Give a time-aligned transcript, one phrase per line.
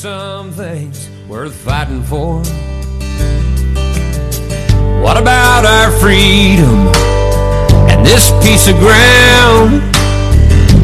[0.00, 2.40] Some things worth fighting for.
[5.04, 6.88] What about our freedom
[7.84, 9.82] and this piece of ground?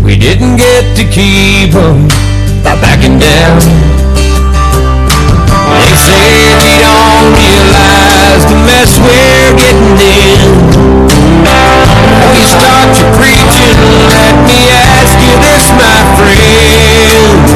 [0.04, 2.08] We didn't get to keep 'em
[2.62, 3.60] by backing down.
[5.80, 6.28] They say
[6.60, 10.40] we don't realize the mess we're getting in.
[12.04, 13.78] Before you start your preaching,
[14.12, 14.60] let me
[14.92, 17.55] ask you this, my friend.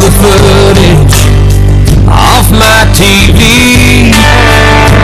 [0.00, 1.28] the footage
[2.08, 4.08] off my TV.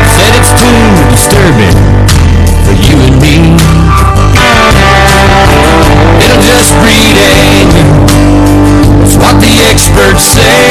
[0.09, 1.76] Said it's too disturbing
[2.65, 3.37] for you and me.
[6.25, 7.93] It'll just breed anger.
[9.04, 10.65] That's what the experts say.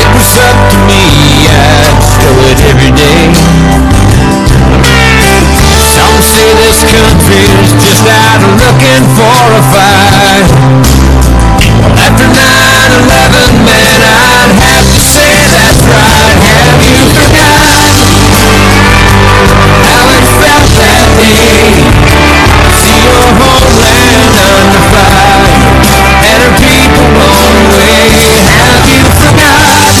[0.00, 1.04] It was up to me,
[1.52, 3.36] I'd show it every day.
[5.92, 9.81] Some say this country's just out looking for a fight.
[28.02, 29.94] Have you forgotten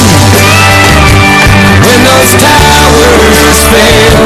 [1.86, 4.18] when those towers fell?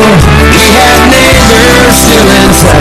[0.56, 2.75] We have neighbors still inside,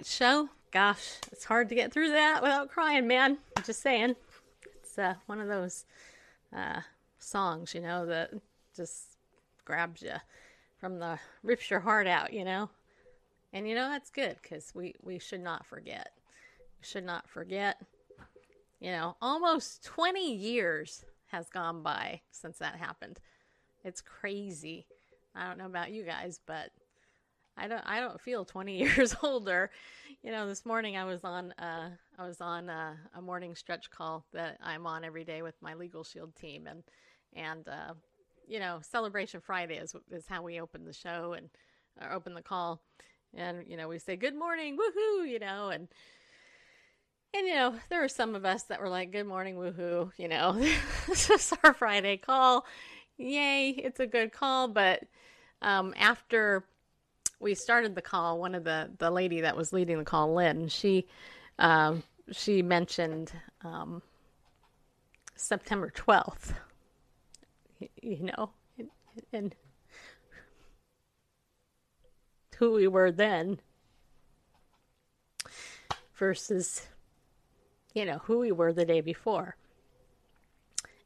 [0.00, 0.48] show.
[0.72, 3.36] Gosh, it's hard to get through that without crying, man.
[3.56, 4.16] I'm just saying.
[4.82, 5.84] It's uh, one of those
[6.56, 6.80] uh,
[7.18, 8.30] songs, you know, that
[8.74, 9.18] just
[9.64, 10.14] grabs you
[10.78, 12.70] from the, rips your heart out, you know?
[13.52, 16.12] And, you know, that's good because we, we should not forget.
[16.80, 17.80] We should not forget.
[18.80, 23.20] You know, almost 20 years has gone by since that happened.
[23.84, 24.86] It's crazy.
[25.34, 26.70] I don't know about you guys, but
[27.56, 29.70] I don't I don't feel 20 years older.
[30.22, 33.90] You know, this morning I was on uh, I was on a, a, morning stretch
[33.90, 36.82] call that I'm on every day with my Legal Shield team, and
[37.34, 37.94] and uh,
[38.46, 41.50] you know, Celebration Friday is is how we open the show and
[42.00, 42.82] uh, open the call,
[43.34, 45.88] and you know, we say good morning, woohoo, you know, and
[47.34, 50.28] and you know, there were some of us that were like, "Good morning, woohoo!" You
[50.28, 50.52] know,
[51.08, 52.64] this is our Friday call.
[53.16, 54.68] Yay, it's a good call.
[54.68, 55.04] But
[55.62, 56.64] um, after
[57.42, 60.68] we started the call, one of the the lady that was leading the call, Lynn,
[60.68, 61.06] she
[61.58, 63.32] um, she mentioned
[63.64, 64.00] um,
[65.34, 66.54] September twelfth.
[68.00, 68.88] You know, and,
[69.32, 69.54] and
[72.56, 73.58] who we were then
[76.14, 76.86] versus
[77.94, 79.56] you know, who we were the day before.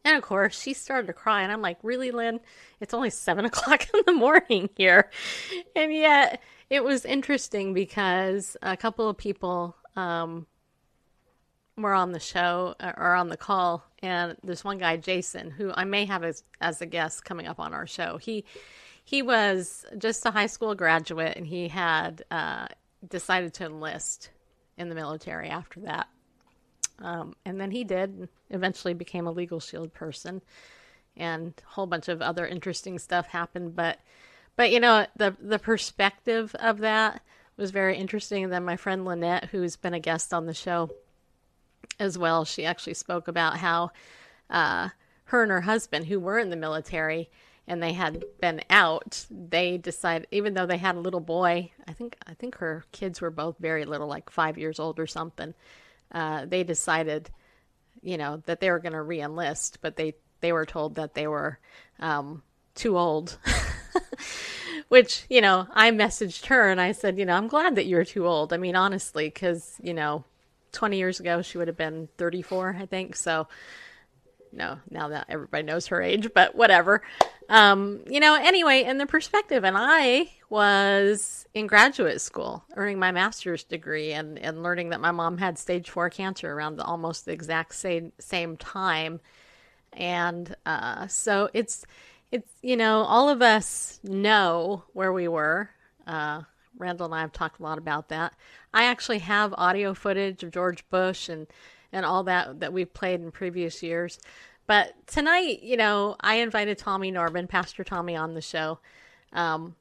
[0.06, 2.38] And of course, she started to cry, and I'm like, Really, Lynn?
[2.79, 5.11] It's only seven o'clock in the morning here.
[5.75, 10.47] And yet, it was interesting because a couple of people um,
[11.76, 15.73] were on the show uh, or on the call, and this one guy, Jason, who
[15.75, 18.17] I may have as, as a guest coming up on our show.
[18.17, 18.44] He
[19.05, 22.69] he was just a high school graduate, and he had uh,
[23.08, 24.31] decided to enlist
[24.79, 26.06] in the military after that.
[27.00, 30.43] Um, and then he did, eventually became a legal shield person,
[31.16, 33.76] and a whole bunch of other interesting stuff happened.
[33.76, 33.98] But,
[34.56, 37.22] but you know, the the perspective of that
[37.56, 38.44] was very interesting.
[38.44, 40.90] And then my friend Lynette, who's been a guest on the show
[41.98, 43.90] as well, she actually spoke about how
[44.50, 44.90] uh,
[45.25, 47.31] her and her husband, who were in the military,
[47.69, 51.93] and they had been out they decided even though they had a little boy i
[51.93, 55.54] think i think her kids were both very little like five years old or something
[56.12, 57.31] uh, they decided,
[58.03, 61.26] you know, that they were going to reenlist, but they they were told that they
[61.26, 61.58] were
[61.99, 62.43] um,
[62.75, 63.38] too old.
[64.88, 68.05] Which you know, I messaged her and I said, you know, I'm glad that you're
[68.05, 68.53] too old.
[68.53, 70.25] I mean, honestly, because you know,
[70.73, 73.17] 20 years ago she would have been 34, I think.
[73.17, 73.49] So
[74.52, 77.02] no, now that everybody knows her age, but whatever.
[77.48, 83.12] Um, you know, anyway, in the perspective, and I was in graduate school earning my
[83.12, 87.25] master's degree and, and learning that my mom had stage four cancer around the, almost
[87.25, 89.20] the exact same, same time.
[89.93, 91.87] And uh, so it's,
[92.31, 95.70] it's, you know, all of us know where we were.
[96.06, 96.43] Uh,
[96.78, 98.34] Randall and I have talked a lot about that.
[98.75, 101.46] I actually have audio footage of George Bush and
[101.93, 104.19] and all that that we've played in previous years.
[104.67, 108.79] But tonight, you know, I invited Tommie Norman, Pastor Tommie, on the show.
[109.33, 109.77] Um,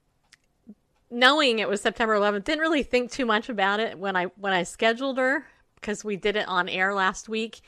[1.10, 4.54] knowing it was September 11th, didn't really think too much about it when I when
[4.54, 7.62] I scheduled her because we did it on air last week.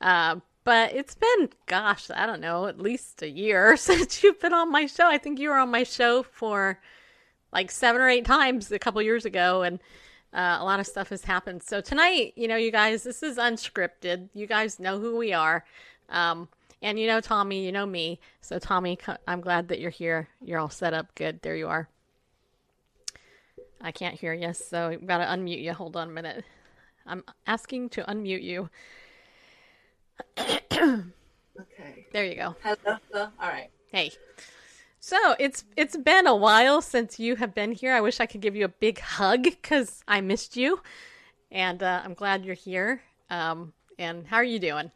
[0.00, 4.52] Uh, but it's been, gosh, I don't know, at least a year since you've been
[4.52, 5.06] on my show.
[5.06, 6.80] I think you were on my show for
[7.52, 9.78] like seven or eight times a couple years ago, and
[10.36, 11.62] uh, a lot of stuff has happened.
[11.62, 14.28] So tonight, you know, you guys, this is unscripted.
[14.34, 15.64] You guys know who we are.
[16.10, 16.48] Um,
[16.82, 18.20] and you know Tommie, you know me.
[18.42, 20.28] So Tommie, I'm glad that you're here.
[20.44, 21.40] You're all set up good.
[21.40, 21.88] There you are.
[23.80, 25.72] I can't hear you, so I've got to unmute you.
[25.72, 26.44] Hold on a minute.
[27.06, 28.68] I'm asking to unmute you.
[30.38, 31.02] okay.
[32.12, 32.56] There you go.
[32.62, 32.98] Hello.
[33.14, 33.70] All right.
[33.90, 34.12] Hey.
[35.06, 37.94] So it's it's been a while since you have been here.
[37.94, 40.80] I wish I could give you a big hug because I missed you,
[41.48, 43.02] and uh, I'm glad you're here.
[43.30, 44.90] Um, and how are you doing?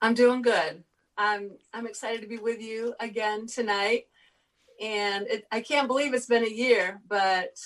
[0.00, 0.84] I'm doing good.
[1.18, 4.04] I'm I'm excited to be with you again tonight,
[4.80, 7.58] and it, I can't believe it's been a year, but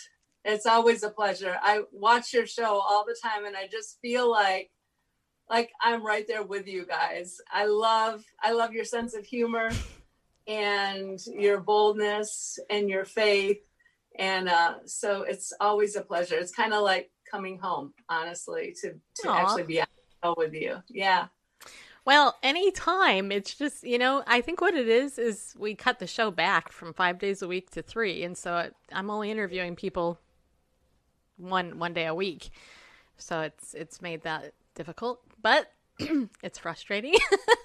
[0.47, 1.59] it's always a pleasure.
[1.61, 4.71] I watch your show all the time, and I just feel like
[5.51, 7.37] like I'm right there with you guys.
[7.53, 9.69] I love I love your sense of humor
[10.47, 13.59] and your boldness and your faith.
[14.19, 16.37] And uh, so it's always a pleasure.
[16.37, 20.77] It's kind of like coming home, honestly, to, to actually be out with you.
[20.89, 21.27] Yeah.
[22.05, 23.33] Well, anytime.
[23.33, 26.71] It's just, you know, I think what it is is we cut the show back
[26.71, 28.23] from five days a week to three.
[28.23, 30.21] And so I'm only interviewing people
[31.37, 32.51] one one day a week.
[33.19, 35.21] So it's it's made that difficult.
[35.43, 35.73] But
[36.43, 37.15] it's frustrating,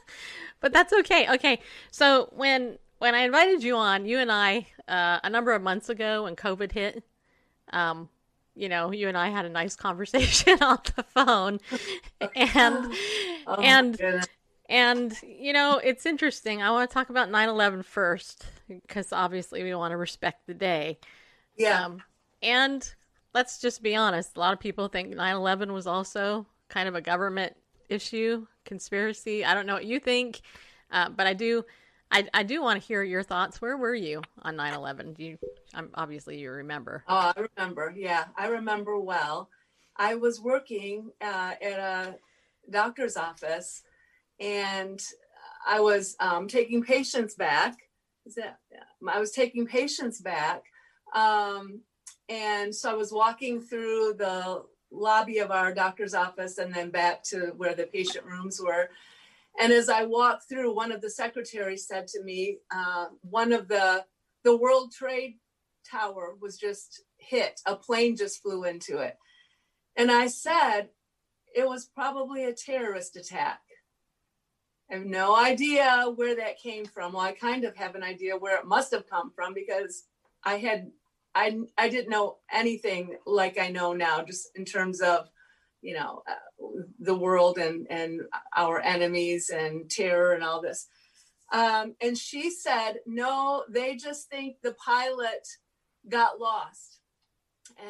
[0.59, 1.27] but that's okay.
[1.35, 1.59] Okay,
[1.91, 5.89] so when when I invited you on, you and I uh, a number of months
[5.89, 7.03] ago when COVID hit,
[7.73, 8.09] um,
[8.55, 11.59] you know, you and I had a nice conversation on the phone,
[12.35, 12.93] and
[13.47, 14.27] oh, and
[14.69, 16.61] and you know, it's interesting.
[16.61, 20.99] I want to talk about 9/11 first because obviously we want to respect the day.
[21.57, 21.85] Yeah.
[21.85, 22.03] Um,
[22.41, 22.93] and
[23.33, 24.37] let's just be honest.
[24.37, 27.55] A lot of people think 9/11 was also kind of a government
[27.91, 29.43] issue, conspiracy.
[29.45, 30.41] I don't know what you think,
[30.91, 31.63] uh, but I do.
[32.13, 33.61] I, I do want to hear your thoughts.
[33.61, 35.15] Where were you on 9/11?
[35.15, 35.37] Do you?
[35.73, 37.03] I'm, obviously, you remember.
[37.07, 37.93] Oh, I remember.
[37.95, 39.49] Yeah, I remember well.
[39.97, 42.15] I was working uh, at a
[42.69, 43.83] doctor's office
[44.39, 45.01] and
[45.67, 47.77] I was um, taking patients back.
[48.25, 48.59] Is that
[49.07, 50.63] I was taking patients back.
[51.13, 51.81] Um,
[52.29, 57.23] and so I was walking through the lobby of our doctor's office and then back
[57.23, 58.89] to where the patient rooms were.
[59.59, 63.67] And as I walked through, one of the secretaries said to me, uh, one of
[63.67, 64.05] the
[64.43, 65.35] the World Trade
[65.89, 67.61] Tower was just hit.
[67.65, 69.17] A plane just flew into it.
[69.95, 70.89] And I said,
[71.55, 73.59] it was probably a terrorist attack.
[74.89, 77.13] I have no idea where that came from.
[77.13, 80.05] Well, I kind of have an idea where it must have come from because
[80.43, 80.91] I had
[81.33, 85.29] I I didn't know anything like I know now, just in terms of
[85.81, 86.65] you know uh,
[86.99, 88.21] the world and and
[88.55, 90.87] our enemies and terror and all this.
[91.51, 95.45] Um, and she said, no, they just think the pilot
[96.07, 96.99] got lost.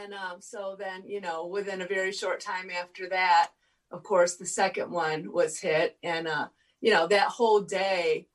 [0.02, 3.52] And um, so then, you know, within a very short time after that,
[3.92, 5.98] of course, the second one was hit.
[6.02, 6.48] And uh,
[6.82, 8.28] you know, that whole day,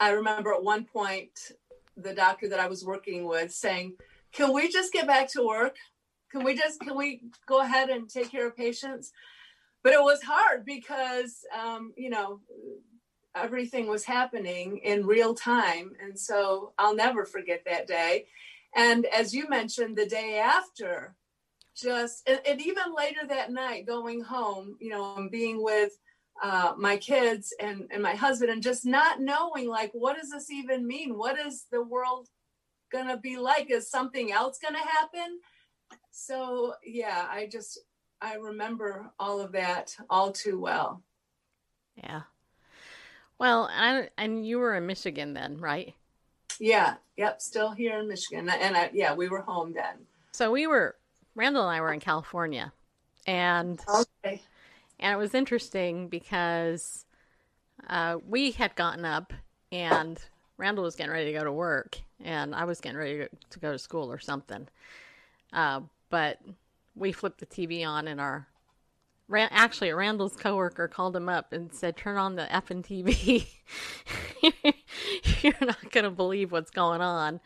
[0.00, 1.52] I remember at one point,
[1.96, 3.94] the doctor that I was working with saying,
[4.32, 5.76] Can we just get back to work?
[6.30, 9.12] Can we just, can we go ahead and take care of patients?
[9.84, 12.40] But it was hard because, um, you know,
[13.34, 15.92] everything was happening in real time.
[16.02, 18.26] And so I'll never forget that day.
[18.74, 21.14] And as you mentioned, the day after,
[21.76, 25.92] just, and, and even later that night, going home, you know, and being with
[26.42, 30.50] uh, my kids and, and my husband and just not knowing like what does this
[30.50, 32.26] even mean what is the world
[32.92, 33.70] gonna be like?
[33.70, 35.40] Is something else gonna happen?
[36.10, 37.80] So yeah i just
[38.20, 41.02] i remember all of that all too well.
[41.96, 42.22] Yeah.
[43.38, 45.94] Well and and you were in michigan then right?
[46.60, 46.96] Yeah.
[47.16, 48.48] Yep still here in michigan.
[48.48, 50.06] And I, yeah we were home then.
[50.32, 50.96] So we were
[51.34, 52.72] randall and i were in california.
[53.26, 54.42] And okay.
[54.98, 57.06] and it was interesting because
[57.88, 59.32] uh, we had gotten up
[59.70, 60.20] and
[60.62, 63.72] Randall was getting ready to go to work, and I was getting ready to go
[63.72, 64.68] to school or something.
[65.52, 66.38] Uh, but
[66.94, 68.46] we flipped the TV on, and our
[69.34, 73.48] actually Randall's coworker called him up and said, "Turn on the effing TV.
[75.42, 77.40] You're not going to believe what's going on."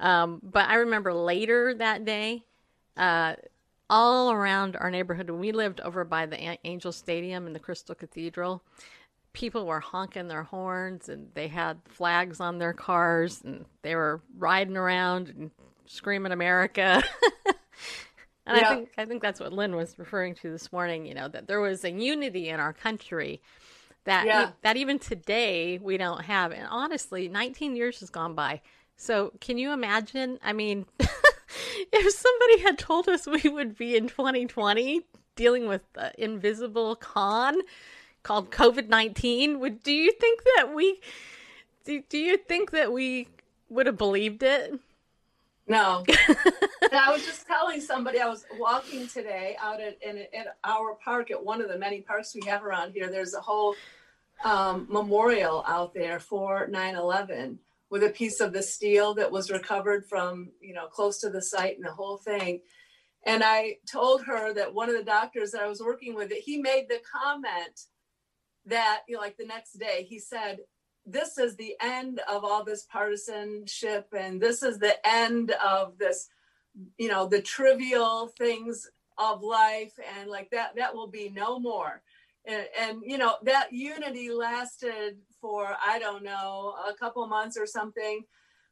[0.00, 2.42] Um, but I remember later that day,
[2.96, 3.36] uh,
[3.88, 5.30] all around our neighborhood.
[5.30, 8.64] We lived over by the Angel Stadium and the Crystal Cathedral,
[9.32, 14.20] people were honking their horns and they had flags on their cars and they were
[14.36, 15.50] riding around and
[15.86, 17.02] screaming America.
[18.46, 18.70] and yeah.
[18.70, 21.46] I think I think that's what Lynn was referring to this morning, you know, that
[21.46, 23.40] there was a unity in our country
[24.04, 24.50] that yeah.
[24.62, 26.52] that even today we don't have.
[26.52, 28.60] And honestly, 19 years has gone by.
[28.96, 30.38] So, can you imagine?
[30.44, 35.02] I mean, if somebody had told us we would be in 2020
[35.34, 37.56] dealing with the invisible con
[38.22, 41.00] called COVID 19, would do you think that we
[41.84, 43.28] do, do you think that we
[43.68, 44.78] would have believed it?
[45.66, 46.04] No.
[46.28, 50.94] and I was just telling somebody I was walking today out at in, at our
[50.94, 53.08] park at one of the many parks we have around here.
[53.08, 53.74] There's a whole
[54.44, 57.58] um, memorial out there for 9 11
[57.90, 61.42] with a piece of the steel that was recovered from, you know, close to the
[61.42, 62.60] site and the whole thing.
[63.24, 66.38] And I told her that one of the doctors that I was working with, that
[66.38, 67.82] he made the comment
[68.66, 70.58] that, you know, like the next day, he said,
[71.04, 76.28] this is the end of all this partisanship and this is the end of this,
[76.96, 78.88] you know, the trivial things
[79.18, 82.02] of life and like that, that will be no more.
[82.44, 87.66] And, and you know, that unity lasted for, I don't know, a couple months or
[87.66, 88.22] something.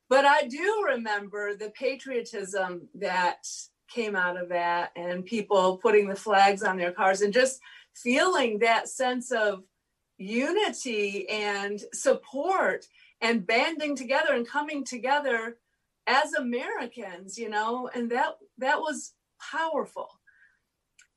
[0.09, 3.47] But I do remember the patriotism that
[3.89, 7.61] came out of that and people putting the flags on their cars and just
[7.95, 9.63] feeling that sense of
[10.21, 12.87] unity and support
[13.21, 15.57] and banding together and coming together
[16.07, 20.09] as Americans, you know, and that that was powerful.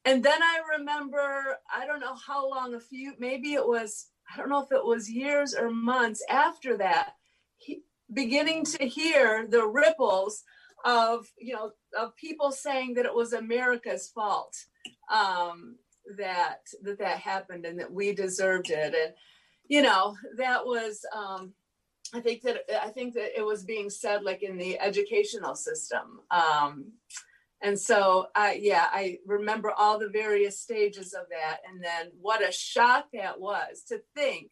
[0.05, 4.38] And then I remember, I don't know how long, a few, maybe it was I
[4.38, 7.13] don't know if it was years or months after that,
[7.57, 7.81] he,
[8.13, 10.43] beginning to hear the ripples
[10.86, 14.55] of you know of people saying that it was America's fault
[15.12, 15.77] um,
[16.17, 19.13] that that that happened and that we deserved it, and
[19.67, 21.05] you know that was.
[21.15, 21.53] Um,
[22.15, 26.19] I think that I think that it was being said like in the educational system.
[26.29, 26.91] Um,
[27.63, 31.60] and so, I, yeah, I remember all the various stages of that.
[31.67, 34.51] And then what a shock that was to think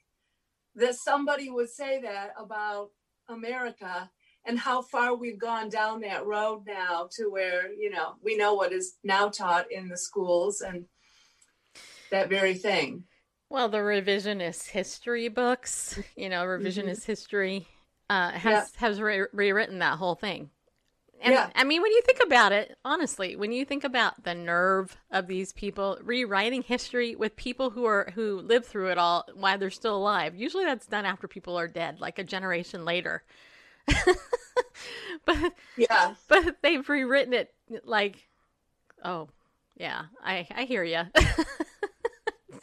[0.76, 2.92] that somebody would say that about
[3.28, 4.10] America
[4.46, 8.54] and how far we've gone down that road now to where you know we know
[8.54, 10.86] what is now taught in the schools and
[12.12, 13.04] that very thing
[13.50, 17.68] Well, the revisionist history books, you know, revisionist history,
[18.10, 20.50] uh, has has re- rewritten that whole thing.
[21.24, 21.50] And Yeah.
[21.54, 25.28] I mean, when you think about it, honestly, when you think about the nerve of
[25.28, 29.70] these people rewriting history with people who are who lived through it all while they're
[29.70, 33.24] still alive, usually that's done after people are dead, like a generation later.
[35.26, 37.54] but yeah but they've rewritten it
[37.84, 38.28] like,
[39.04, 39.30] oh,
[39.78, 41.04] yeah, I I hear you.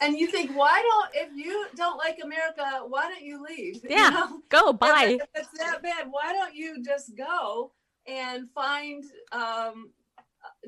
[0.01, 3.89] and you think why don't if you don't like america why don't you leave You
[3.97, 4.41] yeah, know?
[4.49, 5.05] go If bye.
[5.19, 7.71] it- If it's that bad, why don't you just go
[8.07, 9.91] and find, um,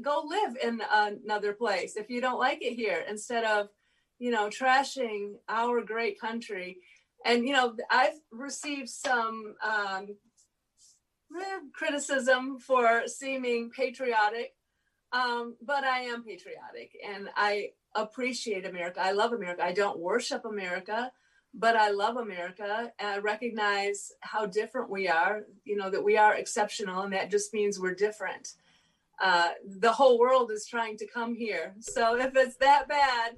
[0.01, 3.69] go live in another place if you don't like it here instead of,
[4.19, 6.77] you know, trashing our great country.
[7.25, 10.07] And, you know, I've received some um,
[11.39, 14.53] eh, criticism for seeming patriotic,
[15.13, 19.01] um, but I am patriotic and I appreciate America.
[19.01, 19.63] I love America.
[19.63, 21.11] I don't worship America
[21.53, 26.17] but I love America and I recognize how different we are, you know, that we
[26.17, 28.53] are exceptional and that just means we're different.
[29.21, 31.73] Uh, the whole world is trying to come here.
[31.79, 33.37] So if it's that bad,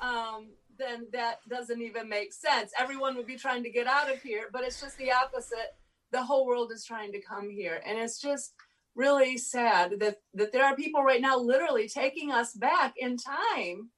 [0.00, 2.72] um, then that doesn't even make sense.
[2.78, 5.76] Everyone would be trying to get out of here, but it's just the opposite.
[6.10, 7.80] The whole world is trying to come here.
[7.86, 8.54] And it's just
[8.94, 13.90] really sad that, that there are people right now literally taking us back in time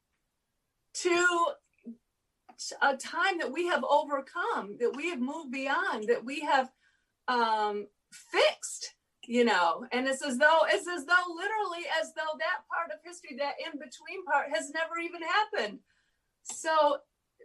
[0.94, 1.26] to
[2.82, 6.70] a time that we have overcome, that we have moved beyond, that we have
[7.28, 8.94] um, fixed,
[9.26, 9.84] you know.
[9.92, 13.54] And it's as though it's as though literally as though that part of history, that
[13.64, 15.80] in between part, has never even happened.
[16.44, 16.98] So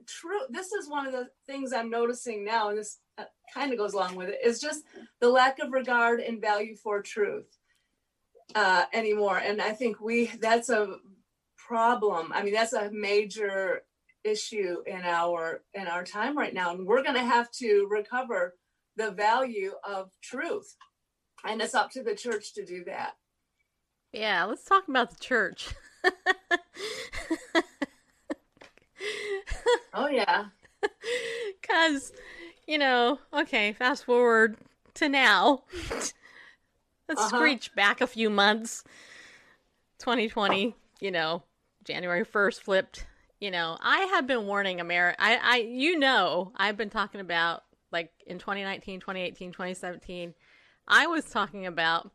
[0.08, 0.42] true.
[0.50, 3.00] This is one of the things I'm noticing now, and this
[3.54, 4.84] kind of goes along with it, is just
[5.20, 7.58] the lack of regard and value for truth
[8.56, 9.38] uh, anymore.
[9.38, 10.98] And I think we that's a
[11.58, 12.32] problem.
[12.34, 13.84] I mean, that's a major
[14.24, 18.56] issue in our in our time right now and we're going to have to recover
[18.98, 20.76] the value of truth
[21.46, 23.14] and it's up to the church to do that
[24.12, 25.70] Yeah, let's talk about the church.
[29.94, 30.46] oh yeah
[31.62, 32.12] Because,
[32.70, 34.56] you know, okay, fast forward
[34.94, 35.64] to now.
[37.10, 37.38] Let's Uh-huh.
[37.38, 38.84] screech back a few months.
[39.98, 41.44] 2020, you know,
[41.84, 43.08] January 1st flipped.
[43.40, 45.18] You know, I have been warning America.
[45.20, 50.36] I, I, you know, I've been talking about like in 2019, 2018, 2017.
[50.88, 52.12] I was talking about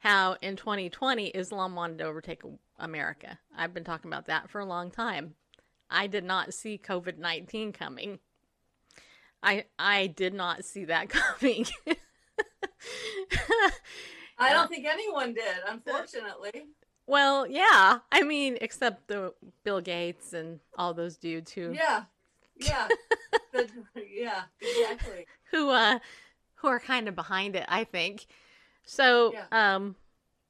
[0.00, 2.42] how in 2020 Islam wanted to overtake
[2.78, 3.38] America.
[3.56, 5.34] I've been talking about that for a long time.
[5.88, 8.18] I did not see COVID 19 coming.
[9.44, 11.66] I I did not see that coming.
[14.38, 16.64] i don't think anyone did unfortunately
[17.06, 17.98] well, yeah.
[18.10, 22.04] I mean, except the Bill Gates and all those dudes who yeah
[22.56, 22.88] yeah
[23.52, 23.68] The-
[24.10, 25.98] yeah exactly who uh
[26.54, 28.24] who are kind of behind it, I think.
[28.86, 29.74] So, Yeah.
[29.76, 29.96] um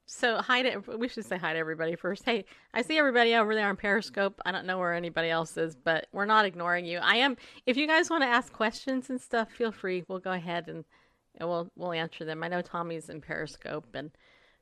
[0.06, 2.24] so hi to we should say hi to everybody first.
[2.24, 4.40] Hey, I see everybody over there on Periscope.
[4.44, 6.98] I don't know where anybody else is, but we're not ignoring you.
[6.98, 7.36] I am
[7.66, 10.04] if you guys want to ask questions and stuff, feel free.
[10.08, 10.84] We'll go ahead and,
[11.38, 12.42] and we'll we'll answer them.
[12.42, 14.10] I know Tommie's in Periscope and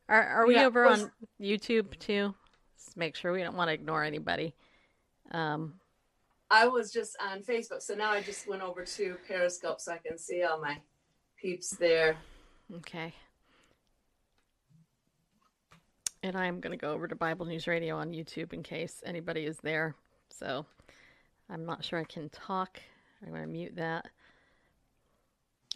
[0.09, 2.35] are are we Yeah, over was- on YouTube too?
[2.77, 4.55] Let's make sure we don't want to ignore anybody.
[5.33, 5.75] Um
[6.55, 9.97] i was just on facebook so now i just went over to periscope so i
[9.97, 10.77] can see all my
[11.41, 12.15] peeps there
[12.77, 13.15] Okay.
[16.23, 19.45] And I'm going to go over to Bible News Radio on YouTube in case anybody
[19.45, 19.97] is there.
[20.29, 20.67] So
[21.51, 22.81] I'm not sure I can talk.
[23.23, 24.07] I'm going to mute that.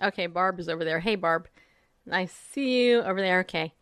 [0.01, 1.01] Okay, Barb is over there.
[1.01, 1.49] Hey, Barb.
[2.05, 3.41] Nice to see you over there.
[3.41, 3.75] Okay.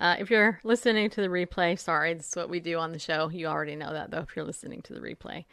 [0.00, 2.98] Uh, if you're listening to the replay, sorry, this is what we do on the
[2.98, 3.28] show.
[3.28, 5.44] You already know that, though, if you're listening to the replay.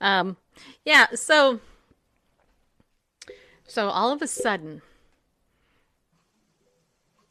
[0.00, 0.36] Um,
[0.84, 1.60] yeah, so.
[3.66, 4.82] So all of a sudden,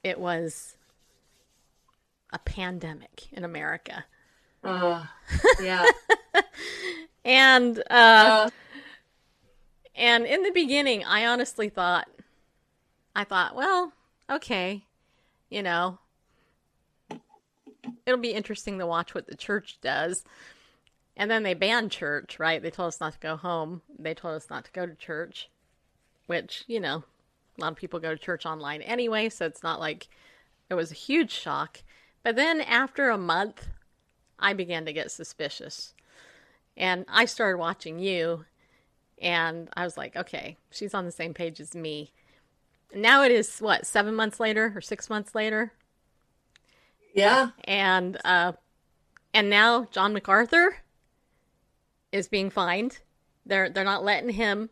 [0.04, 0.77] it was
[2.38, 4.06] a pandemic in America.
[4.64, 5.06] uh,
[5.62, 5.86] yeah
[7.26, 8.50] And uh, uh,
[9.96, 12.08] and in the beginning, I honestly thought
[13.14, 13.92] I thought, well,
[14.30, 14.86] okay,
[15.50, 16.00] you know,
[18.06, 20.24] it'll be interesting to watch what the church does.
[21.18, 22.62] And then they banned church, right?
[22.62, 23.82] They told us not to go home.
[24.00, 25.50] They told us not to go to church,
[26.28, 27.04] which, you know,
[27.58, 30.08] a lot of people go to church online anyway, so it's not like
[30.70, 31.80] it was a huge shock.
[32.24, 33.68] But then after a month,
[34.40, 35.94] I began to get suspicious.
[36.76, 38.46] And I started watching you,
[39.22, 42.12] and I was like, okay, she's on the same page as me.
[42.94, 45.74] now it is what seven months later or six months later,
[47.14, 47.50] Yeah.
[47.66, 48.54] and uh,
[49.34, 50.78] and now John MacArthur
[52.12, 53.00] is being fined.
[53.46, 54.70] They're they're not letting him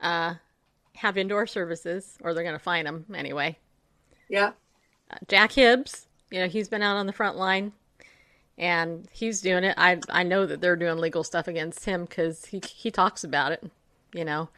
[0.00, 0.34] uh,
[0.96, 3.56] have indoor services, or they're going to fine him anyway.
[4.28, 4.52] Yeah.
[5.28, 7.72] Jack Hibbs, you know, he's been out on the front line
[8.58, 9.74] and he's doing it.
[9.78, 13.52] I I know that they're doing legal stuff against him cuz he he talks about
[13.52, 13.64] it,
[14.12, 14.50] you know.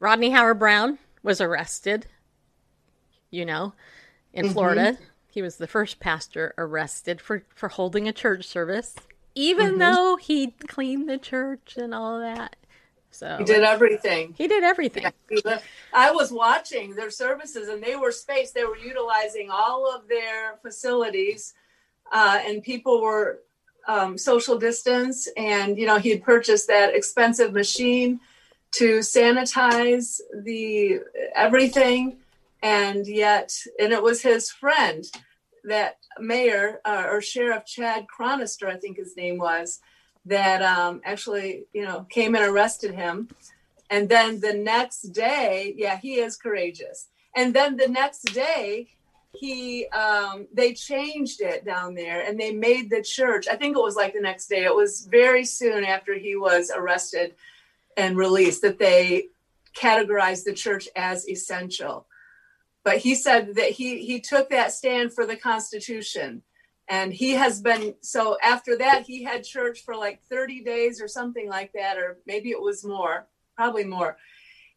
[0.00, 2.06] Rodney Howard-Browne was arrested,
[3.30, 3.72] you know,
[4.32, 4.52] in mm-hmm.
[4.52, 4.98] Florida.
[5.28, 8.96] He was the first pastor arrested for for holding a church service
[9.36, 9.78] even mm-hmm.
[9.78, 12.56] though he cleaned the church and all that.
[13.10, 14.34] So He did everything.
[14.36, 15.10] he did everything.
[15.92, 18.54] I was watching their services and they were spaced.
[18.54, 21.54] They were utilizing all of their facilities
[22.12, 23.40] uh, and people were
[23.86, 25.28] um, social distance.
[25.36, 28.20] And, you know, he had purchased that expensive machine
[28.72, 31.00] to sanitize the
[31.34, 32.18] everything.
[32.62, 35.04] And yet, and it was his friend,
[35.64, 39.80] that mayor uh, or Sheriff Chad Chronister, I think his name was,
[40.26, 43.28] that um, actually, you know, came and arrested him.
[43.90, 47.08] And then the next day, yeah, he is courageous.
[47.34, 48.88] And then the next day,
[49.32, 53.46] he um, they changed it down there and they made the church.
[53.48, 54.64] I think it was like the next day.
[54.64, 57.34] It was very soon after he was arrested
[57.96, 59.28] and released that they
[59.76, 62.06] categorized the church as essential.
[62.84, 66.42] But he said that he he took that stand for the Constitution
[66.88, 71.08] and he has been so after that he had church for like 30 days or
[71.08, 73.26] something like that or maybe it was more
[73.58, 74.16] probably more.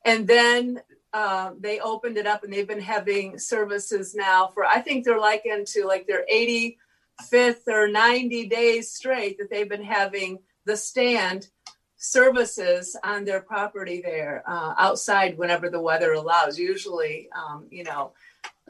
[0.03, 0.81] And then
[1.13, 5.19] uh, they opened it up and they've been having services now for i think they're
[5.19, 11.49] like into like their 85th or 90 days straight that they've been having the stand
[11.97, 18.13] services on their property there uh, outside whenever the weather allows usually um, you know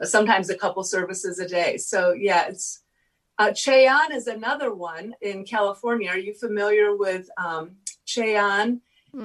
[0.02, 1.76] sometimes a couple services a day.
[1.76, 2.81] So yeah it's
[3.42, 6.10] uh, Che Ahn is another one in California.
[6.10, 7.72] Are you familiar with um,
[8.06, 8.80] Che Ahn?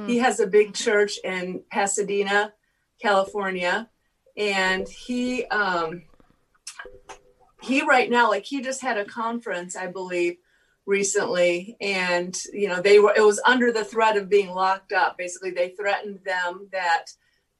[0.05, 2.53] He has a big church in Pasadena,
[3.01, 3.89] California,
[4.35, 6.03] and he um,
[7.61, 10.37] he right now, like he just had a conference, I believe,
[10.85, 15.17] recently, and you know they were it was under the threat of being locked up.
[15.17, 17.05] Basically, they threatened them that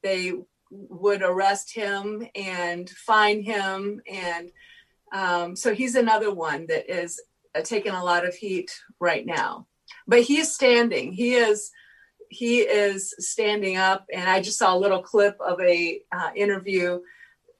[0.02, 0.34] they
[0.70, 4.50] would arrest him and fine him and
[5.12, 7.20] um, so he's another one that is
[7.54, 9.66] uh, taking a lot of heat right now.
[10.06, 11.12] But he's standing.
[11.12, 11.70] He is
[12.30, 17.00] he is standing up, and I just saw a little clip of a uh, interview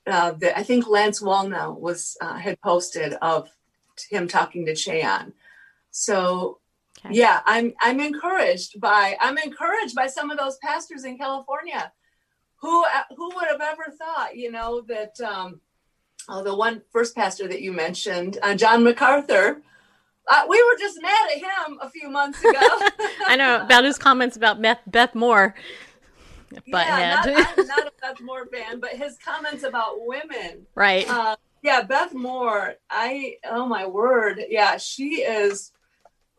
[0.06, 3.48] uh, that I think Lance Wallnau was uh, had posted of
[4.10, 5.32] him talking to Che Ahn.
[5.90, 6.58] So
[6.98, 7.14] Okay.
[7.14, 11.92] yeah, I'm I'm encouraged by I'm encouraged by some of those pastors in California.
[12.60, 12.84] Who
[13.16, 15.60] who would have ever thought, you know, that um,
[16.28, 19.62] oh, the one first pastor that you mentioned, uh, John MacArthur.
[20.30, 22.60] Uh, we were just mad at him a few months ago.
[23.26, 25.54] I know about his comments about Beth, Beth Moore.
[26.66, 27.34] yeah, Butthead.
[27.34, 30.66] not, I'm not a Beth Moore fan, but his comments about women.
[30.74, 31.08] right.
[31.08, 32.74] Uh, yeah, Beth Moore.
[32.88, 34.40] I oh my word.
[34.48, 35.72] Yeah, she is.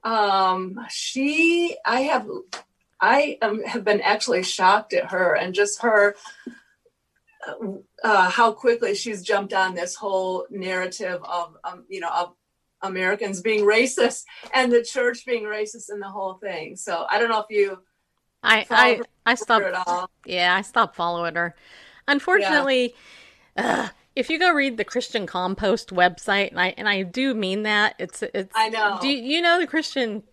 [0.04, 1.76] Um, she.
[1.86, 2.28] I have.
[3.02, 6.16] I um, have been actually shocked at her and just her.
[8.04, 12.34] Uh, how quickly she's jumped on this whole narrative of um, you know of
[12.82, 14.24] Americans being racist
[14.54, 16.76] and the church being racist and the whole thing.
[16.76, 17.80] So I don't know if you
[18.44, 19.66] I, I, I stopped.
[19.66, 20.10] at all.
[20.26, 21.56] Yeah, I stopped following her.
[22.08, 22.96] Unfortunately,
[23.58, 27.64] ugh, if you go read the Christian Compost website, and I and I do mean
[27.64, 28.52] that, it's it's.
[28.56, 28.98] I know.
[29.02, 30.24] Do you know the Christian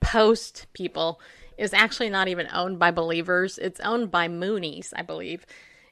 [0.00, 1.20] Post people
[1.58, 3.58] is actually not even owned by believers?
[3.58, 5.44] It's owned by Moonies, I believe.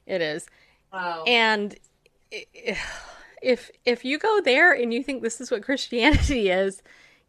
[0.05, 0.47] It is,
[0.95, 1.23] Wow.
[1.27, 1.75] and
[3.41, 6.81] if if you go there and you think this is what Christianity is,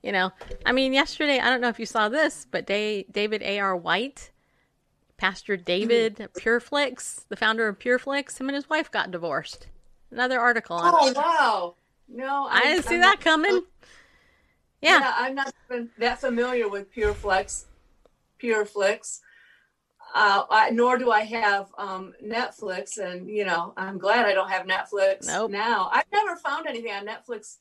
[0.03, 0.31] you know,
[0.65, 3.59] I mean, yesterday I don't know if you saw this, but Da- David A.
[3.59, 3.77] R.
[3.77, 4.31] White,
[5.17, 6.25] Pastor David hmm.
[6.39, 9.67] Pureflix, the founder of Pureflix, him and his wife got divorced.
[10.13, 11.17] Another article on oh it.
[11.17, 11.75] wow.
[12.09, 13.63] No, I didn't see I'm that not- coming.
[14.81, 15.01] Yeah.
[15.01, 17.65] Yeah, I'm not even that familiar with PureFlex.
[18.41, 19.21] PureFlix.
[20.17, 24.49] Uh, I, nor do I have um, Netflix, and you know I'm glad I don't
[24.49, 25.51] have Netflix Nope.
[25.51, 25.91] now.
[25.93, 27.59] I've never found anything on Netflix.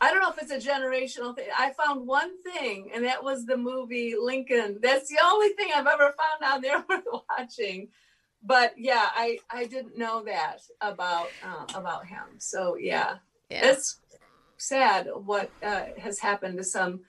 [0.00, 1.48] I don't know if it's a generational thing.
[1.56, 4.78] I found one thing, and that was the movie Lincoln.
[4.80, 7.88] That's the only thing I've ever found on there worth watching.
[8.42, 12.24] But yeah, I I didn't know that about uh, about him.
[12.38, 13.16] So yeah,
[13.50, 13.66] yeah.
[13.66, 14.00] it's
[14.56, 17.00] sad what uh, has happened to some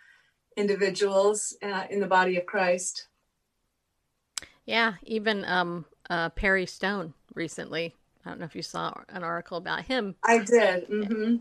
[0.57, 3.07] individuals uh, in the body of Christ.
[4.65, 7.93] Yeah, even um, uh, Perry Stone recently
[8.25, 10.15] I don't know if you saw an article about him.
[10.23, 10.89] I did.
[10.89, 11.35] Mm-hmm.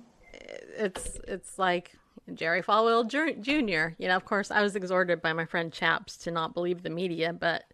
[0.76, 1.92] It's it's like
[2.34, 3.94] Jerry Falwell Jr.
[3.98, 6.90] You know, of course, I was exhorted by my friend Chaps to not believe the
[6.90, 7.64] media, but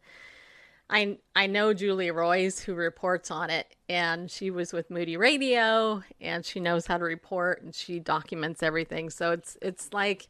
[0.88, 6.04] I I know Julie Roys who reports on it, and she was with Moody Radio,
[6.20, 9.10] and she knows how to report, and she documents everything.
[9.10, 10.28] So it's it's like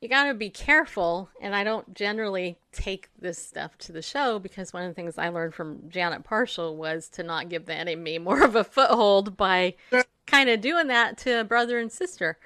[0.00, 1.28] you got to be careful.
[1.40, 5.18] And I don't generally take this stuff to the show because one of the things
[5.18, 9.36] I learned from Janet Parshall was to not give the enemy more of a foothold
[9.36, 9.74] by
[10.26, 12.38] kind of doing that to a brother and sister.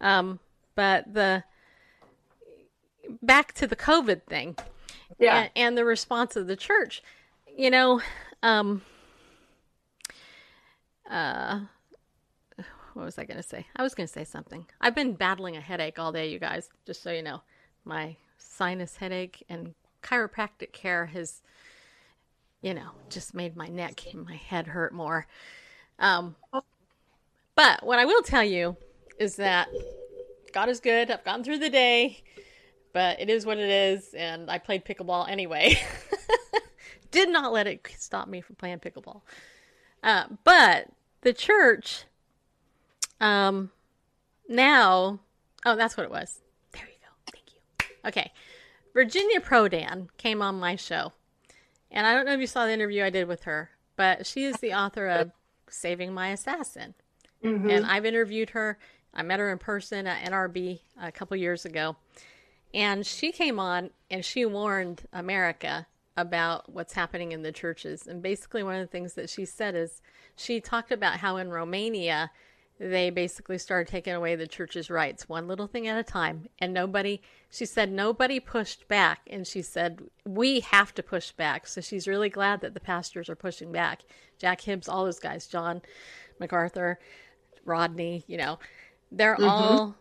[0.00, 0.40] Um,
[0.74, 1.44] but the
[3.22, 4.56] back to the COVID thing,
[5.18, 7.02] yeah, and, and the response of the church,
[7.56, 8.00] you know,
[8.42, 8.82] um,
[11.10, 11.60] uh,
[12.98, 13.64] what was I going to say?
[13.76, 14.66] I was going to say something.
[14.80, 17.42] I've been battling a headache all day, you guys, just so you know.
[17.84, 21.40] My sinus headache and chiropractic care has,
[22.60, 25.28] you know, just made my neck and my head hurt more.
[26.00, 26.34] Um,
[27.54, 28.76] but what I will tell you
[29.20, 29.68] is that
[30.52, 31.08] God is good.
[31.08, 32.24] I've gone through the day,
[32.92, 34.12] but it is what it is.
[34.12, 35.78] And I played pickleball anyway.
[37.12, 39.20] Did not let it stop me from playing pickleball.
[40.02, 40.88] Uh, but
[41.20, 42.04] the church
[43.20, 43.70] um,
[44.48, 45.20] now,
[45.64, 46.40] oh, that's what it was.
[46.72, 47.32] There you go.
[47.32, 47.96] Thank you.
[48.08, 48.32] Okay.
[48.94, 51.12] Virginia Prodan came on my show.
[51.90, 54.44] And I don't know if you saw the interview I did with her, but she
[54.44, 55.32] is the author of
[55.70, 56.94] Saving My Assassin.
[57.44, 57.70] Mm-hmm.
[57.70, 58.78] And I've interviewed her.
[59.14, 61.96] I met her in person at NRB a couple years ago.
[62.74, 68.06] And she came on and she warned America about what's happening in the churches.
[68.06, 70.02] And basically, one of the things that she said is
[70.36, 72.30] she talked about how in Romania,
[72.78, 76.48] they basically started taking away the church's rights one little thing at a time.
[76.58, 79.20] And nobody she said nobody pushed back.
[79.28, 81.66] And she said we have to push back.
[81.66, 84.02] So she's really glad that the pastors are pushing back.
[84.38, 85.82] Jack hibbs all those guys john
[86.38, 87.00] macarthur
[87.64, 88.58] rodney you know
[89.10, 89.44] they're mm-hmm.
[89.44, 89.96] all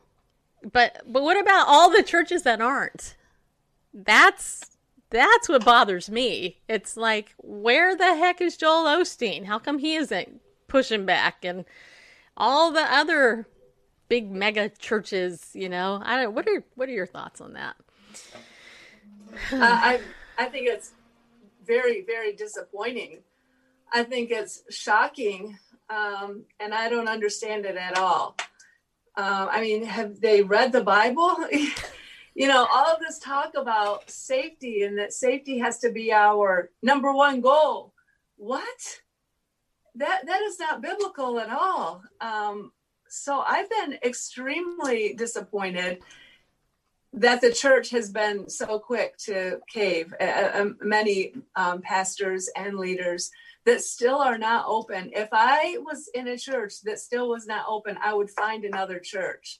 [0.71, 3.15] but but what about all the churches that aren't?
[3.93, 4.77] That's
[5.09, 6.59] that's what bothers me.
[6.67, 9.45] It's like where the heck is joel osteen?
[9.45, 11.43] How come he isn't pushing back?
[11.43, 11.65] And
[12.37, 13.47] all the other
[14.07, 16.01] big mega churches, you know.
[16.03, 17.75] I don't what are what are your thoughts on that?
[19.51, 19.99] uh, I
[20.37, 20.91] I think it's
[21.65, 23.19] very very disappointing.
[23.91, 25.57] I think it's shocking,
[25.89, 28.35] um, and I don't understand it at all.
[29.15, 31.35] Uh, I mean, have they read the Bible?
[32.35, 36.69] you know, all of this talk about safety and that safety has to be our
[36.83, 37.93] number one goal.
[38.35, 39.01] What?
[39.97, 42.03] That that is not biblical at all.
[42.21, 42.71] Um,
[43.09, 45.99] so I've been extremely disappointed
[47.13, 50.13] that the church has been so quick to cave.
[50.19, 53.31] Uh, uh, many um, pastors and leaders
[53.65, 55.11] that still are not open.
[55.13, 58.99] If I was in a church that still was not open, I would find another
[58.99, 59.59] church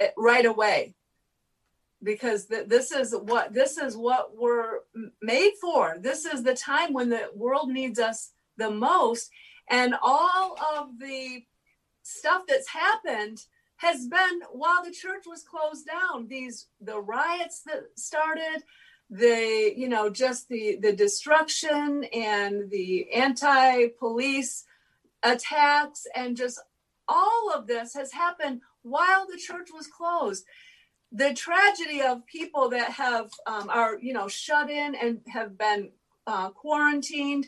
[0.00, 0.94] eh, right away
[2.02, 4.80] because th- this is what this is what we're
[5.20, 5.96] made for.
[6.00, 8.32] This is the time when the world needs us
[8.62, 9.30] the most.
[9.68, 11.44] And all of the
[12.02, 13.44] stuff that's happened
[13.76, 16.28] has been while the church was closed down.
[16.28, 18.62] These the riots that started,
[19.10, 24.64] the you know just the the destruction and the anti-police
[25.22, 26.58] attacks and just
[27.08, 30.44] all of this has happened while the church was closed
[31.12, 35.90] the tragedy of people that have um, are you know shut in and have been
[36.26, 37.46] uh, quarantined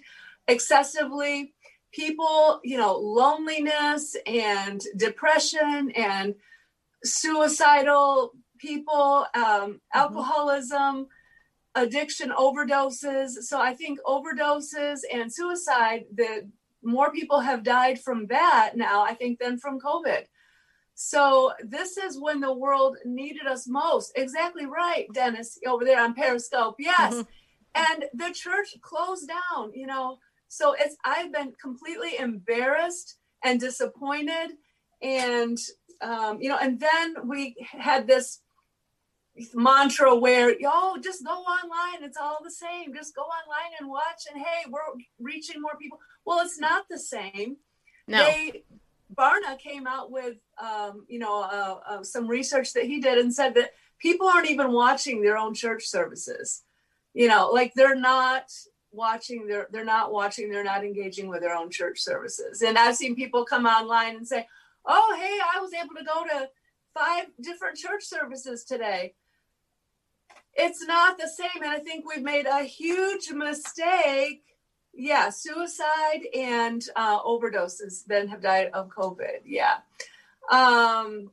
[0.49, 1.55] excessively.
[1.93, 6.35] People you know loneliness and depression and
[7.05, 9.73] suicidal people um, mm-hmm.
[9.93, 11.07] alcoholism
[11.75, 13.31] addiction overdoses.
[13.43, 16.49] So i think overdoses and suicide the
[16.83, 20.25] more people have died from that now i think than from covid.
[20.97, 24.13] So this is when the world needed us most.
[24.15, 26.77] Exactly right dennis over there on periscope.
[26.79, 27.15] Yes.
[27.15, 27.31] Mm-hmm.
[27.75, 34.53] and the church closed down you know so it's I've been completely embarrassed and disappointed,
[35.03, 35.59] and
[36.01, 38.41] um, you know, and then we had this
[39.53, 42.03] mantra where yo just go online.
[42.03, 42.95] It's all the same.
[42.95, 44.81] Just go online and watch and hey we're
[45.19, 45.99] reaching more people.
[46.25, 47.57] Well it's not the same.
[48.07, 48.19] No.
[48.19, 48.65] they
[49.17, 53.35] barna came out with um, you know uh, uh, some research that he did and
[53.35, 56.63] said that people aren't even watching their own church services.
[57.13, 58.45] You know like they're not
[58.95, 62.97] watching they're they're not watching they're not engaging with their own church services and i've
[62.97, 64.47] seen people come online and say
[64.87, 66.49] oh hey i was able to go to
[66.95, 69.15] five different church services today
[70.55, 74.45] it's not the same and i think we've made a huge mistake
[74.97, 79.41] yeah, suicide and uh, overdoses then have died of COVID.
[79.45, 79.77] Yeah.
[80.51, 81.31] Um,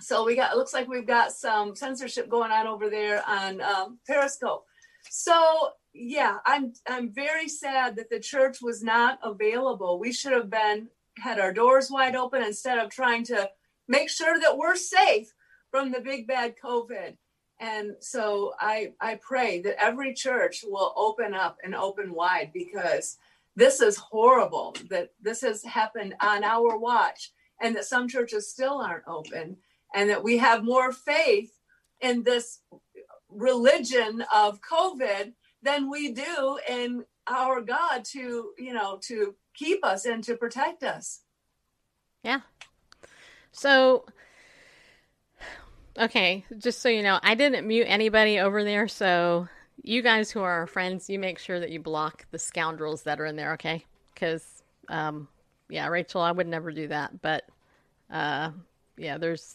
[0.00, 3.60] so we got, it looks like we've got some censorship going on over there on
[3.60, 4.66] um, Periscope.
[5.10, 9.98] So yeah, I'm I'm very sad that the church was not available.
[9.98, 13.48] We should have been had our doors wide open instead of trying to
[13.86, 15.32] make sure that we're safe
[15.70, 17.16] from the big bad COVID.
[17.60, 23.16] And so I I pray that every church will open up and open wide because
[23.54, 27.30] this is horrible that this has happened on our watch
[27.60, 29.58] and that some churches still aren't open
[29.94, 31.52] and that we have more faith
[32.00, 32.58] in this
[33.28, 40.04] religion of COVID than we do in our God to, you know, to keep us
[40.04, 41.20] and to protect us.
[42.22, 42.40] Yeah.
[43.52, 44.04] So,
[45.98, 48.88] okay, just so you know, I didn't mute anybody over there.
[48.88, 49.48] So,
[49.82, 53.20] you guys who are our friends, you make sure that you block the scoundrels that
[53.20, 53.84] are in there, okay?
[54.12, 55.28] Because, um,
[55.68, 57.20] yeah, Rachel, I would never do that.
[57.20, 57.44] But,
[58.10, 58.50] uh,
[58.96, 59.54] yeah, there's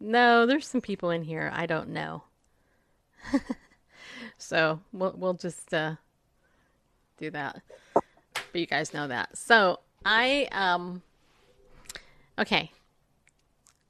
[0.00, 2.22] no, there's some people in here I don't know.
[4.38, 5.96] so we'll we'll just uh,
[7.18, 7.60] do that.
[7.94, 9.36] But you guys know that.
[9.36, 11.02] So I um
[12.38, 12.72] okay.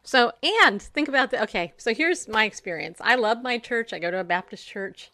[0.02, 2.98] So and think about the okay, so here's my experience.
[3.00, 3.92] I love my church.
[3.92, 5.10] I go to a Baptist church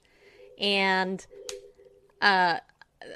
[0.58, 1.26] and
[2.22, 2.58] uh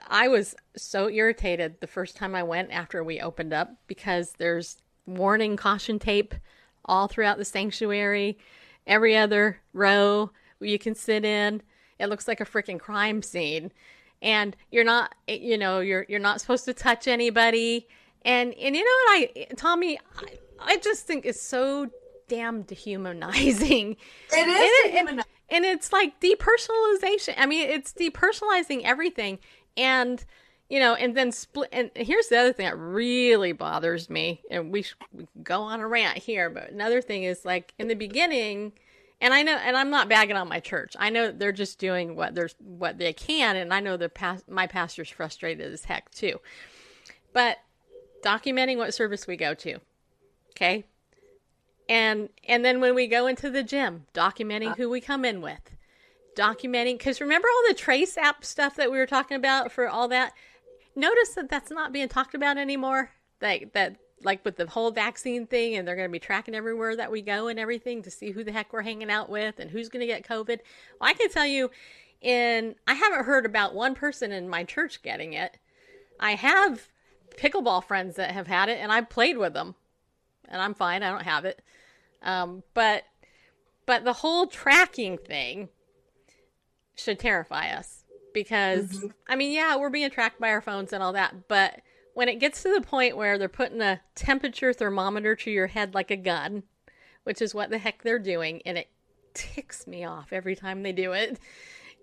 [0.09, 4.83] I was so irritated the first time I went after we opened up because there's
[5.07, 6.35] warning caution tape
[6.85, 8.39] all throughout the sanctuary,
[8.87, 11.63] every other row you can sit in.
[11.99, 13.73] It looks like a freaking crime scene.
[14.21, 17.87] And you're not, you know, you're you're not supposed to touch anybody.
[18.23, 21.89] And and you know what I, Tommie, I, I just think it's so
[22.29, 23.97] damn dehumanizing.
[24.33, 25.31] It is and, dehumanizing.
[25.49, 27.35] and it's like depersonalization.
[27.39, 29.39] I mean, it's depersonalizing everything.
[29.77, 30.25] And
[30.69, 31.71] you know, and then split.
[31.73, 35.81] And here's the other thing that really bothers me, and we, sh- we go on
[35.81, 38.73] a rant here, but another thing is like in the beginning,
[39.21, 40.95] and I know, and I'm not bagging on my church.
[40.99, 44.49] I know they're just doing what there's what they can, and I know the past
[44.49, 46.41] my pastor's frustrated as heck too.
[47.33, 47.59] But
[48.23, 49.79] documenting what service we go to,
[50.51, 50.85] okay,
[51.89, 55.41] and and then when we go into the gym, documenting uh, who we come in
[55.41, 55.71] with,
[56.37, 60.07] documenting because remember all the trace app stuff that we were talking about for all
[60.09, 60.33] that.
[60.95, 63.11] Notice that that's not being talked about anymore.
[63.41, 66.97] Like that like with the whole vaccine thing and they're going to be tracking everywhere
[66.97, 69.71] that we go and everything to see who the heck we're hanging out with and
[69.71, 70.59] who's going to get covid.
[71.01, 71.71] Well i can tell you
[72.21, 75.59] in i haven't heard about one person in my church getting it.
[76.19, 76.89] I have
[77.37, 79.77] pickleball friends that have had it and i've played with them
[80.49, 81.63] and i'm fine i don't have it.
[82.23, 83.05] Um, but
[83.87, 85.69] but the whole tracking thing
[86.97, 88.05] should terrify us
[88.35, 91.81] because i mean yeah we're being tracked by our phones and all that but
[92.19, 95.95] when it gets to the point where they're putting a temperature thermometer to your head
[95.95, 96.65] like a gun,
[97.23, 98.89] which is what the heck they're doing, and it
[99.35, 101.39] ticks me off every time they do it,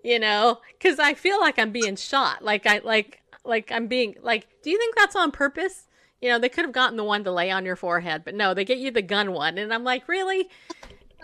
[0.02, 2.42] you know, because I feel like I'm being shot.
[2.42, 4.48] Like I like like I'm being like.
[4.62, 5.86] Do you think that's on purpose?
[6.22, 8.54] You know, they could have gotten the one to lay on your forehead, but no,
[8.54, 10.48] they get you the gun one, and I'm like, really?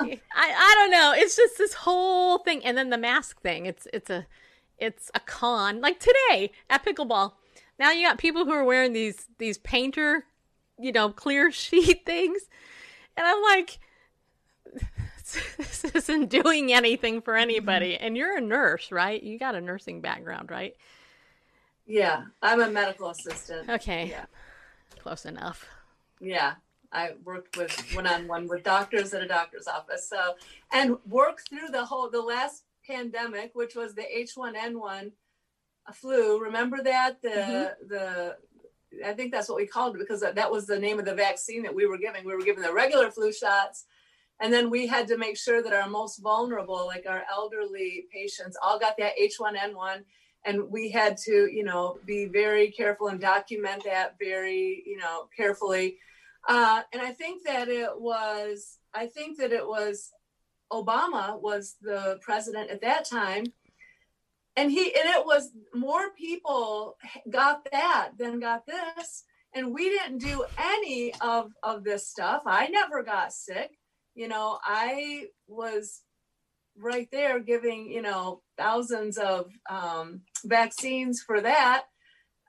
[0.01, 1.15] I I don't know.
[1.17, 3.65] It's just this whole thing, and then the mask thing.
[3.65, 4.27] It's it's a
[4.77, 5.81] it's a con.
[5.81, 7.33] Like today at pickleball,
[7.79, 10.25] now you got people who are wearing these these painter,
[10.79, 12.43] you know, clear sheet things,
[13.17, 13.79] and I'm like,
[15.57, 17.43] this isn't doing anything for mm-hmm.
[17.43, 17.97] anybody.
[17.97, 19.23] And you're a nurse, right?
[19.23, 20.75] You got a nursing background, right?
[21.87, 23.69] Yeah, I'm a medical assistant.
[23.69, 24.27] Okay, Yeah.
[25.01, 25.67] close enough.
[26.21, 26.55] Yeah,
[26.93, 30.09] I worked with one on one with doctors at a doctor's office.
[30.09, 30.35] So,
[30.71, 35.11] and worked through the whole the last pandemic, which was the H1N1
[35.93, 36.41] flu.
[36.41, 38.37] Remember that the the
[39.05, 41.15] I think that's what we called it because that, that was the name of the
[41.15, 42.25] vaccine that we were giving.
[42.25, 43.87] We were giving the regular flu shots.
[44.41, 48.57] And then we had to make sure that our most vulnerable, like our elderly patients,
[48.61, 50.03] all got that H1N1
[50.45, 55.29] and we had to you know be very careful and document that very you know
[55.37, 55.97] carefully
[56.49, 60.13] uh, and i think that it was i think that it was
[60.73, 63.45] obama was the president at that time
[64.57, 66.97] and he and it was more people
[67.29, 69.25] got that than got this.
[69.55, 72.43] And we didn't do any of of this stuff.
[72.47, 73.79] I never got sick.
[74.15, 76.03] You know i was
[76.77, 81.85] right there giving you know thousands of um, vaccines for that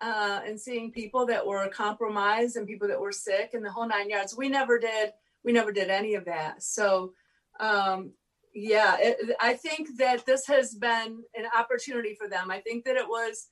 [0.01, 3.87] uh, and seeing people that were compromised and people that were sick and the whole
[3.87, 4.35] nine yards.
[4.35, 5.11] We never did
[5.43, 6.63] we never did any of that.
[6.63, 7.13] So
[7.59, 8.13] um,
[8.53, 12.95] yeah it, i think that this has been an opportunity for them i think that
[12.95, 13.47] it was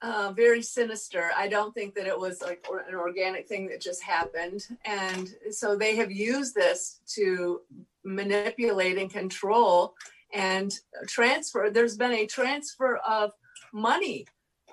[0.00, 1.30] uh, very sinister.
[1.36, 4.64] I don't think that it was like or- an organic thing that just happened.
[4.84, 7.62] And so they have used this to
[8.04, 9.94] manipulate and control
[10.32, 10.72] and
[11.08, 11.68] transfer.
[11.70, 13.32] There's been a transfer of
[13.72, 14.26] money,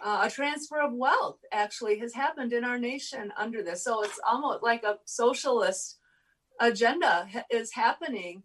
[0.03, 3.83] uh, a transfer of wealth actually has happened in our nation under this.
[3.83, 5.97] So it's almost like a socialist
[6.59, 8.43] agenda ha- is happening.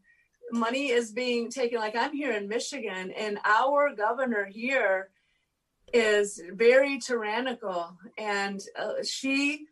[0.53, 5.11] Money is being taken, like I'm here in Michigan, and our governor here
[5.93, 7.97] is very tyrannical.
[8.17, 9.67] And uh, she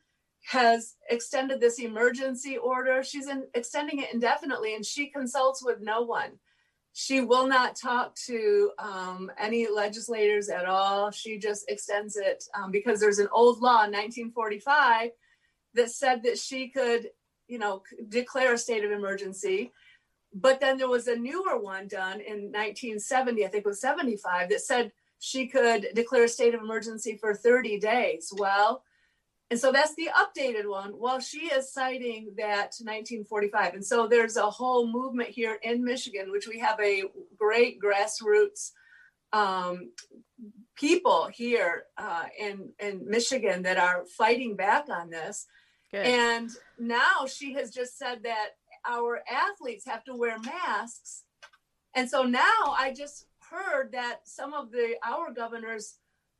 [0.46, 3.02] has extended this emergency order.
[3.02, 6.32] She's in, extending it indefinitely and she consults with no one.
[6.94, 11.10] She will not talk to um, any legislators at all.
[11.10, 15.10] She just extends it um, because there's an old law in 1945
[15.74, 17.10] that said that she could
[17.46, 19.72] you know declare a state of emergency
[20.32, 24.50] but then there was a newer one done in 1970 i think it was 75
[24.50, 28.32] that said she could declare a state of emergency for 30 days.
[28.36, 28.82] Well,
[29.50, 30.92] and so that's the updated one.
[30.94, 33.74] Well, she is citing that 1945.
[33.74, 37.04] And so there's a whole movement here in Michigan, which we have a
[37.38, 38.72] great grassroots
[39.32, 39.90] um,
[40.76, 45.46] people here uh, in, in Michigan that are fighting back on this.
[45.90, 46.04] Good.
[46.04, 48.50] And now she has just said that
[48.86, 51.24] our athletes have to wear masks.
[51.94, 55.96] And so now I just heard that some of the our governors,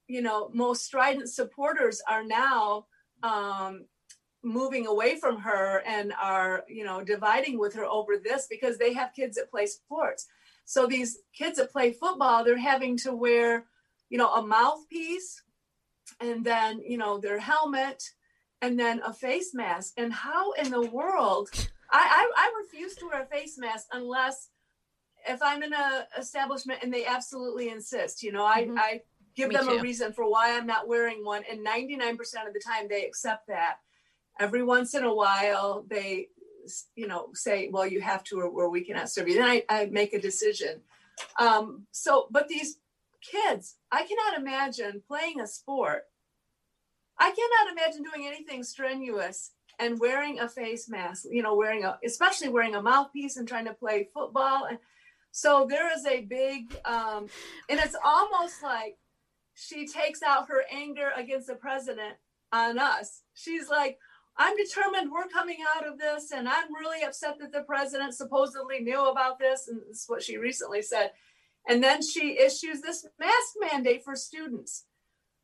[0.07, 2.86] you know, most strident supporters are now
[3.22, 3.86] um,
[4.43, 8.93] moving away from her and are, you know, dividing with her over this because they
[8.93, 10.26] have kids that play sports.
[10.64, 13.64] So these kids that play football, they're having to wear,
[14.11, 15.43] you know, a mouthpiece
[16.20, 18.03] and then, you know, their helmet
[18.61, 19.95] and then a face mask.
[19.97, 21.49] And how in the world?
[21.91, 24.51] I, I, I refuse to wear a face mask unless
[25.28, 28.78] if I'm in a establishment and they absolutely insist, you know, I, Mhm.
[28.78, 29.03] I
[29.34, 29.74] give Me them too.
[29.74, 31.45] a reason for why I'm not wearing one.
[31.51, 33.78] And 99% of the time they accept that.
[34.41, 36.28] Every once in a while they,
[36.95, 39.34] you know, say, well, you have to, or, or we cannot serve you.
[39.34, 40.82] Then I, I make a decision.
[41.39, 42.78] Um, so, but these
[43.22, 46.05] kids, I cannot imagine playing a sport.
[47.18, 51.99] I cannot imagine doing anything strenuous and wearing a face mask, you know, wearing a,
[52.05, 54.66] especially wearing a mouthpiece and trying to play football.
[54.68, 54.79] And
[55.31, 57.26] so there is a big, um,
[57.68, 58.97] and it's almost like
[59.55, 62.14] she takes out her anger against the president
[62.53, 63.22] on us.
[63.35, 63.99] She's like,
[64.37, 68.81] I'm determined we're coming out of this, and I'm really upset that the president supposedly
[68.81, 69.66] knew about this.
[69.68, 71.11] And this is what she recently said.
[71.68, 74.85] And then she issues this mask mandate for students.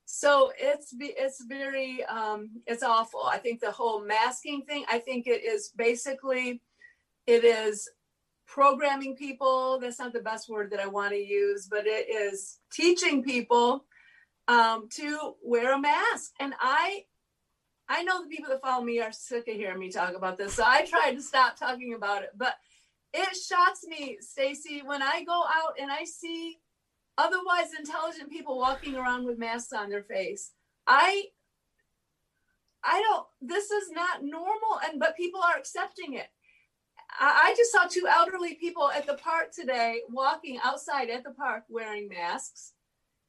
[0.07, 3.23] So it's it's very um, it's awful.
[3.25, 4.85] I think the whole masking thing.
[4.89, 6.61] I think it is basically
[7.27, 7.89] it is
[8.47, 9.79] programming people.
[9.81, 13.85] That's not the best word that I want to use, but it is teaching people
[14.47, 16.33] um, to wear a mask.
[16.39, 17.05] And I
[17.89, 20.55] I know the people that follow me are sick of hearing me talk about this,
[20.55, 22.31] so I tried to stop talking about it.
[22.37, 22.55] But
[23.13, 26.59] it shocks me, Stacey, when I go out and I see
[27.19, 30.53] otherwise intelligent people walking around with masks on their face.
[30.87, 31.27] I
[32.83, 36.29] I don't this is not normal and but people are accepting it.
[37.19, 41.31] I, I just saw two elderly people at the park today walking outside at the
[41.31, 42.73] park wearing masks.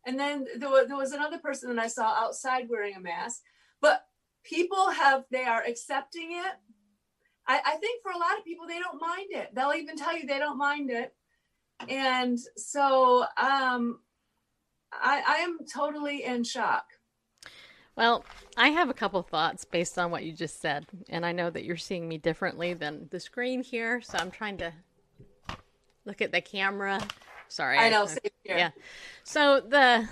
[0.07, 3.41] And then there was, there was another person that I saw outside wearing a mask.
[3.81, 4.05] But
[4.43, 6.53] people have they are accepting it.
[7.47, 9.53] I, I think for a lot of people they don't mind it.
[9.53, 11.13] They'll even tell you they don't mind it
[11.87, 13.99] and so um
[15.01, 16.85] I, I am totally in shock.
[17.95, 18.25] Well,
[18.57, 21.63] I have a couple thoughts based on what you just said, and I know that
[21.63, 24.73] you're seeing me differently than the screen here, so I'm trying to
[26.05, 27.01] look at the camera.
[27.47, 28.05] Sorry, I know.
[28.05, 28.57] Same here.
[28.57, 28.69] Yeah.
[29.23, 30.09] So the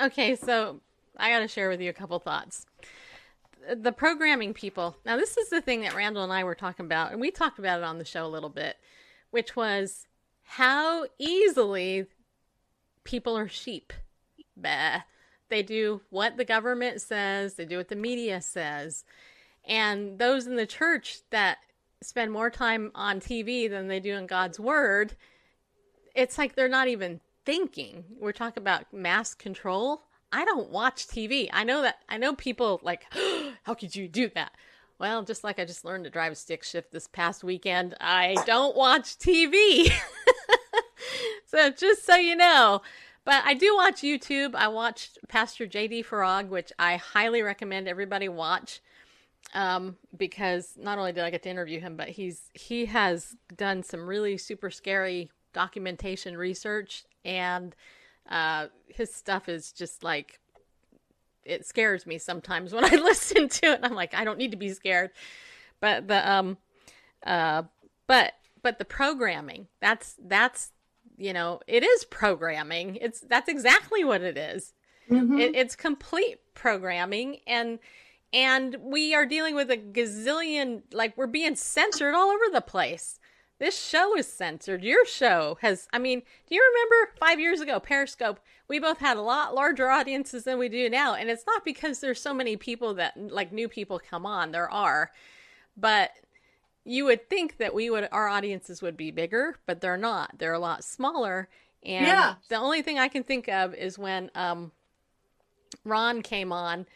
[0.00, 0.80] okay, so
[1.16, 2.64] I got to share with you a couple thoughts.
[3.74, 4.96] The programming people.
[5.04, 7.58] Now, this is the thing that Randall and I were talking about, and we talked
[7.58, 8.76] about it on the show a little bit,
[9.30, 10.05] which was
[10.46, 12.06] how easily
[13.04, 13.92] people are sheep.
[14.56, 15.00] Bah.
[15.48, 19.04] They do what the government says, they do what the media says.
[19.64, 21.58] And those in the church that
[22.02, 25.14] spend more time on TV than they do in God's word,
[26.14, 28.04] it's like they're not even thinking.
[28.18, 30.02] We're talking about mass control.
[30.32, 31.48] I don't watch TV.
[31.52, 33.04] I know that I know people like,
[33.62, 34.52] how could you do that?
[34.98, 38.36] Well, just like I just learned to drive a stick shift this past weekend, I
[38.46, 39.92] don't watch TV.
[41.50, 42.82] so just so you know.
[43.24, 44.54] But I do watch YouTube.
[44.54, 48.80] I watched Pastor JD Farag, which I highly recommend everybody watch.
[49.54, 53.82] Um, because not only did I get to interview him, but he's he has done
[53.82, 57.74] some really super scary documentation research and
[58.28, 60.40] uh, his stuff is just like
[61.44, 63.80] it scares me sometimes when I listen to it.
[63.82, 65.10] I'm like, I don't need to be scared.
[65.80, 66.58] But the um
[67.24, 67.64] uh
[68.06, 70.72] but but the programming, that's that's
[71.16, 72.96] you know, it is programming.
[73.00, 74.72] It's that's exactly what it is.
[75.10, 75.40] Mhm.
[75.40, 77.78] It, it's complete programming and
[78.32, 83.18] and we are dealing with a gazillion like we're being censored all over the place.
[83.58, 84.82] This show is censored.
[84.82, 89.16] Your show has I mean, do you remember 5 years ago Periscope, we both had
[89.16, 92.56] a lot larger audiences than we do now and it's not because there's so many
[92.56, 94.50] people that like new people come on.
[94.50, 95.12] There are.
[95.76, 96.10] But
[96.86, 100.38] you would think that we would our audiences would be bigger, but they're not.
[100.38, 101.48] They're a lot smaller.
[101.84, 102.36] And Yeah.
[102.48, 104.72] the only thing I can think of is when um
[105.84, 106.86] Ron came on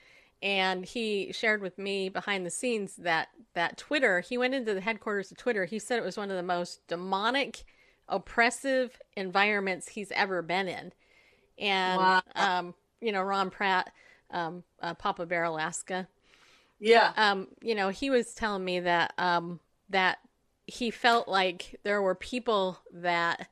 [0.42, 4.80] and he shared with me behind the scenes that that Twitter, he went into the
[4.80, 5.64] headquarters of Twitter.
[5.64, 7.64] He said it was one of the most demonic,
[8.08, 10.92] oppressive environments he's ever been in.
[11.58, 12.22] And Wow.
[12.36, 13.92] um, you know, Ron Pratt,
[14.30, 16.08] um, uh, Papa Bear Alaska,
[16.80, 17.14] Yeah.
[17.16, 19.60] um, you know, he was telling me that um
[19.90, 20.18] that
[20.66, 23.48] he felt like there were people that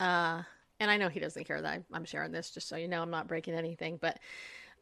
[0.00, 0.42] uh
[0.78, 3.02] and I know he doesn't care that I, I'm sharing this just so you know
[3.02, 4.18] I'm not breaking anything, but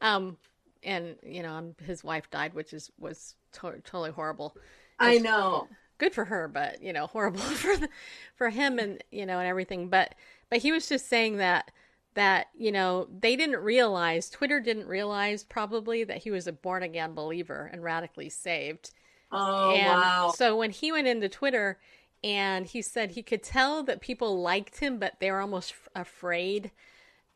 [0.01, 0.37] um
[0.85, 4.55] and you know, um, his wife died, which is was to- totally horrible.
[4.99, 5.67] I know.
[5.97, 7.89] Good for her, but you know, horrible for the,
[8.35, 9.89] for him and you know and everything.
[9.89, 10.15] But
[10.49, 11.71] but he was just saying that
[12.13, 16.83] that you know they didn't realize Twitter didn't realize probably that he was a born
[16.83, 18.91] again believer and radically saved.
[19.31, 20.33] Oh and wow.
[20.35, 21.79] so when he went into Twitter
[22.23, 25.89] and he said he could tell that people liked him, but they were almost f-
[25.95, 26.71] afraid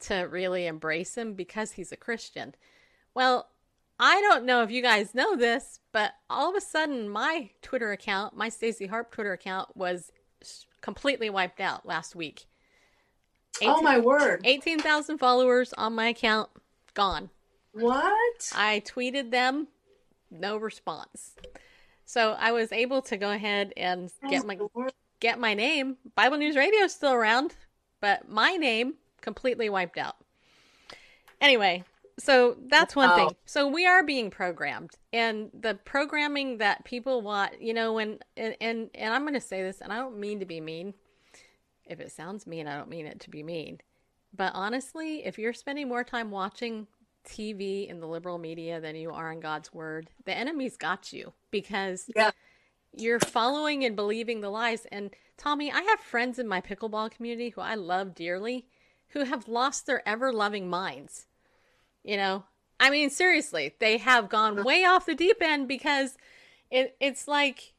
[0.02, 2.56] to really embrace him because he's a Christian.
[3.14, 3.50] Well,
[4.00, 7.92] I don't know if you guys know this, but all of a sudden my Twitter
[7.92, 10.12] account, my Stacey Harp Twitter account, was
[10.82, 12.46] completely wiped out last week.
[13.62, 14.42] Oh my word.
[14.46, 16.50] 18,000 followers on my account,
[16.94, 17.30] gone.
[17.74, 18.52] What?
[18.56, 19.68] I tweeted them,
[20.32, 21.36] no response.
[22.10, 24.58] So I was able to go ahead and get my
[25.20, 25.98] get my name.
[26.16, 27.56] Bible News Radio is still around,
[28.02, 30.16] but my name completely wiped out.
[31.40, 31.84] Anyway,
[32.18, 33.16] so that's one Wow.
[33.16, 33.36] thing.
[33.46, 38.58] So we are being programmed, and the programming that people want, you know, when and
[38.60, 40.96] and, and I'm going to say this, and I don't mean to be mean.
[41.86, 43.82] If it sounds mean, I don't mean it to be mean.
[44.36, 46.88] But honestly, if you're spending more time watching
[47.28, 51.34] TV in the liberal media than you are in God's word, the enemy's got you
[51.52, 52.32] because Yeah.
[52.94, 54.86] you're following and believing the lies.
[54.92, 58.68] And Tommie, I have friends in my pickleball community who I love dearly
[59.10, 61.28] who have lost their ever loving minds.
[62.04, 62.44] You know,
[62.80, 66.18] I mean, seriously, they have gone way off the deep end because
[66.72, 67.74] it, it's like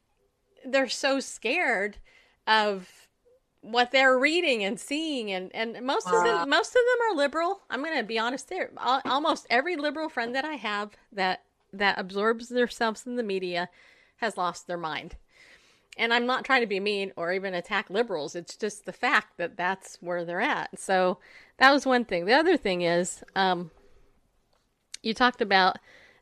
[0.65, 1.97] they're so scared
[2.47, 3.00] of
[3.61, 7.61] what they're reading and seeing and and most of them most of them are liberal.
[7.69, 11.99] I'm going to be honest there almost every liberal friend that i have that that
[11.99, 13.69] absorbs themselves in the media
[14.17, 15.15] has lost their mind.
[15.95, 19.37] And i'm not trying to be mean or even attack liberals it's just the fact
[19.37, 20.79] that that's where they're at.
[20.79, 21.19] So
[21.57, 22.25] that was one thing.
[22.25, 23.69] The other thing is um
[25.03, 25.77] you talked about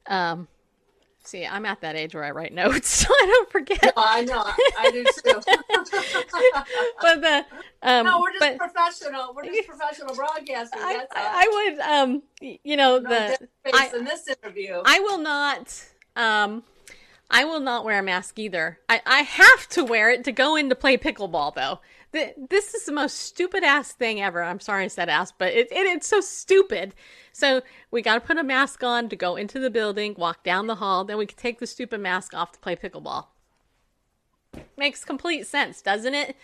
[0.07, 0.49] um
[1.23, 4.21] see i'm at that age where i write notes so i don't forget No, I
[4.23, 4.43] know.
[4.77, 5.41] I, do too.
[7.01, 7.45] but the
[7.83, 9.33] um no, we're just but professional.
[9.33, 10.69] We're just professional broadcasters.
[10.75, 11.13] I, That's.
[11.15, 14.81] I, I would um you know no the face I, in this interview.
[14.85, 16.63] I will not um
[17.31, 18.79] I will not wear a mask either.
[18.89, 21.79] I, I have to wear it to go in to play pickleball though.
[22.11, 24.41] This is the most stupid ass thing ever.
[24.41, 26.95] I'm sorry I said ass, but it, it it's so stupid.
[27.31, 30.67] So we got to put a mask on to go into the building, walk down
[30.67, 33.27] the hall, then we can take the stupid mask off to play pickleball.
[34.75, 36.35] Makes complete sense, doesn't it?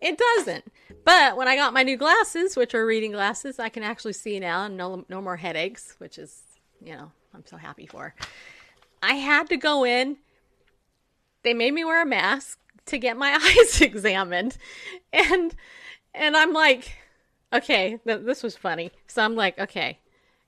[0.00, 0.70] It doesn't.
[1.04, 4.38] But when I got my new glasses, which are reading glasses, I can actually see
[4.38, 6.42] now and no no more headaches, which is,
[6.84, 8.14] you know, I'm so happy for.
[9.02, 10.18] I had to go in.
[11.42, 12.58] They made me wear a mask
[12.88, 14.56] to get my eyes examined.
[15.12, 15.54] And
[16.14, 16.92] and I'm like,
[17.52, 18.90] okay, th- this was funny.
[19.06, 19.98] So I'm like, okay.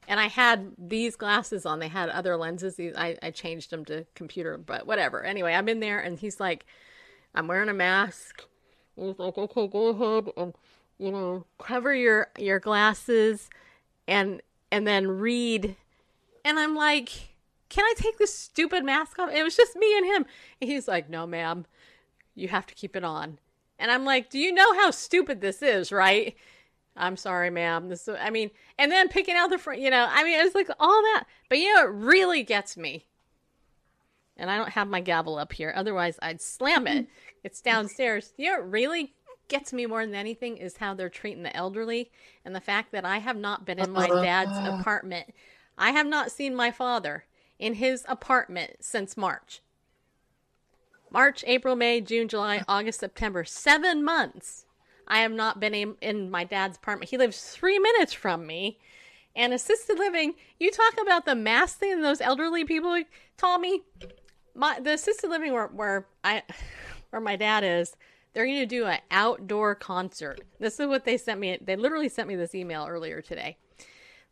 [0.09, 1.79] And I had these glasses on.
[1.79, 2.77] They had other lenses.
[2.77, 5.23] These I, I changed them to computer, but whatever.
[5.23, 6.67] Anyway, I'm in there and he's like,
[7.35, 8.43] I'm wearing a mask.
[8.97, 10.55] He's like, okay, go ahead and
[10.99, 13.49] you know, cover your your glasses
[14.07, 15.77] and and then read.
[16.45, 17.11] And I'm like,
[17.69, 19.31] can I take this stupid mask off?
[19.33, 20.27] It was just me and him.
[20.61, 21.65] And he's like, no, ma'am,
[22.41, 23.39] you have to keep it on.
[23.79, 26.37] And I'm like, do you know how stupid this is, right?
[26.97, 27.89] I'm sorry, ma'am.
[27.89, 30.69] This, I mean, and then picking out the front, you know, I mean, it's like
[30.79, 31.25] all that.
[31.49, 33.07] But you know, it really gets me.
[34.37, 35.73] And I don't have my gavel up here.
[35.75, 37.07] Otherwise, I'd slam it.
[37.43, 38.35] It's downstairs.
[38.37, 39.15] You know, what really
[39.49, 42.11] gets me more than anything is how they're treating the elderly
[42.45, 45.33] and the fact that I have not been in my dad's apartment
[45.81, 47.25] I have not seen my father
[47.59, 49.63] in his apartment since March.
[51.11, 53.45] March, April, May, June, July, August, September.
[53.45, 54.65] Seven months.
[55.07, 57.11] I have not been in, my dad's apartment.
[57.11, 58.79] He lives three minutes from me.
[59.35, 63.03] And assisted living, you talk about the mass thing those elderly people,
[63.37, 63.83] Tommie.
[64.55, 66.43] My the assisted living where, where I
[67.11, 67.97] where my dad is,
[68.33, 70.41] they're going to do an outdoor concert.
[70.59, 71.59] This is what they sent me.
[71.61, 73.57] They literally sent me this email earlier today.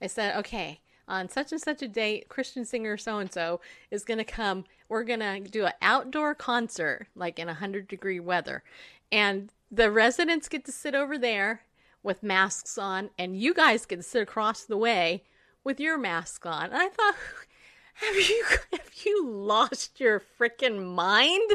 [0.00, 4.04] They said, okay, on such and such a date, Christian singer so and so is
[4.04, 4.64] going to come.
[4.88, 8.62] We're going to do an outdoor concert, like in 100 degree weather.
[9.10, 11.62] And the residents get to sit over there
[12.02, 15.24] with masks on, and you guys to sit across the way
[15.64, 16.66] with your mask on.
[16.66, 17.14] And I thought,
[17.94, 21.50] have you have you lost your freaking mind?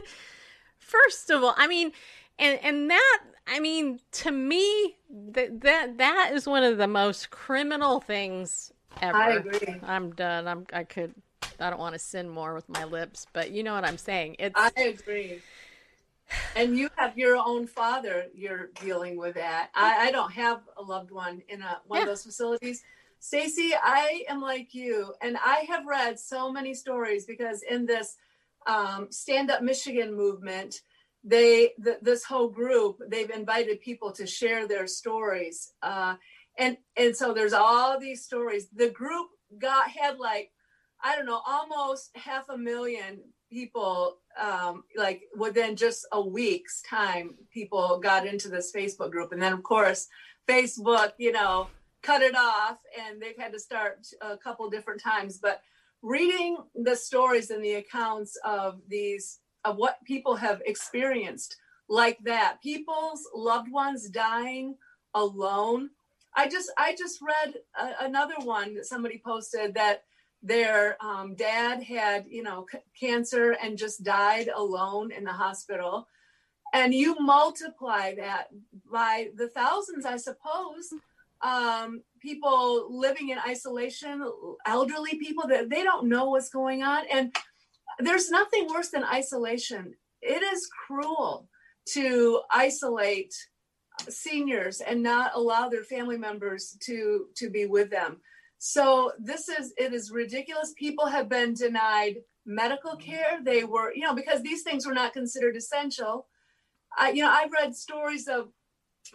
[0.77, 1.91] First of all, I mean,
[2.37, 7.29] and and that I mean to me that that that is one of the most
[7.29, 8.71] criminal things
[9.01, 9.17] ever.
[9.17, 9.79] I agree.
[9.83, 10.47] I'm done.
[10.47, 11.13] I'm I could
[11.59, 14.35] I don't want to sin more with my lips, but you know what I'm saying.
[14.39, 15.41] It's I agree.
[16.55, 18.27] And you have your own father.
[18.33, 19.69] You're dealing with that.
[19.75, 22.03] I, I don't have a loved one in a one Yeah.
[22.03, 22.83] of those facilities.
[23.19, 28.17] Stacey, I am like you, and I have read so many stories because in this
[28.67, 30.81] um, Stand Up Michigan movement,
[31.23, 36.15] they th- this whole group they've invited people to share their stories, uh,
[36.57, 38.67] and and so there's all these stories.
[38.73, 39.27] The group
[39.59, 40.51] got had like
[41.03, 43.19] I don't know almost half a million
[43.53, 49.41] people um, like within just a week's time people got into this facebook group and
[49.41, 50.07] then of course
[50.49, 51.67] facebook you know
[52.01, 55.61] cut it off and they've had to start a couple different times but
[56.01, 62.57] reading the stories and the accounts of these of what people have experienced like that
[62.63, 64.75] people's loved ones dying
[65.13, 65.89] alone
[66.35, 70.03] i just i just read a, another one that somebody posted that
[70.43, 76.07] their um, dad had you know c- cancer and just died alone in the hospital.
[76.73, 78.47] And you multiply that
[78.91, 80.93] by the thousands i suppose
[81.41, 84.23] um, people living in isolation
[84.65, 87.03] elderly people that they don't know what's going on.
[87.11, 87.35] And
[87.99, 89.93] there's nothing worse than isolation.
[90.21, 91.47] It is cruel
[91.89, 93.33] to isolate
[94.09, 98.19] seniors and not allow their family members to to be with them
[98.65, 100.73] so this is it is ridiculous.
[100.77, 103.39] People have been denied medical care.
[103.43, 106.27] They were, you know, because these things were not considered essential.
[106.97, 108.53] I, you know, I've read stories of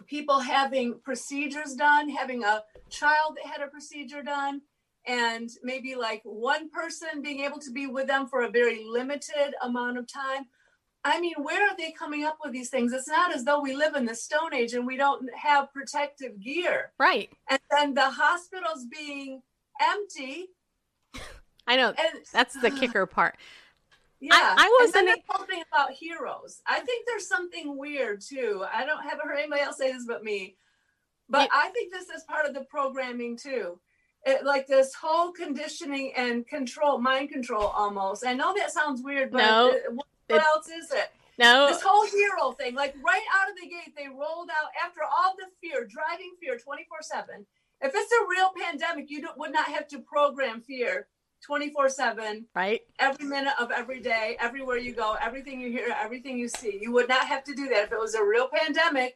[0.05, 2.61] people having procedures done, having a
[2.91, 4.61] child that had a procedure done,
[5.07, 9.55] and maybe like one person being able to be with them for a very limited
[9.63, 10.45] amount of time.
[11.03, 12.91] I mean, where are they coming up with these things?
[12.91, 16.39] It's not as though we live in the Stone Age and we don't have protective
[16.41, 16.91] gear.
[16.99, 17.29] Right.
[17.49, 19.41] and then the hospitals being
[19.81, 20.47] empty.
[21.67, 21.89] I know.
[21.89, 23.37] And that's the kicker part.
[24.19, 24.31] yeah.
[24.33, 26.61] I then wasn't- thing about heroes.
[26.67, 28.65] I think there's something weird too.
[28.71, 30.57] I don't haven't heard anybody else say this but me.
[31.29, 31.47] But Yeah.
[31.53, 33.79] i think this is part of the programming too.
[34.25, 38.25] It, like this whole conditioning and control mind control almost.
[38.25, 39.83] I know that sounds weird but No, it-
[40.35, 43.93] what, else is it No, this whole hero thing, like right out of the gate,
[43.95, 47.45] they rolled out after all the fear, driving fear 24 7.
[47.81, 51.07] If it's a real pandemic, you don't, would not have to program fear
[51.45, 52.81] 24 7, right?
[52.99, 56.77] every minute of every day, everywhere you go, everything you hear, everything you see.
[56.81, 57.85] You would not have to do that.
[57.85, 59.15] If it was a real pandemic,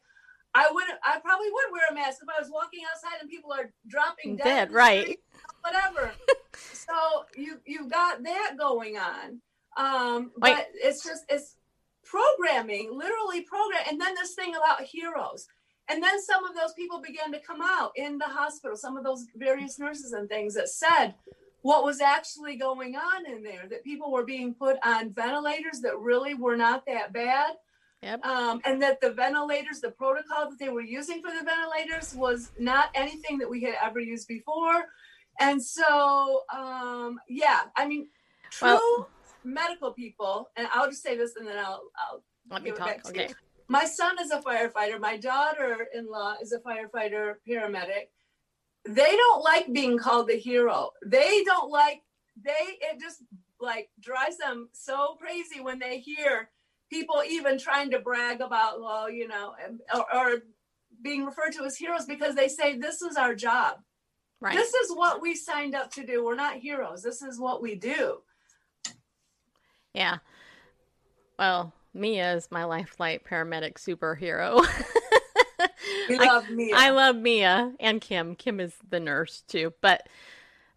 [0.55, 3.51] I would I probably would wear a mask if I was walking outside and people
[3.51, 4.43] are dropping dead.
[4.43, 5.01] Dead, right.
[5.01, 5.19] street,
[5.61, 6.11] Whatever.
[6.55, 6.93] so
[7.35, 9.41] you you've got that going on.
[9.77, 10.55] Um, Wait.
[10.55, 11.55] but it's just it's
[12.03, 13.83] programming, literally program.
[13.89, 15.47] And then this thing about heroes.
[15.89, 19.03] And then some of those people began to come out in the hospital, some of
[19.03, 21.15] those various nurses and things that said
[21.61, 25.97] what was actually going on in there, that people were being put on ventilators that
[25.97, 27.53] really were not that bad.
[28.01, 28.25] Yep.
[28.25, 32.51] Um, and that the ventilators, the protocol that they were using for the ventilators was
[32.59, 34.83] not anything that we had ever used before.
[35.39, 38.09] And so, um, yeah, I mean,
[38.51, 39.09] true Well-
[39.43, 42.99] medical people, and I'll just say this and then I'll, I'll Let me talk.
[43.07, 43.29] Okay.
[43.29, 43.35] you.
[43.67, 44.99] My son is a firefighter.
[44.99, 48.09] My daughter-in-law is a firefighter paramedic.
[48.85, 50.89] They don't like being called the hero.
[51.05, 52.01] They don't like
[52.41, 53.23] they it just
[53.59, 56.49] like drives them so crazy when they hear
[56.89, 59.53] people even trying to brag about well, you know,
[59.95, 60.37] or, or
[61.01, 63.77] being referred to as heroes because they say this is our job.
[64.41, 64.55] Right.
[64.55, 66.23] This is what we signed up to do.
[66.23, 67.01] We're not heroes.
[67.01, 68.17] This is what we do.
[69.93, 70.17] Yeah.
[71.37, 74.65] Well, Mia is my lifelight paramedic superhero.
[76.09, 76.75] We I- love Mia.
[76.75, 78.35] I love Mia and Kim.
[78.35, 80.07] Kim is the nurse too, but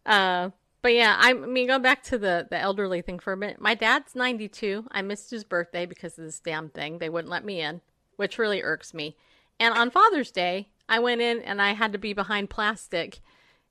[0.05, 0.51] uh
[0.83, 3.61] but yeah, I mean, go back to the the elderly thing for a minute.
[3.61, 4.87] My dad's 92.
[4.93, 6.99] I missed his birthday because of this damn thing.
[6.99, 7.81] They wouldn't let me in,
[8.17, 9.17] which really irks me.
[9.59, 13.21] And on Father's Day, I went in and I had to be behind plastic,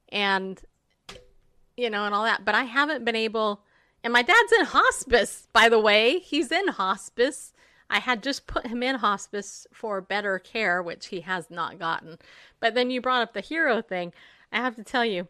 [0.10, 0.62] and
[1.78, 2.44] you know, and all that.
[2.44, 3.64] But I haven't been able.
[4.06, 6.20] And my dad's in hospice, by the way.
[6.20, 7.54] He's in hospice.
[7.90, 12.20] I had just put him in hospice for better care, which he has not gotten.
[12.60, 14.14] But then you brought up the hero thing.
[14.52, 15.28] I have to tell you,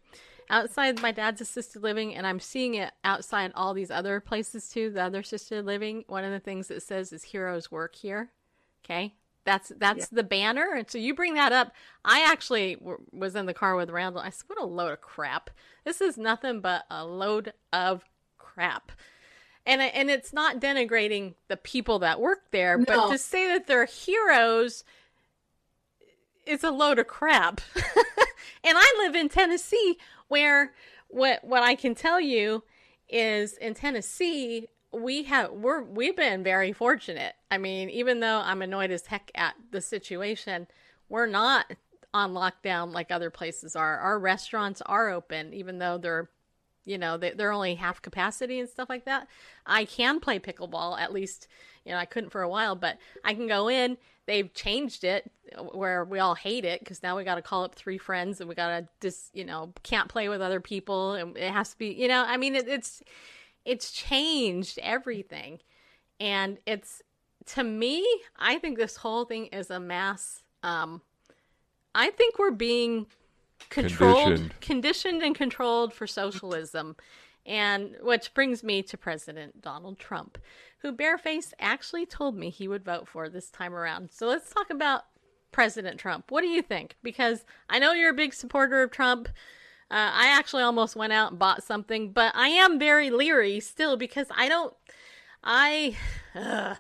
[0.49, 4.89] outside my dad's assisted living, and I'm seeing it outside all these other places too,
[4.89, 8.29] the other assisted living, one of the things it says is heroes work here.
[8.83, 9.13] Okay.
[9.45, 10.05] That's that's yeah.
[10.11, 11.71] the banner, and so you bring that up.
[12.03, 14.23] I actually w- was in the car with Randall.
[14.23, 15.51] I said, "What a load of crap!
[15.85, 18.03] This is nothing but a load of
[18.55, 18.91] crap."
[19.65, 22.85] And and it's not denigrating the people that work there, no.
[22.85, 24.83] but to say that they're heroes
[26.45, 27.61] is a load of crap.
[27.75, 29.97] and I live in Tennessee,
[30.27, 30.73] where
[31.09, 32.63] what what I can tell you
[33.09, 37.33] is in Tennessee we have we're we've been very fortunate.
[37.51, 40.67] I mean, even though I'm annoyed as heck at the situation,
[41.09, 41.71] we're not
[42.13, 43.97] on lockdown like other places are.
[43.99, 46.29] Our restaurants are open, even though they're
[46.85, 49.27] you know they, they're only half capacity and stuff like that.
[49.65, 51.47] I can play pickleball at least.
[51.83, 53.97] You know, I couldn't for a while, but I can go in.
[54.25, 55.31] They've changed it
[55.71, 58.49] where we all hate it because now we got to call up three friends and
[58.49, 61.77] we got to just you know can't play with other people and it has to
[61.77, 63.03] be you know I mean it, it's
[63.65, 65.59] it's changed everything.
[66.19, 67.01] And it's
[67.47, 68.05] to me,
[68.37, 71.01] I think this whole thing is a mass um
[71.93, 73.07] I think we're being
[73.69, 76.95] controlled conditioned, conditioned and controlled for socialism.
[77.45, 80.39] And which brings me to President Donald Trump,
[80.79, 84.11] who barefaced actually told me he would vote for this time around.
[84.11, 85.03] So let's talk about
[85.51, 86.31] President Trump.
[86.31, 86.95] What do you think?
[87.03, 89.29] Because I know you're a big supporter of Trump.
[89.91, 93.95] Uh, I actually almost went out and bought something, but I am very leery still
[93.95, 94.73] because I don't.
[95.43, 95.95] I.
[96.35, 96.75] Uh,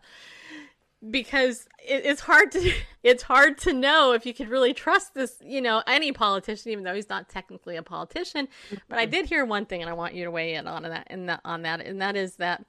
[1.09, 2.71] because it, it's hard to
[3.03, 6.83] it's hard to know if you could really trust this you know any politician even
[6.83, 8.47] though he's not technically a politician
[8.89, 9.11] but i mm-hmm.
[9.11, 11.41] did hear one thing and i want you to weigh in on that in that
[11.45, 12.65] on that and that is that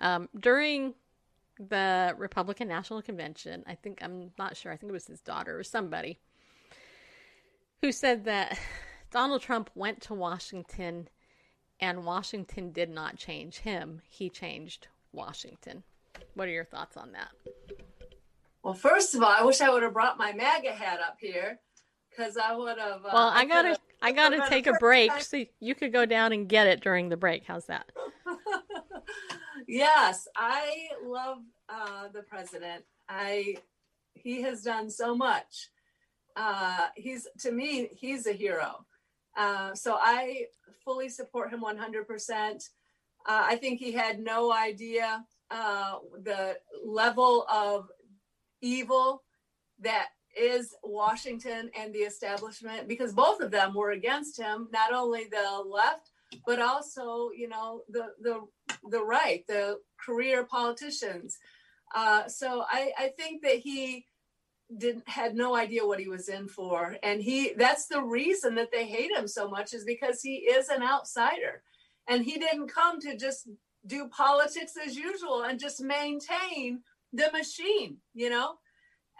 [0.00, 0.94] um, during
[1.58, 5.58] the republican national convention i think i'm not sure i think it was his daughter
[5.58, 6.18] or somebody
[7.84, 8.58] who said that
[9.10, 11.08] Donald Trump went to Washington
[11.78, 14.00] and Washington did not change him.
[14.08, 15.84] He changed Washington.
[16.34, 17.30] What are your thoughts on that?
[18.62, 21.60] Well, first of all, I wish I would have brought my MAGA hat up here
[22.10, 23.04] because I would have.
[23.04, 26.32] Uh, well, I, I gotta, I gotta take a break so you could go down
[26.32, 27.44] and get it during the break.
[27.46, 27.90] How's that?
[29.68, 31.38] yes, I love
[31.68, 32.84] uh, the president.
[33.08, 33.56] I
[34.14, 35.68] he has done so much.
[36.36, 38.84] Uh, he's to me, he's a hero.
[39.36, 40.46] Uh, so I
[40.84, 42.30] fully support him 100%.
[42.30, 42.56] Uh,
[43.26, 47.88] I think he had no idea uh, the level of
[48.60, 49.22] evil
[49.78, 55.26] that is Washington and the establishment because both of them were against him, not only
[55.30, 56.10] the left,
[56.44, 58.40] but also, you know, the the
[58.90, 61.38] the right, the career politicians.
[61.94, 64.06] Uh, so I, I think that he
[64.76, 68.72] didn't had no idea what he was in for and he that's the reason that
[68.72, 71.62] they hate him so much is because he is an outsider
[72.08, 73.46] and he didn't come to just
[73.86, 76.80] do politics as usual and just maintain
[77.12, 78.54] the machine you know?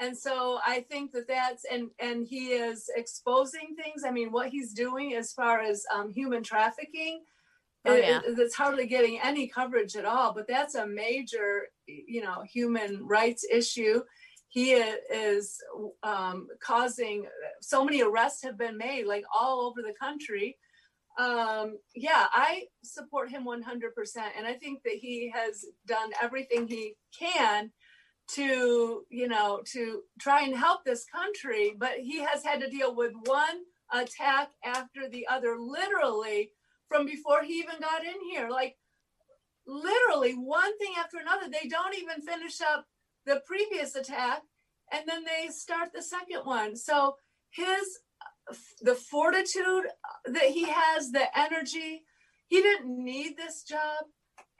[0.00, 4.02] And so i think that that's and and he is exposing things.
[4.04, 7.22] I mean what he's doing as far as um, human trafficking
[7.86, 8.20] oh, yeah.
[8.26, 13.06] it, it's hardly getting any coverage at all but that's a major you know human
[13.06, 14.02] rights issue.
[14.48, 15.58] He is
[16.04, 17.26] um, causing
[17.60, 20.56] so many arrests have been made like all over the country
[21.18, 23.60] um, yeah i support him 100%
[24.36, 27.70] and i think that he has done everything he can
[28.26, 32.94] to you know to try and help this country but he has had to deal
[32.94, 33.60] with one
[33.92, 36.50] attack after the other literally
[36.88, 38.48] from before he even got in here.
[38.50, 38.76] Like
[39.66, 41.50] literally one thing after another.
[41.50, 42.86] They don't even finish up
[43.26, 44.42] the previous attack
[44.92, 46.76] and then they start the second one.
[46.76, 47.16] So
[47.50, 47.98] his
[48.82, 49.84] the fortitude
[50.26, 52.02] that he has the energy
[52.48, 54.04] he didn't need this job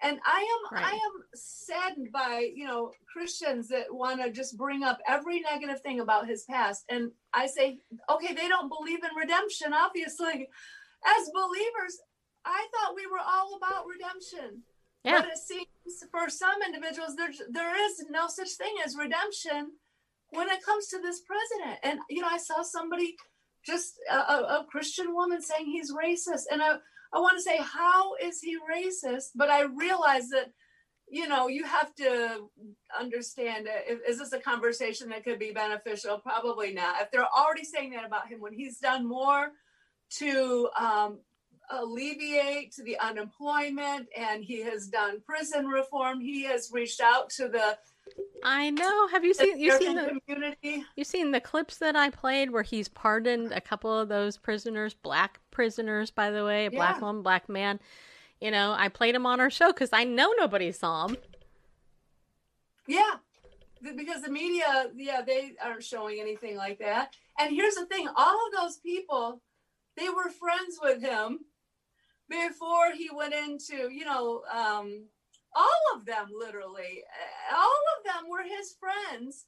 [0.02, 0.86] and i am right.
[0.86, 5.80] i am saddened by you know christians that want to just bring up every negative
[5.82, 7.78] thing about his past and i say
[8.10, 10.48] okay they don't believe in redemption obviously
[11.06, 11.98] as believers
[12.44, 14.62] i thought we were all about redemption
[15.04, 15.20] yeah.
[15.20, 15.68] But it seems
[16.10, 19.72] for some individuals, there, there is no such thing as redemption
[20.30, 21.78] when it comes to this president.
[21.82, 23.14] And, you know, I saw somebody
[23.64, 26.44] just a, a Christian woman saying he's racist.
[26.50, 26.76] And I,
[27.12, 29.30] I want to say, how is he racist?
[29.34, 30.52] But I realize that,
[31.08, 32.48] you know, you have to
[32.98, 34.00] understand it.
[34.08, 36.18] Is this a conversation that could be beneficial?
[36.18, 37.00] Probably not.
[37.00, 39.52] If they're already saying that about him when he's done more
[40.18, 41.18] to um,
[41.70, 47.78] alleviate the unemployment and he has done prison reform, he has reached out to the
[48.42, 49.08] I know.
[49.08, 50.84] Have you seen you seen the community?
[50.96, 54.94] you seen the clips that I played where he's pardoned a couple of those prisoners,
[54.94, 57.02] black prisoners, by the way, a black Yeah.
[57.02, 57.80] woman, black man.
[58.40, 61.16] You know, I played him on our show because I know nobody saw him.
[62.86, 63.14] Yeah,
[63.80, 67.14] because the media, yeah, they aren't showing anything like that.
[67.38, 69.40] And here's the thing: all of those people,
[69.96, 71.40] they were friends with him
[72.28, 75.04] before he went into, you know, um,
[75.54, 77.02] all of them, literally,
[77.52, 79.46] uh, all of them were his friends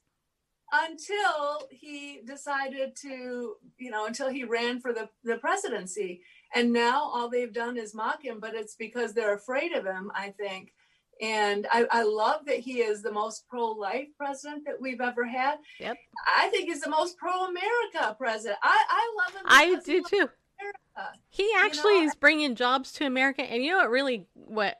[0.71, 6.21] until he decided to, you know, until he ran for the, the presidency.
[6.53, 10.11] And now all they've done is mock him, but it's because they're afraid of him,
[10.13, 10.73] I think.
[11.21, 15.25] And I, I love that he is the most pro life president that we've ever
[15.25, 15.55] had.
[15.79, 15.97] Yep.
[16.37, 18.59] I think he's the most pro America president.
[18.61, 19.45] I, I love him.
[19.45, 20.29] I do too.
[20.59, 21.19] America.
[21.29, 23.89] He actually know, is bringing jobs to America, and you know what?
[23.89, 24.77] Really, what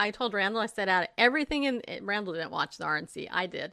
[0.00, 3.46] I told Randall, I said out of everything in Randall didn't watch the RNC, I
[3.46, 3.72] did,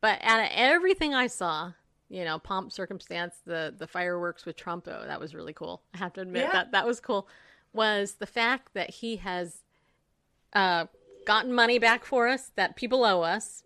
[0.00, 1.72] but out of everything I saw,
[2.08, 5.82] you know, pomp, circumstance, the the fireworks with Trump, oh, that was really cool.
[5.94, 6.52] I have to admit Yeah.
[6.52, 7.28] that that was cool.
[7.72, 9.62] Was the fact that he has
[10.52, 10.86] uh,
[11.26, 13.62] gotten money back for us that people owe us.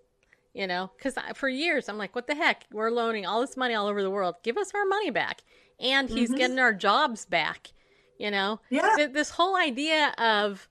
[0.52, 2.66] You know, because for years I'm like, what the heck?
[2.72, 4.34] We're loaning all this money all over the world.
[4.42, 5.42] Give us our money back.
[5.78, 7.68] And he's getting our jobs back.
[8.18, 8.94] You know, Yeah.
[8.96, 10.68] Th- this whole idea of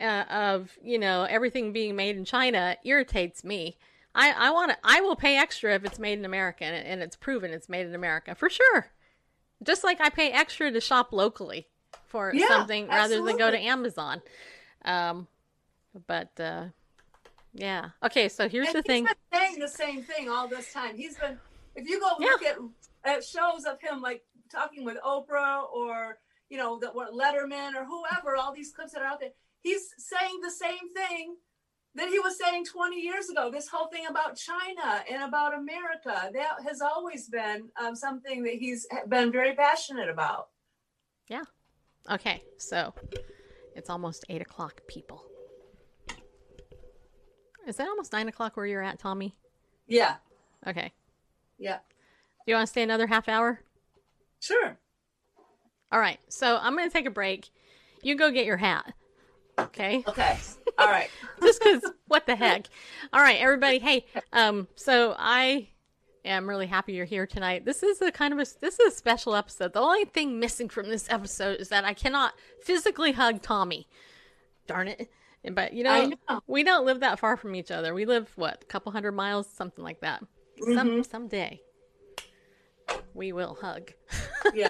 [0.00, 3.76] uh, of you know everything being made in China irritates me.
[4.14, 4.78] I I want to.
[4.84, 7.86] I will pay extra if it's made in America and, and it's proven it's made
[7.86, 8.88] in America for sure.
[9.62, 11.68] Just like I pay extra to shop locally
[12.06, 13.58] for Yeah, something rather than go to.
[13.58, 14.22] Amazon.
[14.84, 15.28] Um,
[16.06, 16.66] but uh,
[17.52, 17.90] yeah.
[18.02, 19.04] Okay, so here's And the he's thing.
[19.04, 20.96] been saying the same thing all this time.
[20.96, 21.38] He's been,
[21.76, 22.56] if you go look at,
[23.04, 27.84] at shows of him like talking with Oprah or you know that what Letterman or
[27.84, 29.30] whoever, all these clips that are out there,
[29.62, 31.36] he's saying the same thing
[31.94, 33.50] that he was saying 20 years ago.
[33.50, 38.54] This whole thing about China and about America that has always been um, something that
[38.54, 40.48] he's been very passionate about.
[41.28, 41.42] Yeah.
[42.10, 42.94] Okay, so
[43.76, 45.24] it's almost eight o'clock, people.
[47.66, 49.34] Is that almost nine o'clock where you're at, Tommie?
[49.86, 50.16] Yeah,
[50.66, 50.92] Okay.
[51.58, 53.60] yeah, Do you want to stay another half hour?
[54.40, 54.78] sure.
[55.92, 56.18] All right.
[56.28, 57.50] So I'm going to take a break.
[58.02, 58.94] You go get your hat.
[59.60, 60.04] Okay.
[60.06, 60.38] Okay,
[60.78, 61.10] all right.
[61.42, 62.66] Just because, what the heck?
[63.12, 63.78] All right, everybody.
[63.78, 65.68] Hey, um, so I
[66.24, 67.64] am really happy you're here tonight.
[67.64, 69.72] This is a kind of a this is a special episode.
[69.72, 73.86] The only thing missing from this episode is that I cannot physically hug Tommie.
[74.66, 75.10] Darn it!
[75.52, 76.40] But you know, know.
[76.46, 77.94] we don't live that far from each other.
[77.94, 80.22] We live what a couple hundred miles, something like that.
[80.60, 80.74] Mm-hmm.
[80.74, 81.60] Some someday
[83.14, 83.92] we will hug.
[84.54, 84.68] Yeah.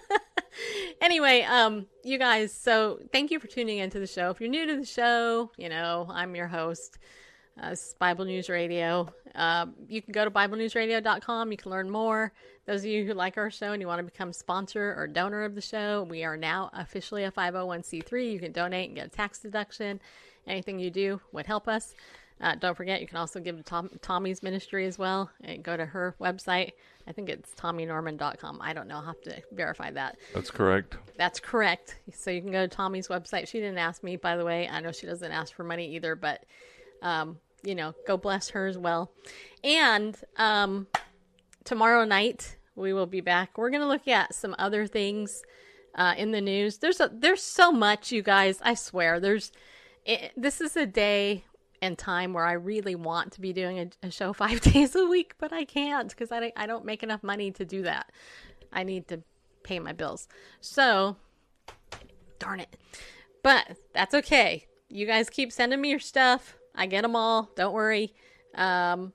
[1.01, 4.31] anyway, um, you guys, so thank you for tuning into the show.
[4.31, 6.99] If you're new to the show, you know, I'm your host.
[7.61, 9.13] Uh, this is Bible News Radio.
[9.35, 11.51] Um, you can go to BibleNewsRadio.com.
[11.51, 12.33] You can learn more.
[12.67, 15.45] Those of you who like our show and you want to become sponsor or donor
[15.45, 18.33] of the show, we are now officially a 501c3.
[18.33, 20.01] You can donate and get a tax deduction.
[20.47, 21.95] Anything you do would help us.
[22.41, 25.31] Uh, don't forget, you can also give to Tom, Tommie's ministry as well.
[25.43, 26.73] And go to her website.
[27.07, 28.61] I think it's TommieNorman.com.
[28.63, 28.97] I don't know.
[28.97, 30.17] I'll have to verify that.
[30.33, 30.97] That's correct.
[31.17, 31.97] That's correct.
[32.15, 33.49] So you can go to Tommie's website.
[33.49, 34.69] She didn't ask me, by the way.
[34.69, 36.45] I know she doesn't ask for money either, but
[37.03, 39.11] um, you know, go bless her as well.
[39.63, 40.87] And um,
[41.65, 43.59] tomorrow night we will be back.
[43.59, 45.43] We're gonna look at some other things
[45.95, 46.79] uh, in the news.
[46.79, 48.59] There's a there's so much, you guys.
[48.63, 49.21] I swear.
[49.21, 49.53] There's
[50.05, 51.45] it, this is a day
[51.83, 55.07] and time where I really want to be doing a, a show five days a
[55.07, 58.11] week, but I can't because I, I don't make enough money to do that.
[58.73, 59.23] I need to
[59.63, 60.29] pay my bills.
[60.61, 61.17] So,
[62.39, 62.77] darn it.
[63.43, 64.67] But that's okay.
[64.89, 66.57] You guys keep sending me your stuff.
[66.75, 67.51] I get them all.
[67.57, 68.15] Don't worry.
[68.55, 69.13] Um,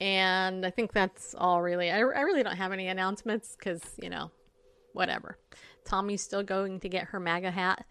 [0.00, 1.90] and I think that's all really.
[1.90, 4.30] I, I really don't have any announcements because, you know,
[4.92, 5.38] whatever.
[5.84, 7.84] Tommie's still going to get her MAGA hat.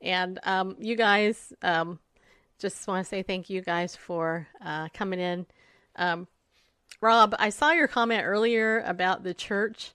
[0.00, 1.98] And um, you guys, um,
[2.60, 5.46] just want to say thank you guys for uh, coming in.
[5.96, 6.28] Um,
[7.00, 9.92] Rob, I saw your comment earlier about the church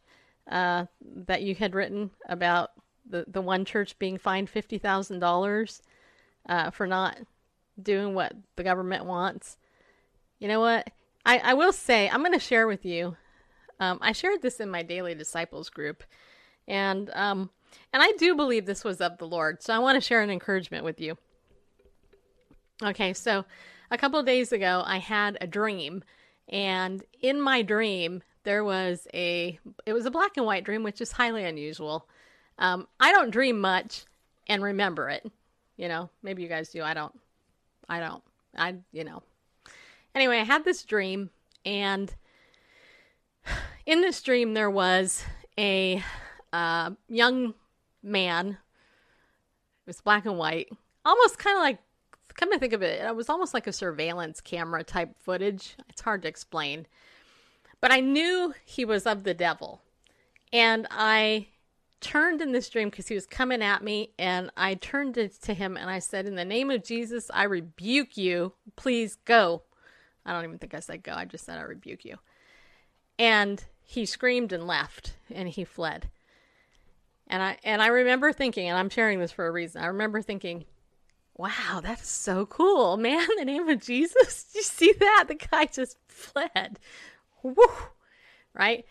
[0.49, 0.85] uh,
[1.25, 2.71] that you had written about
[3.09, 5.81] the, the one church being fined fifty thousand dollars
[6.49, 7.17] uh, for not
[7.81, 9.57] doing what the government wants.
[10.39, 10.89] You know what?
[11.25, 13.15] I, I will say I'm going to share with you.
[13.79, 16.03] Um, I shared this in my daily disciples group,
[16.67, 17.49] and um,
[17.93, 19.61] And I do believe this was of the Lord.
[19.61, 21.17] So I want to share an encouragement with you.
[22.83, 23.45] Okay, so
[23.91, 26.03] a couple of days ago, I had a dream.
[26.49, 31.01] And in my dream, there was a, it was a black and white dream, which
[31.01, 32.07] is highly unusual.
[32.57, 34.05] Um, I don't dream much
[34.47, 35.29] and remember it.
[35.77, 36.83] You know, maybe you guys do.
[36.83, 37.17] I don't.
[37.89, 38.23] I don't.
[38.55, 39.23] I, you know.
[40.13, 41.29] Anyway, I had this dream,
[41.65, 42.13] and
[43.85, 45.23] in this dream, there was
[45.57, 46.01] a
[46.53, 47.53] uh, young
[48.01, 48.49] man.
[48.49, 50.69] It was black and white,
[51.03, 51.79] almost kind of like.
[52.35, 55.75] Come to think of it, it was almost like a surveillance camera type footage.
[55.89, 56.85] It's hard to explain,
[57.81, 59.81] but I knew he was of the devil,
[60.51, 61.47] and I
[62.01, 65.77] turned in this dream because he was coming at me, and I turned to him
[65.77, 68.53] and I said, "In the name of Jesus, I rebuke you.
[68.75, 69.63] Please go."
[70.25, 71.13] I don't even think I said go.
[71.13, 72.17] I just said I rebuke you.
[73.17, 76.09] And he screamed and left, and he fled.
[77.27, 79.81] And I and I remember thinking, and I'm sharing this for a reason.
[79.81, 80.65] I remember thinking,
[81.35, 83.27] "Wow, that's so cool, man!
[83.37, 85.25] The name of Jesus, you see that?
[85.27, 86.79] The guy just fled.
[87.43, 87.55] Woo!
[88.53, 88.85] Right?"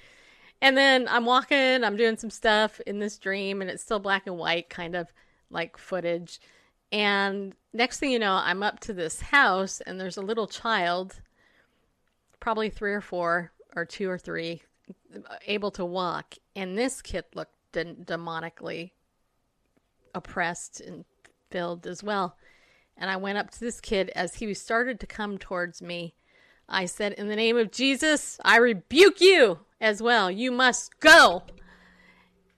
[0.61, 4.26] And then I'm walking, I'm doing some stuff in this dream, and it's still black
[4.26, 5.12] and white, kind of
[5.51, 6.40] like footage.
[6.90, 11.20] And next thing you know, I'm up to this house, and there's a little child,
[12.40, 14.62] probably three or four, or two or three,
[15.47, 16.36] able to walk.
[16.57, 18.92] And this kid looked de- demonically
[20.14, 21.05] oppressed and
[21.55, 22.36] filled as well.
[22.96, 26.16] And I went up to this kid as he started to come towards me.
[26.68, 30.32] I said, In the name of Jesus, I rebuke you as well.
[30.32, 31.44] You must go.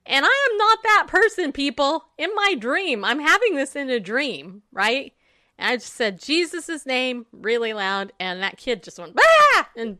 [0.06, 2.06] And I am not that person, people.
[2.16, 5.12] In my dream, I'm having this in a dream, right?
[5.58, 9.68] And I just said Jesus' name really loud, and that kid just went, ah!
[9.76, 9.98] and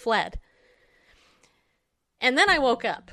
[0.00, 0.38] fled.
[2.20, 3.10] And then I woke up.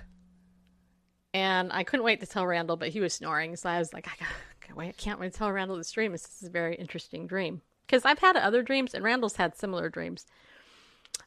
[1.34, 3.56] And I couldn't wait to tell Randall, but he was snoring.
[3.56, 4.26] So I was like, I,
[4.78, 6.12] I can't wait to tell Randall this dream.
[6.12, 7.62] This is a very interesting dream.
[7.86, 10.26] Because I've had other dreams, and Randall's had similar dreams.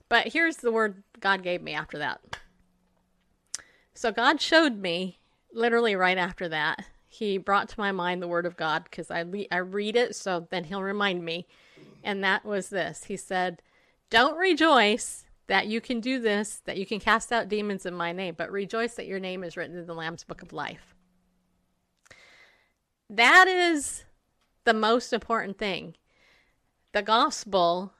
[0.08, 2.38] But here's the word God gave me after that.
[3.94, 5.20] So God showed me
[5.52, 6.84] literally right after that.
[7.08, 10.14] He brought to my mind the word of God because I le- I read it
[10.14, 11.46] so then he'll remind me.
[12.04, 13.04] And that was this.
[13.04, 13.62] He said,
[14.10, 18.12] "Don't rejoice that you can do this, that you can cast out demons in my
[18.12, 20.95] name, but rejoice that your name is written in the Lamb's book of life."
[23.08, 24.04] That is
[24.64, 25.94] the most important thing.
[26.92, 27.92] The gospel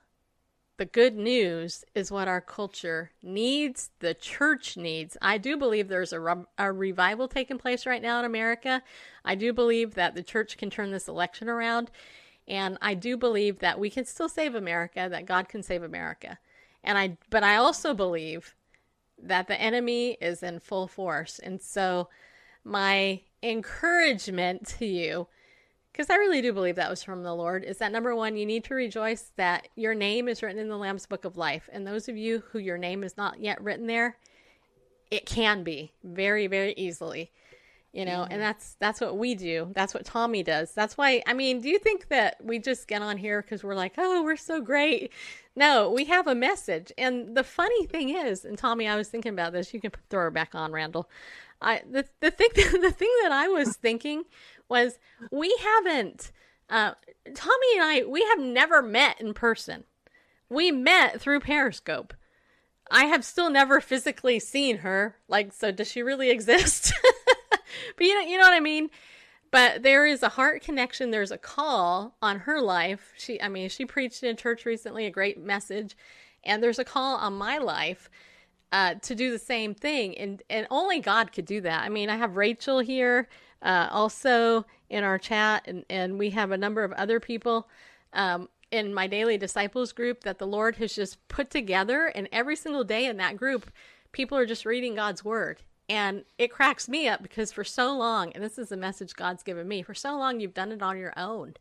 [0.78, 5.16] the good news is what our culture needs, the church needs.
[5.22, 8.82] I do believe there's a, re- a, revival taking place right now in America.
[9.24, 11.90] I do believe that the church can turn this election around.
[12.46, 16.38] And I do believe that we can still save America, that God can save America.
[16.84, 18.54] And I but I also believe
[19.20, 21.38] that the enemy is in full force.
[21.38, 22.09] And so
[22.66, 25.28] my encouragement to you
[25.96, 28.44] because I really do believe that was from the Lord, is that number one, you
[28.44, 31.70] need to rejoice that your name is written in the Lamb's Book of Life.
[31.72, 34.18] And those of you who your name is not yet written there,
[35.10, 37.30] it can be very, very easily.
[37.94, 38.32] You know, mm-hmm.
[38.34, 39.72] and that's that's what we do.
[39.74, 40.72] That's what Tommie does.
[40.72, 43.74] That's why I mean, do you think that we just get on here because we're
[43.74, 45.10] like, oh, we're so great?
[45.54, 46.92] No, we have a message.
[46.98, 49.72] And the funny thing is, and Tommie, I was thinking about this.
[49.72, 51.08] You can throw her back on, Randall.
[51.61, 54.24] I the the thing the thing that I was thinking
[54.68, 54.98] was
[55.30, 56.32] we haven't
[56.68, 56.92] uh,
[57.34, 59.84] Tommie and I we have never met in person.
[60.48, 62.14] We met through Periscope.
[62.90, 65.16] I have still never physically seen her.
[65.28, 66.92] Like, so does she really exist?
[67.96, 68.90] but you know, you know what I mean.
[69.50, 71.11] But there is a heart connection.
[71.11, 73.12] There's a call on her life.
[73.16, 75.96] She, I mean, she preached in church recently, a great message,
[76.44, 78.11] and there's a call on my life
[78.72, 80.16] uh, to do the same thing.
[80.18, 81.82] And and only God could do that.
[81.82, 83.28] I mean, I have Rachel here
[83.62, 87.68] uh, also in our chat, and, and we have a number of other people
[88.12, 92.06] um, in my daily disciples group that the Lord has just put together.
[92.06, 93.70] And every single day in that group,
[94.12, 95.62] people are just reading God's word.
[95.88, 99.44] And it cracks me up because for so long, and this is the message God's
[99.44, 101.54] given me, for so long you've done it on your own.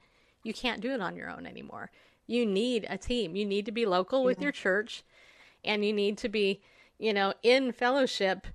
[0.43, 1.91] You can't do it on your own anymore.
[2.27, 3.35] You need a team.
[3.35, 5.03] You need to be local with your church
[5.63, 6.61] and you need to be,
[6.99, 8.47] you know, in fellowship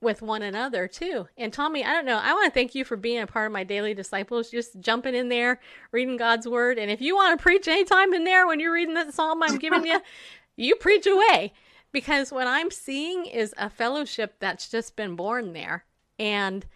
[0.00, 1.28] with one another too.
[1.36, 2.20] And Tommie, I don't know.
[2.22, 5.14] I want to thank you for being a part of my daily disciples, just jumping
[5.14, 6.78] in there, reading God's word.
[6.78, 9.58] And if you want to preach anytime in there when you're reading that psalm I'm
[9.58, 10.00] giving you,
[10.56, 11.52] you preach away.
[11.90, 15.84] Because what I'm seeing is a fellowship that's just been born there.
[16.18, 16.66] And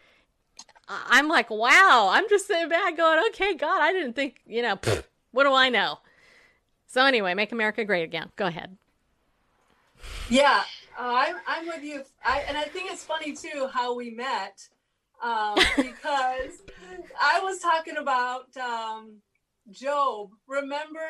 [0.89, 4.77] I'm like, wow, I'm just sitting back going, okay, God, I didn't think, you know,
[4.77, 5.99] pfft, what do I know?
[6.87, 8.31] So anyway, make America great again.
[8.37, 8.77] Go ahead.
[10.29, 10.63] Yeah,
[10.99, 12.03] uh, I'm, I'm with you.
[12.25, 14.69] I, and I think it's funny too how we met.
[15.23, 16.63] um, because
[17.21, 19.19] I was talking about um,
[19.71, 20.31] Job.
[20.49, 21.09] Remember?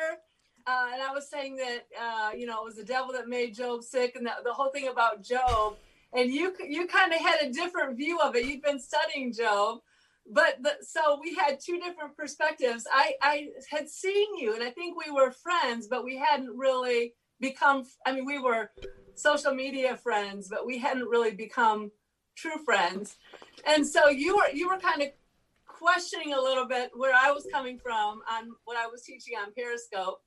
[0.67, 3.55] Uh, and I was saying that uh, you know it was the devil that made
[3.55, 5.77] Job sick, and the, the whole thing about Job.
[6.13, 8.45] And you you kind of had a different view of it.
[8.45, 9.79] You'd been studying Job,
[10.31, 12.85] but the, so we had two different perspectives.
[12.91, 17.13] I I had seen you, and I think we were friends, but we hadn't really
[17.39, 17.85] become.
[18.05, 18.71] I mean, we were
[19.15, 21.91] social media friends, but we hadn't really become
[22.35, 23.17] true friends.
[23.65, 25.09] And so you were you were kind of
[25.67, 29.53] questioning a little bit where I was coming from on what I was teaching on
[29.53, 30.21] Periscope.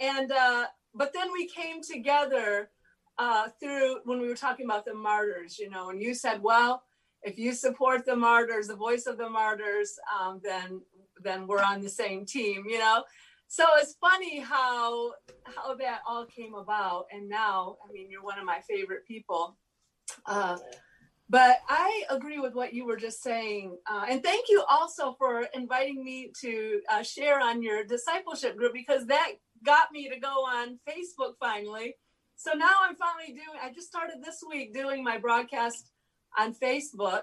[0.00, 2.70] And uh, but then we came together
[3.18, 6.82] uh, through when we were talking about the martyrs, you know, and you said, well,
[7.22, 10.80] if you support the martyrs, the voice of the martyrs, um, then
[11.22, 13.04] then we're on the same team, you know.
[13.50, 15.10] So it's funny how
[15.44, 19.58] how that all came about, and now, I mean, you're one of my favorite people.
[20.24, 20.56] Uh,
[21.28, 23.76] but I agree with what you were just saying.
[23.90, 28.72] Uh, and thank you also for inviting me to uh, share on your discipleship group
[28.72, 29.32] because that
[29.66, 31.96] got me to go on Facebook finally.
[32.36, 35.90] So now I'm finally doing, I just started this week doing my broadcast
[36.38, 37.22] on Facebook.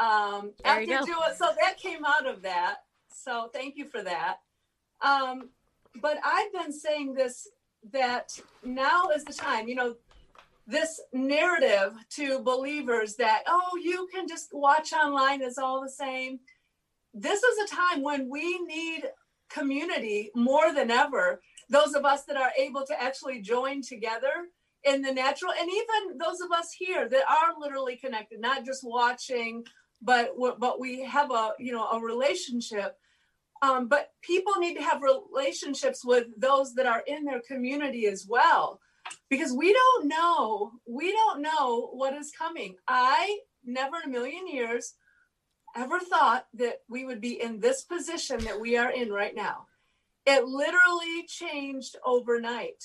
[0.00, 1.06] Um, there you go.
[1.06, 2.78] Doing, so that came out of that.
[3.08, 4.38] So thank you for that.
[5.04, 5.50] Um,
[6.00, 7.46] but I've been saying this
[7.92, 9.94] that now is the time, you know,
[10.66, 16.40] this narrative to believers that, oh, you can just watch online, it's all the same.
[17.12, 19.04] This is a time when we need
[19.50, 21.40] community more than ever.
[21.68, 24.48] Those of us that are able to actually join together
[24.84, 28.82] in the natural, and even those of us here that are literally connected, not just
[28.84, 29.64] watching,
[30.02, 32.96] but but we have a you know a relationship.
[33.64, 38.26] Um, but people need to have relationships with those that are in their community as
[38.28, 38.80] well.
[39.30, 42.76] Because we don't know we don't know what is coming.
[42.88, 44.94] I never in a million years
[45.76, 49.66] ever thought that we would be in this position that we are in right now.
[50.26, 52.82] It literally changed overnight.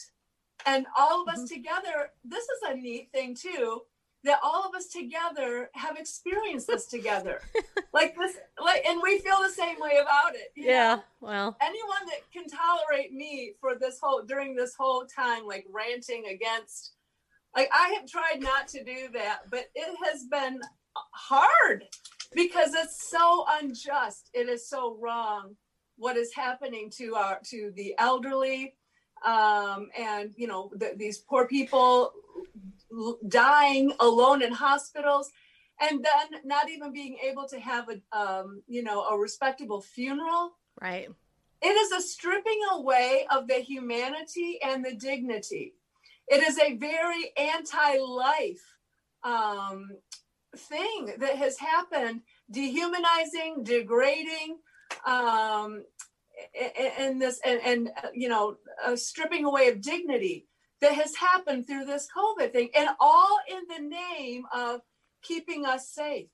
[0.66, 1.56] And all of us mm-hmm.
[1.56, 3.82] together this is a neat thing too
[4.24, 7.41] that all of us together have experienced this together.
[7.91, 11.03] Like this like and we feel the same way about it yeah know?
[11.22, 11.57] well.
[11.59, 16.93] Anyone that can tolerate me for this whole during this whole time like ranting against
[17.55, 20.61] like i have tried not to do that but it has been
[21.13, 21.84] hard
[22.34, 24.30] because it's so unjust.
[24.34, 25.55] It is so wrong
[25.97, 28.76] what is happening to our to the elderly
[29.26, 32.13] um and you know the, these poor people
[33.28, 35.32] dying alone in hospitals
[35.82, 40.58] and then not even being able to have a um, you know a respectable funeral.
[40.82, 41.08] Right.
[41.62, 45.74] It is a stripping away of the humanity and the dignity.
[46.28, 48.64] It is a very anti-life
[49.24, 49.90] um,
[50.56, 54.58] thing that has happened dehumanizing degrading
[55.06, 55.84] um,
[56.98, 60.48] and this and, and you know a stripping away of dignity
[60.82, 64.82] that has happened through this COVID thing, and all in the name of
[65.22, 66.28] keeping us safe.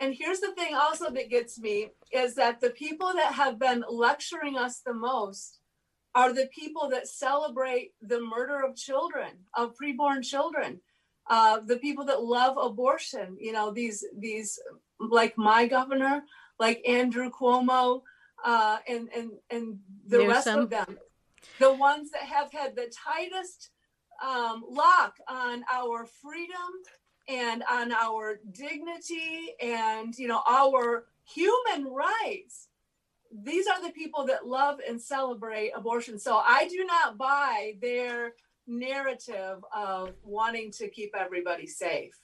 [0.00, 3.84] And here's the thing also that gets me is that the people that have been
[3.88, 5.60] lecturing us the most
[6.14, 10.80] are the people that celebrate the murder of children, of preborn children,
[11.28, 13.36] uh, the people that love abortion.
[13.40, 14.58] You know, these these
[15.00, 16.22] like my governor,
[16.58, 18.02] like Andrew Cuomo,
[18.44, 20.28] uh, and and and the Newsom.
[20.28, 20.98] rest of them
[21.58, 23.70] the ones that have had the tightest
[24.22, 26.56] um, lock on our freedom
[27.28, 32.68] and on our dignity and you know our human rights.
[33.32, 36.18] These are the people that love and celebrate abortion.
[36.18, 38.34] So i do not buy their
[38.66, 42.14] narrative of wanting to keep everybody safe.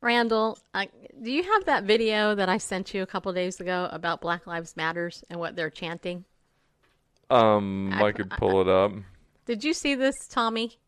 [0.00, 0.86] Randall uh,
[1.22, 4.46] do you have that video that i sent you a couple days ago about black
[4.46, 6.26] lives matters and what they're chanting
[7.34, 8.92] um, I, I could pull it up.
[9.46, 10.78] Did you see this, Tommie?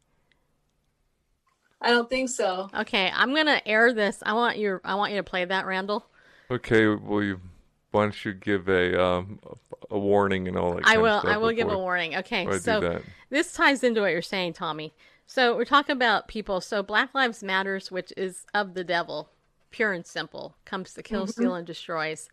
[1.80, 2.70] I don't think so.
[2.74, 4.22] Okay, I'm gonna air this.
[4.24, 4.80] I want you.
[4.84, 6.06] I want you to play that, Randall.
[6.50, 7.40] Okay, well, you,
[7.90, 9.38] why don't you give a um,
[9.90, 10.86] a warning and all that?
[10.86, 11.20] I will.
[11.24, 12.16] I will give a warning.
[12.16, 14.94] Okay, so this ties into what you're saying, Tommie.
[15.26, 16.60] So we're talking about people.
[16.60, 19.28] So Black Lives Matters, which is of the devil,
[19.70, 21.30] pure and simple, comes to kill, mm-hmm.
[21.30, 22.28] steal, and destroys.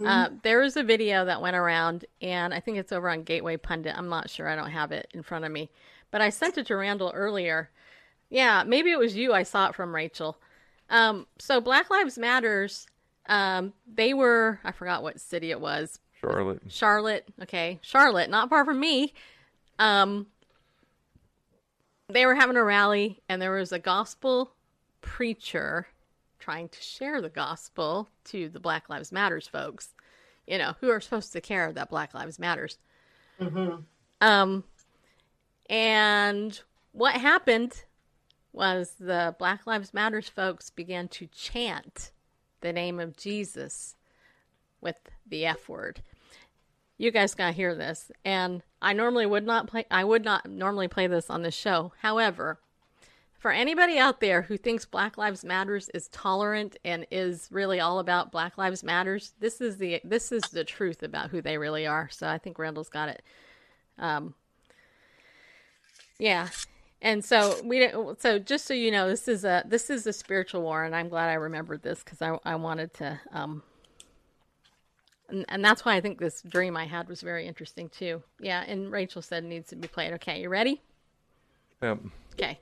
[0.00, 0.06] Mm-hmm.
[0.06, 3.56] Uh, there was a video that went around, and I think it's over on Gateway
[3.56, 3.94] Pundit.
[3.96, 4.48] I'm not sure.
[4.48, 5.70] I don't have it in front of me.
[6.10, 7.70] But I sent it to Randall earlier.
[8.28, 9.32] Yeah, maybe it was you.
[9.32, 10.38] I saw it from Rachel.
[10.90, 12.86] Um, so Black Lives Matters,
[13.28, 15.98] um, they were, I forgot what city it was.
[16.20, 16.62] Charlotte.
[16.68, 17.26] Charlotte.
[17.42, 17.78] Okay.
[17.82, 19.14] Charlotte, not far from me.
[19.78, 20.26] Um,
[22.08, 24.52] they were having a rally, and there was a gospel
[25.00, 25.88] preacher
[26.46, 29.88] trying to share the gospel to the Black Lives Matters folks,
[30.46, 32.78] you know, who are supposed to care that Black Lives Matters.
[33.40, 33.80] Mm-hmm.
[34.20, 34.62] Um,
[35.68, 36.60] and
[36.92, 37.82] what happened
[38.52, 42.12] was the Black Lives Matters folks began to chant
[42.60, 43.96] the name of Jesus
[44.80, 46.00] with the F word.
[46.96, 48.12] You guys got to hear this.
[48.24, 51.92] And I normally would not play I would not normally play this on this show.
[52.02, 52.60] However,
[53.46, 58.00] for anybody out there who thinks Black Lives Matters is tolerant and is really all
[58.00, 61.86] about Black Lives Matters, this is the this is the truth about who they really
[61.86, 62.08] are.
[62.10, 63.22] So I think Randall's got it.
[64.00, 64.34] Um,
[66.18, 66.48] yeah,
[67.00, 70.62] and so we so just so you know, this is a this is a spiritual
[70.62, 73.62] war, and I'm glad I remembered this because I I wanted to um.
[75.28, 78.24] And, and that's why I think this dream I had was very interesting too.
[78.40, 80.14] Yeah, and Rachel said it needs to be played.
[80.14, 80.82] Okay, you ready?
[81.80, 82.00] Yep.
[82.32, 82.58] Okay.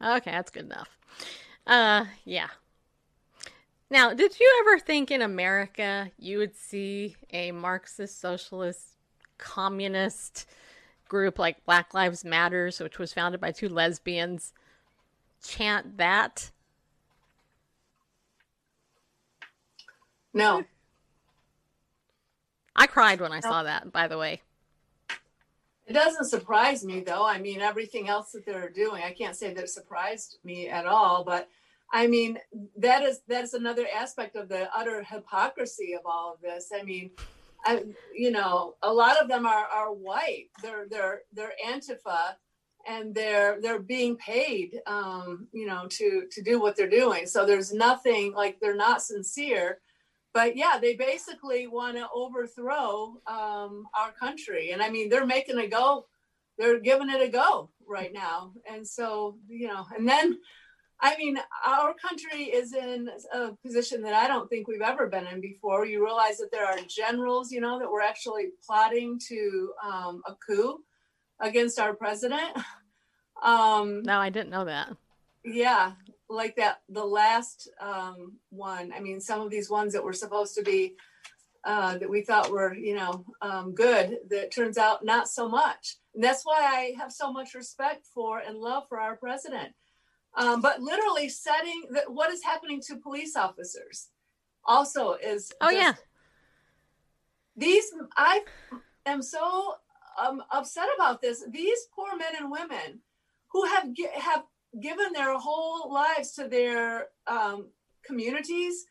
[0.00, 0.88] Okay, that's good enough.
[1.66, 2.48] Uh, yeah.
[3.90, 8.96] Now, did you ever think in America you would see a Marxist, socialist,
[9.38, 10.46] communist
[11.08, 14.52] group like Black Lives Matters, which was founded by two lesbians,
[15.44, 16.50] chant that?
[20.34, 20.64] No.
[22.76, 24.42] I cried when I saw that, by the way.
[25.88, 27.24] It doesn't surprise me though.
[27.24, 30.84] I mean, everything else that they're doing, I can't say that it surprised me at
[30.84, 31.24] all.
[31.24, 31.48] But
[31.90, 32.38] I mean,
[32.76, 36.70] that is that is another aspect of the utter hypocrisy of all of this.
[36.78, 37.10] I mean,
[37.64, 40.46] I, you know, a lot of them are are white.
[40.62, 42.34] They're they're they're Antifa,
[42.86, 47.26] and they're they're being paid, um, you know, to to do what they're doing.
[47.26, 49.80] So there's nothing like they're not sincere
[50.34, 54.70] but yeah, they basically want to overthrow um, our country.
[54.70, 56.06] And I mean, they're making a go,
[56.58, 58.52] they're giving it a go right now.
[58.70, 60.38] And so, you know, and then,
[61.00, 65.26] I mean, our country is in a position that I don't think we've ever been
[65.26, 65.86] in before.
[65.86, 70.34] You realize that there are generals, you know, that were actually plotting to um, a
[70.34, 70.80] coup
[71.40, 72.50] against our president.
[73.40, 74.96] Um, no, I didn't know that.
[75.44, 75.92] Yeah,
[76.28, 80.54] like that the last um, one i mean some of these ones that were supposed
[80.54, 80.94] to be
[81.64, 85.96] uh, that we thought were you know um, good that turns out not so much
[86.14, 89.72] and that's why i have so much respect for and love for our president
[90.34, 94.08] um, but literally setting that what is happening to police officers
[94.64, 95.94] also is oh yeah.
[97.56, 98.42] these i
[99.06, 99.74] am so
[100.18, 101.44] um, upset about this.
[101.50, 103.00] These poor men and women
[103.52, 104.44] who have have
[104.80, 107.68] given their whole lives to their um,
[108.04, 108.86] communities.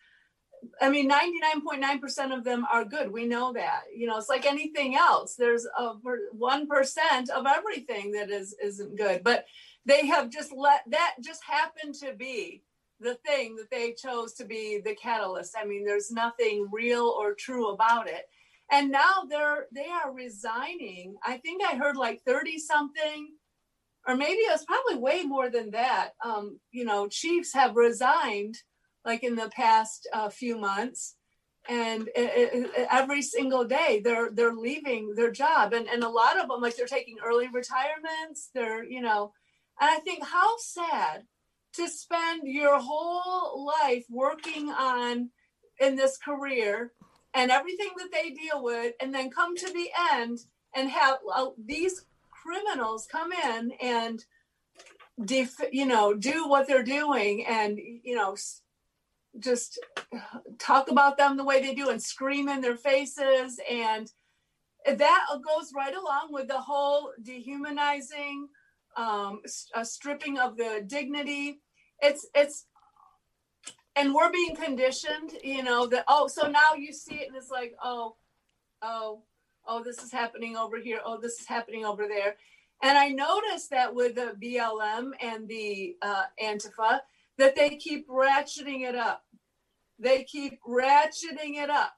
[0.81, 3.11] I mean 99.9% of them are good.
[3.11, 3.84] We know that.
[3.95, 5.35] You know it's like anything else.
[5.35, 9.23] There's a 1% of everything that is isn't good.
[9.23, 9.45] But
[9.88, 12.61] they have just let that just happen to be
[12.99, 15.55] the thing that they chose to be the catalyst.
[15.59, 18.30] I mean there's nothing real or true about it.
[18.72, 21.15] And now they're they are resigning.
[21.26, 23.30] I think i heard like 30 something
[24.07, 26.11] or maybe it was probably way more than that.
[26.23, 28.55] Um, you know, chiefs have resigned
[29.03, 31.15] like in the past uh, few months,
[31.69, 36.39] and it, it, every single day they're they're leaving their job, and and a lot
[36.39, 38.49] of them like they're taking early retirements.
[38.55, 39.34] They're you know,
[39.79, 41.23] and I think how sad
[41.73, 45.29] to spend your whole life working on
[45.79, 46.93] in this career
[47.33, 50.39] and everything that they deal with, and then come to the end
[50.75, 54.25] and have uh, these criminals come in and
[55.25, 58.35] def- you know do what they're doing and you know
[59.39, 59.79] just
[60.59, 63.59] talk about them the way they do and scream in their faces.
[63.69, 64.11] And
[64.85, 68.47] that goes right along with the whole dehumanizing
[68.97, 69.41] um,
[69.83, 71.59] stripping of the dignity
[72.01, 72.65] it's it's
[73.95, 77.51] and we're being conditioned you know that oh so now you see it and it's
[77.51, 78.15] like oh
[78.81, 79.21] oh
[79.67, 80.99] oh, this is happening over here.
[81.05, 82.35] Oh, this is happening over there.
[82.81, 87.01] And I noticed that with the BLM and the uh, Antifa,
[87.37, 89.23] that they keep ratcheting it up.
[89.99, 91.93] They keep ratcheting it up.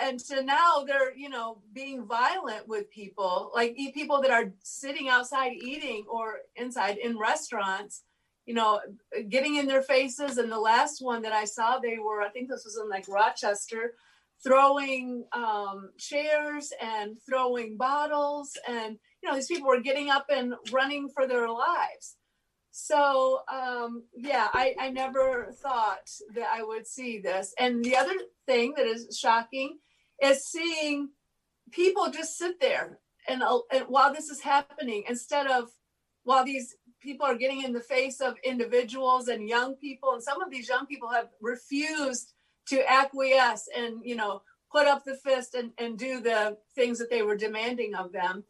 [0.00, 5.08] And so now they're, you know, being violent with people, like people that are sitting
[5.08, 8.02] outside eating or inside in restaurants,
[8.44, 8.80] you know,
[9.28, 10.36] getting in their faces.
[10.36, 13.08] And the last one that I saw, they were, I think this was in like
[13.08, 13.94] Rochester,
[14.42, 20.54] throwing um, chairs and throwing bottles and you know these people were getting up and
[20.70, 22.16] running for their lives
[22.76, 27.54] so um, yeah I, I never thought that i would see this.
[27.56, 28.14] And the other
[28.46, 29.78] thing that is shocking
[30.20, 31.10] is seeing
[31.70, 32.98] people just sit there
[33.28, 35.70] and, uh, and while this is happening instead of
[36.24, 40.42] while these people are getting in the face of individuals and young people and some
[40.42, 42.32] of these young people have refused
[42.66, 44.42] to acquiesce and you know
[44.72, 48.42] put up the fist and, and do the things that they were demanding of them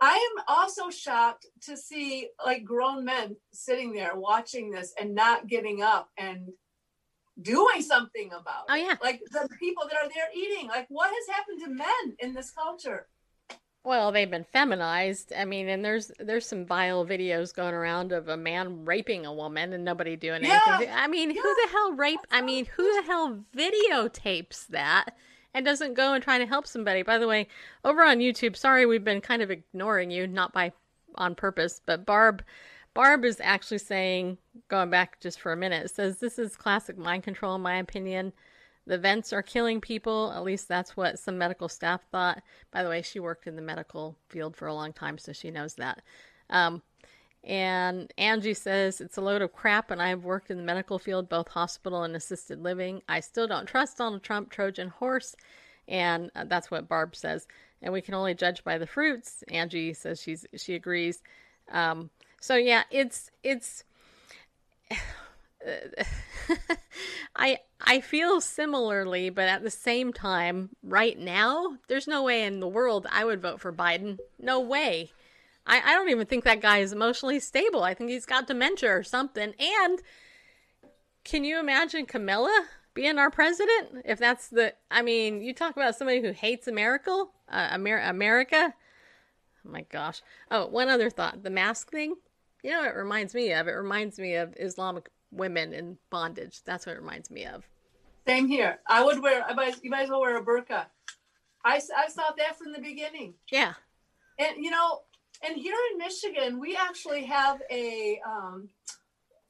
[0.00, 5.46] i am also shocked to see like grown men sitting there watching this and not
[5.46, 6.48] getting up and
[7.40, 8.94] doing something about Oh, it yeah.
[9.02, 12.50] like the people that are there eating like what has happened to men in this
[12.50, 13.06] culture
[13.84, 15.32] Well, they've been feminized.
[15.32, 19.32] I mean, and there's there's some vile videos going around of a man raping a
[19.32, 20.60] woman and nobody doing Yeah.
[20.66, 20.92] anything.
[20.94, 22.20] I mean, who the hell rape?
[22.30, 25.16] I mean, who the hell videotapes that
[25.58, 27.02] and doesn't go and try to help somebody?
[27.02, 27.48] By the way,
[27.84, 30.72] over on YouTube, sorry we've been kind of ignoring you, not by
[31.16, 32.42] on purpose, but Barb
[32.94, 37.22] Barb is actually saying, going back just for a minute, says this is classic mind
[37.22, 38.32] control in my opinion.
[38.86, 40.32] The vents are killing people.
[40.34, 42.42] At least that's what some medical staff thought.
[42.72, 45.50] By the way, she worked in the medical field for a long time, so she
[45.50, 46.02] knows that.
[46.50, 46.82] Um,
[47.44, 51.28] and Angie says it's a load of crap, and I've worked in the medical field,
[51.28, 53.02] both hospital and assisted living.
[53.08, 55.34] I still don't trust Donald Trump, Trojan horse.
[55.86, 57.46] And uh, that's what Barb says.
[57.80, 59.42] And we can only judge by the fruits.
[59.48, 61.22] Angie says she's she agrees.
[61.70, 62.10] Um,
[62.40, 63.84] so yeah, it's it's.
[67.36, 72.60] I I feel similarly, but at the same time, right now, there's no way in
[72.60, 74.18] the world I would vote for Biden.
[74.38, 75.10] No way.
[75.68, 77.82] I, I don't even think that guy is emotionally stable.
[77.82, 79.52] I think he's got dementia or something.
[79.58, 80.00] And
[81.24, 84.02] can you imagine Kamala being our president?
[84.04, 88.74] If that's the, I mean, you talk about somebody who hates America, uh, Amer- America.
[89.64, 90.22] Oh my gosh.
[90.50, 92.14] Oh, one other thought: the mask thing.
[92.62, 93.68] You know, what it reminds me of.
[93.68, 96.62] It reminds me of Islamic women in bondage.
[96.64, 97.68] That's what it reminds me of.
[98.26, 98.80] Same here.
[98.86, 99.44] I would wear.
[99.44, 100.86] I might, you might as well wear a burqa.
[101.64, 103.34] I I thought that from the beginning.
[103.50, 103.74] Yeah.
[104.38, 105.02] And you know,
[105.42, 108.20] and here in Michigan, we actually have a.
[108.26, 108.68] Um,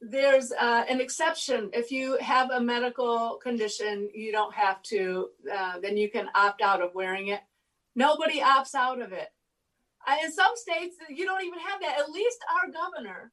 [0.00, 1.70] there's uh, an exception.
[1.72, 5.30] If you have a medical condition, you don't have to.
[5.52, 7.40] Uh, then you can opt out of wearing it.
[7.96, 9.28] Nobody opts out of it.
[10.06, 11.98] Uh, in some states, you don't even have that.
[11.98, 13.32] At least our governor.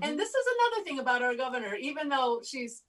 [0.00, 1.74] And this is another thing about our governor.
[1.74, 2.82] Even though she's,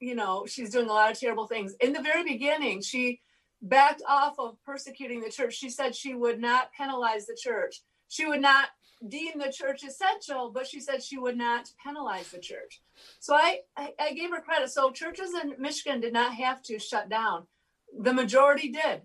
[0.00, 1.74] you know, she's doing a lot of terrible things.
[1.80, 3.20] In the very beginning, she
[3.62, 5.54] backed off of persecuting the church.
[5.54, 7.82] She said she would not penalize the church.
[8.08, 8.68] She would not
[9.06, 12.82] deem the church essential, but she said she would not penalize the church.
[13.20, 14.70] So I, I, I gave her credit.
[14.70, 17.46] So churches in Michigan did not have to shut down.
[17.96, 19.02] The majority did.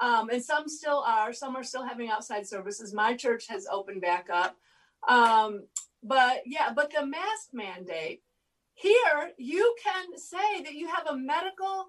[0.00, 1.32] Um, and some still are.
[1.32, 2.92] Some are still having outside services.
[2.92, 4.56] My church has opened back up.
[5.08, 5.64] Um,
[6.02, 8.22] but yeah, but the mask mandate
[8.74, 11.86] here, you can say that you have a medical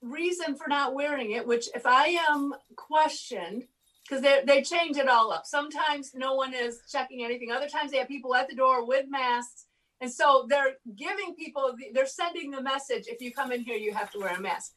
[0.00, 3.64] reason for not wearing it, which if I am questioned,
[4.10, 5.46] because they they change it all up.
[5.46, 7.52] Sometimes no one is checking anything.
[7.52, 9.66] Other times they have people at the door with masks,
[10.00, 13.94] and so they're giving people they're sending the message: if you come in here, you
[13.94, 14.72] have to wear a mask.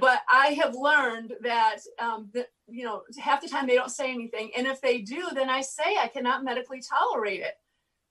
[0.00, 4.10] But I have learned that um, that you know half the time they don't say
[4.12, 7.54] anything, and if they do, then I say I cannot medically tolerate it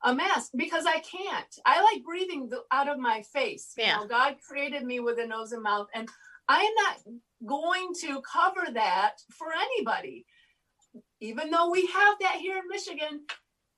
[0.04, 1.56] a mask because I can't.
[1.66, 3.74] I like breathing the, out of my face.
[3.78, 3.98] You Yeah.
[3.98, 6.10] know, God created me with a nose and mouth, and
[6.48, 7.16] I am not
[7.46, 10.26] going to cover that for anybody.
[11.24, 13.22] Even though we have that here in Michigan,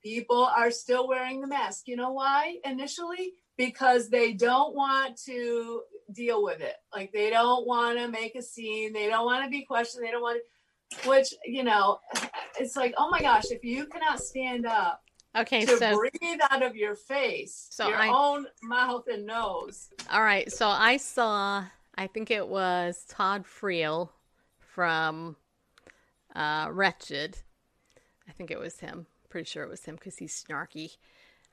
[0.03, 1.83] people are still wearing the mask.
[1.87, 2.57] You know why?
[2.65, 5.81] Initially, because they don't want to
[6.11, 6.73] deal with it.
[6.91, 8.93] Like they don't want to make a scene.
[8.93, 10.03] They don't want to be questioned.
[10.03, 10.39] They don't want
[10.91, 11.99] to, which, you know,
[12.59, 15.01] it's like, oh my gosh, if you cannot stand up
[15.37, 19.89] Okay, to so breathe out of your face, So your I- own mouth and nose.
[20.11, 21.65] all right, so I saw
[21.97, 24.09] I think it was Todd Friel
[24.59, 25.35] from
[26.35, 27.37] uh Wretched.
[28.27, 29.07] I think it was him.
[29.29, 30.97] Pretty sure it was him because he's snarky.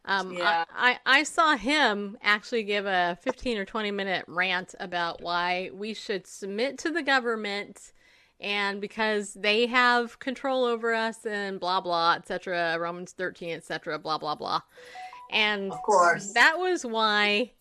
[0.04, 0.64] Um, Yeah.
[0.74, 5.70] I, I, I saw him actually give a 15 or 20 minute rant about why
[5.72, 7.92] we should submit to the government
[8.40, 14.18] and because they have control over us and blah blah etc romans 13 etc blah
[14.18, 14.60] blah blah
[15.30, 16.32] and Of course.
[16.32, 17.52] that was why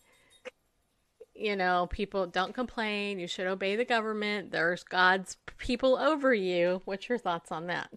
[1.42, 3.18] you know people don't complain.
[3.18, 4.50] You should obey the government.
[4.50, 6.82] There's god's people over you.
[6.84, 7.90] What's your thoughts on that?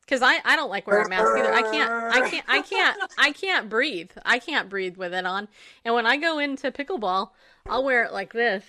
[0.00, 1.52] Because I, I don't like wearing a mask either.
[1.52, 4.10] I can't i can't i can't i can't breathe.
[4.24, 5.48] I can't breathe with it on.
[5.84, 7.30] And when i go into pickleball
[7.68, 8.64] i'll wear it like this.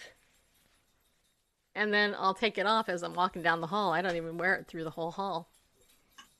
[1.74, 3.94] And then I'll take it off as I'm walking down the hall.
[3.94, 5.50] I don't even wear it through the whole hall.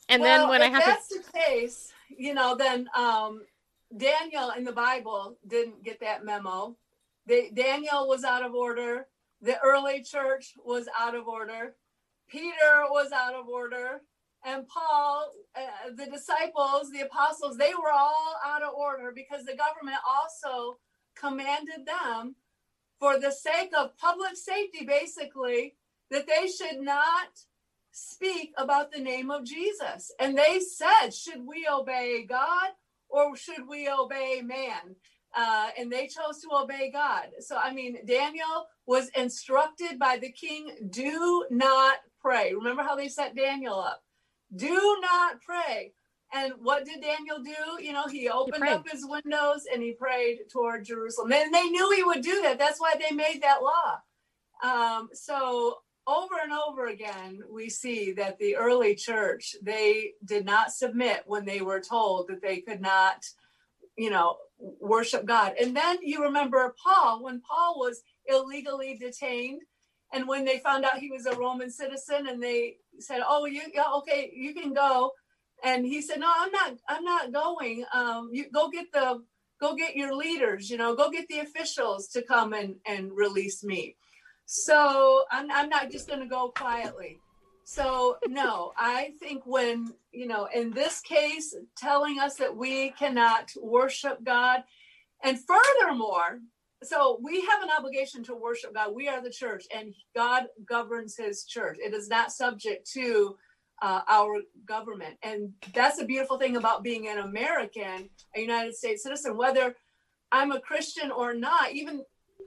[0.10, 3.44] And well, then when I have that's to, the case, you know, then um,
[3.96, 6.76] Daniel in the Bible didn't get that memo.
[7.28, 9.08] Daniel was out of order.
[9.42, 11.76] The early church was out of order.
[12.30, 14.02] Peter was out of order.
[14.44, 19.56] And Paul, uh, the disciples, the apostles, they were all out of order because the
[19.56, 20.80] government also
[21.16, 22.36] commanded them,
[23.00, 25.76] for the sake of public safety, basically,
[26.10, 27.30] that they should not
[27.92, 30.12] speak about the name of Jesus.
[30.20, 32.72] And they said, should we obey God
[33.10, 34.96] or should we obey man?
[35.36, 37.28] Uh, and they chose to obey God.
[37.40, 42.54] So, I mean, Daniel was instructed by the king do not pray.
[42.54, 44.04] Remember how they set Daniel up?
[44.54, 45.94] Do not pray.
[46.34, 47.84] And what did Daniel do?
[47.84, 48.74] You know, he opened prayed.
[48.74, 51.32] up his windows and he prayed toward Jerusalem.
[51.32, 52.58] And they knew he would do that.
[52.58, 54.00] That's why they made that law.
[54.64, 60.72] Um, so over and over again, we see that the early church, they did not
[60.72, 63.26] submit when they were told that they could not,
[63.98, 64.38] you know,
[64.80, 65.54] worship God.
[65.60, 69.62] And then you remember Paul, when Paul was illegally detained,
[70.14, 73.62] and when they found out he was a Roman citizen, and they said, "Oh, you,
[73.74, 75.12] yeah, okay, you can go,"
[75.64, 76.74] and he said, "No, I'm not.
[76.90, 77.86] I'm not going.
[77.94, 79.24] Um, you go get the,
[79.60, 80.70] go get your leaders.
[80.70, 83.96] You know, go get the officials to come and and release me."
[84.46, 87.22] So I'm, I'm not just going to go quietly.
[87.72, 93.50] So no, I think when, you know, in this case, telling us that we cannot
[93.62, 94.66] worship God
[95.24, 96.40] and furthermore,
[96.84, 98.94] so we have an obligation to worship God.
[98.94, 101.78] We are the church and God governs his church.
[101.80, 103.38] It is not subject to
[103.82, 105.16] uh, our government.
[105.24, 109.78] And that's a beautiful thing about being an American, a United States citizen, whether
[110.30, 112.04] I'm a Christian or not, even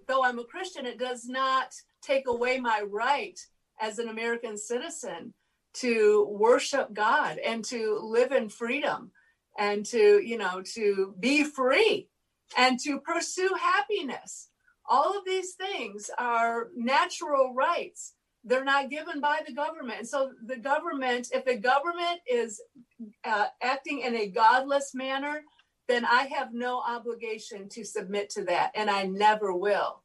[0.07, 1.73] though I'm a Christian, it does not
[2.03, 3.41] take away my right
[3.81, 5.35] as an American citizen
[5.75, 9.11] to worship God and to live in freedom
[9.59, 12.09] and to, you know, to be free
[12.57, 14.49] and to pursue happiness.
[14.89, 18.15] All of these things are natural rights.
[18.45, 20.01] They're not given by the government.
[20.01, 22.61] And so the government, if the government is
[23.25, 25.43] uh, acting in a godless manner,
[25.89, 30.03] then I have no obligation to submit to that, and I never will.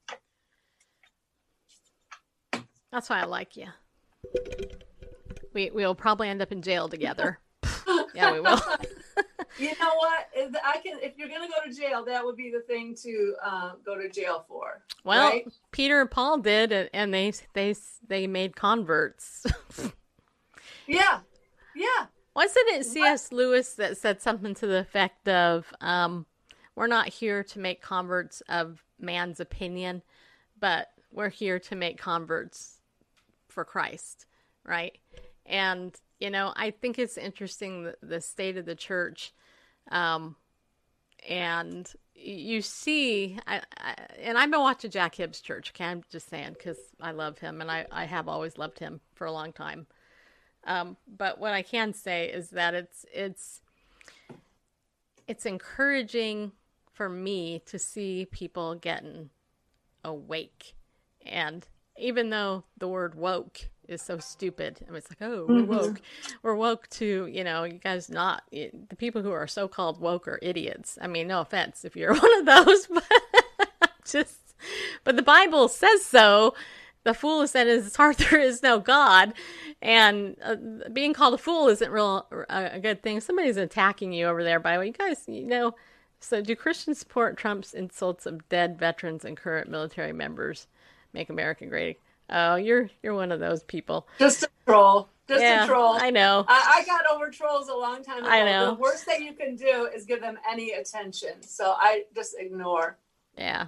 [2.92, 3.68] That's why I like you.
[5.54, 7.40] We we'll probably end up in jail together.
[8.14, 8.62] yeah, we will.
[9.58, 10.30] You know what?
[10.34, 11.00] If I can.
[11.02, 14.00] If you're going to go to jail, that would be the thing to uh, go
[14.00, 14.84] to jail for.
[15.04, 15.48] Well, right?
[15.72, 17.76] Peter and Paul did, and, and they they
[18.08, 19.46] they made converts.
[20.90, 21.20] Yeah,
[21.76, 22.08] yeah.
[22.36, 23.32] Wasn't it C.S.
[23.32, 26.26] Lewis that said something to the effect of, um,
[26.76, 30.02] "We're not here to make converts of man's opinion,
[30.60, 32.79] but we're here to make converts
[33.50, 34.26] for Christ,"
[34.64, 34.98] right?
[35.46, 39.34] And you know, I think it's interesting the, the state of the church,
[39.92, 40.36] um,
[41.28, 45.72] and you see, I, I, and I've been watching Jack Hibbs' church.
[45.74, 49.02] Okay, I'm just saying because I love him, and I I have always loved him
[49.16, 49.88] for a long time.
[50.66, 53.62] Um, but what I can say is that it's it's
[55.28, 56.52] it's encouraging
[56.92, 59.30] for me to see people getting
[60.04, 60.74] awake,
[61.26, 61.66] and
[62.00, 66.02] even though the word woke is so stupid, I mean, it's like, oh, we're woke,
[66.44, 70.28] we're woke to you know, you guys not the people who are so called woke
[70.28, 70.98] are idiots.
[71.02, 74.40] I mean, no offense if you're one of those, but just
[75.04, 76.54] but the Bible says so.
[77.06, 79.34] The fool is that his heart there is no God,
[79.82, 80.56] and uh,
[80.92, 83.22] being called a fool isn't real a, a good thing.
[83.22, 84.60] Somebody's attacking you over there.
[84.60, 85.76] By the way, you guys, you know.
[86.20, 90.68] So, do Christians support Trump's insults of dead veterans and current military members?
[91.14, 92.00] Make America great.
[92.30, 94.08] Oh, you're you're one of those people.
[94.20, 95.10] Just a troll.
[95.28, 95.96] Just yeah, a troll.
[96.00, 96.44] I know.
[96.48, 98.30] I, I got over trolls a long time ago.
[98.30, 98.76] I know.
[98.76, 101.42] The worst thing you can do is give them any attention.
[101.42, 102.98] So I just ignore.
[103.38, 103.68] Yeah.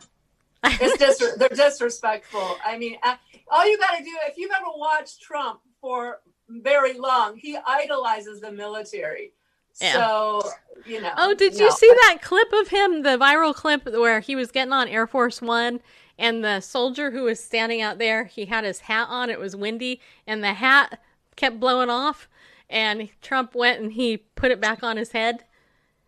[0.63, 2.57] It's just they're disrespectful.
[2.65, 3.15] I mean, uh,
[3.49, 8.41] all you got to do if you've ever watched Trump for very long, he idolizes
[8.41, 9.33] the military.
[9.79, 9.93] Yeah.
[9.93, 10.51] So
[10.85, 11.13] you know.
[11.17, 14.73] Oh, did you see that clip of him, the viral clip where he was getting
[14.73, 15.79] on Air Force One
[16.17, 19.55] and the soldier who was standing out there, he had his hat on, it was
[19.55, 20.99] windy, and the hat
[21.35, 22.27] kept blowing off,
[22.69, 25.43] and Trump went and he put it back on his head.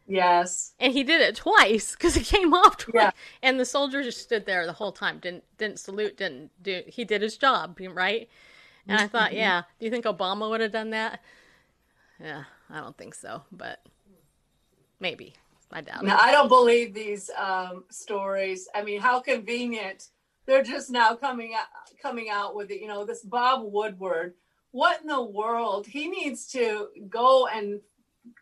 [0.08, 0.74] Yes.
[0.80, 2.94] And he did it twice because it came off twice.
[2.96, 3.12] Yeah.
[3.42, 6.84] And the soldier just stood there the whole time, didn't didn't salute, didn't do.
[6.88, 8.30] He did his job, right?
[8.88, 9.38] And I thought, mm-hmm.
[9.38, 11.22] yeah, do you think Obama would have done that?
[12.20, 13.82] Yeah, I don't think so, but
[15.00, 15.36] maybe.
[15.74, 16.20] I doubt No, it.
[16.22, 18.68] I don't believe these um, stories.
[18.74, 20.10] I mean, how convenient
[20.46, 21.68] they're just now coming out
[22.02, 22.82] coming out with it.
[22.82, 24.34] You know, this Bob Woodward.
[24.72, 25.86] What in the world?
[25.86, 27.80] He needs to go and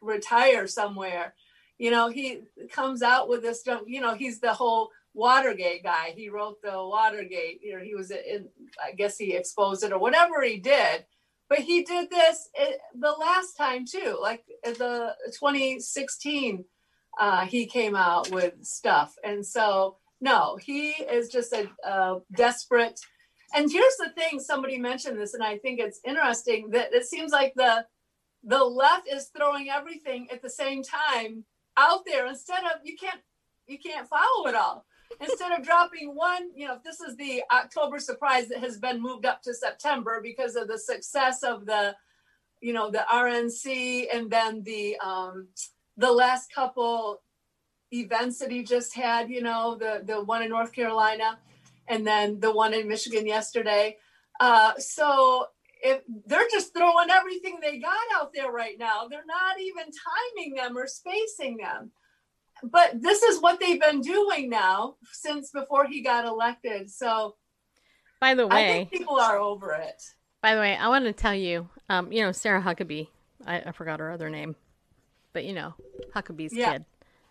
[0.02, 1.34] retire somewhere.
[1.78, 2.42] You know, he
[2.72, 3.64] comes out with this.
[3.86, 6.14] You know, he's the whole Watergate guy.
[6.16, 7.62] He wrote the Watergate.
[7.62, 8.48] You know, he was in.
[8.84, 11.06] I guess he exposed it or whatever he did.
[11.50, 16.64] But he did this eh, the last time too, like the 2016.
[17.20, 23.00] Uh, he came out with stuff, and so no, he is just a, a desperate.
[23.54, 27.32] And here's the thing: somebody mentioned this, and I think it's interesting that it seems
[27.32, 27.86] like the
[28.44, 31.44] the left is throwing everything at the same time
[31.78, 33.22] out there instead of you can't
[33.68, 34.86] you can't follow it all
[35.20, 39.02] instead of dropping one you know if this is the october surprise that has been
[39.02, 41.96] moved up to september because of the success of the
[42.62, 45.48] you know the rnc and then the um
[45.98, 47.22] the last couple
[47.92, 51.40] events that he just had, you know, the the one in North Carolina
[51.88, 53.98] and then the one in Michigan yesterday.
[54.40, 55.46] Uh, so
[55.84, 60.56] if they're just throwing everything they got out there right now, they're not even timing
[60.56, 61.92] them or spacing them.
[62.64, 66.92] But this is what they've been doing now since before he got elected.
[66.92, 67.36] So
[68.20, 70.02] by the way, people are over it.
[70.44, 73.08] By the way, I want to tell you, um, you know, Sarah Huckabee,
[73.46, 74.56] I, I forgot her other name,
[75.34, 75.74] but you know,
[76.16, 76.74] Huckabee's yeah.
[76.74, 76.86] kid.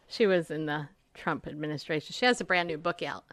[0.09, 2.13] She was in the Trump administration.
[2.13, 3.25] She has a brand new book out.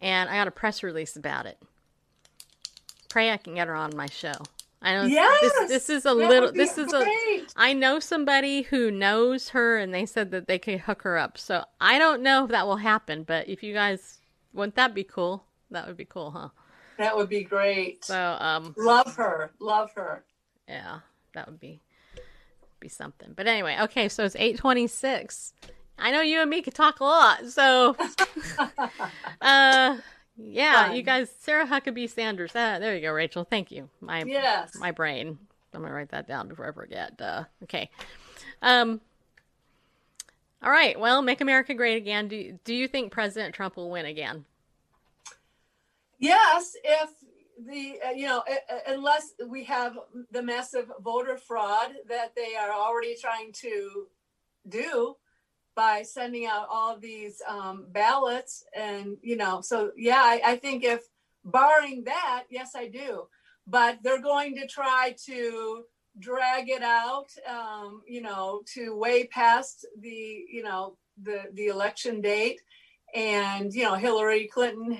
[0.00, 1.58] And I got a press release about it.
[3.08, 4.34] Pray I can get her on my show.
[4.84, 7.42] I know yes, this, this is a little this is great.
[7.42, 11.16] a I know somebody who knows her and they said that they could hook her
[11.16, 11.38] up.
[11.38, 14.18] So I don't know if that will happen, but if you guys
[14.52, 15.44] wouldn't that be cool?
[15.70, 16.48] That would be cool, huh?
[16.98, 18.04] That would be great.
[18.04, 19.52] So um love her.
[19.60, 20.24] Love her.
[20.66, 20.98] Yeah,
[21.34, 21.80] that would be
[22.82, 23.32] be something.
[23.34, 25.54] But anyway, okay, so it's 826.
[25.98, 27.96] I know you and me could talk a lot, so
[29.40, 29.96] uh
[30.36, 30.96] yeah, Fun.
[30.96, 32.52] you guys Sarah Huckabee Sanders.
[32.54, 33.44] Ah, there you go, Rachel.
[33.44, 33.88] Thank you.
[34.00, 34.74] My yes.
[34.76, 35.38] my brain.
[35.72, 37.20] I'm gonna write that down before I forget.
[37.20, 37.90] Uh, okay.
[38.60, 39.00] Um
[40.62, 40.98] all right.
[40.98, 42.28] Well, make America great again.
[42.28, 44.44] Do do you think President Trump will win again?
[46.18, 47.10] Yes, if
[47.66, 48.42] the uh, you know
[48.86, 49.96] unless we have
[50.30, 54.06] the massive voter fraud that they are already trying to
[54.68, 55.16] do
[55.74, 60.84] by sending out all these um, ballots and you know so yeah I, I think
[60.84, 61.02] if
[61.44, 63.26] barring that yes i do.
[63.64, 65.84] But they're going to try to
[66.18, 72.20] drag it out um, you know to way past the you know the the election
[72.20, 72.60] date.
[73.14, 74.98] And you know hillary clinton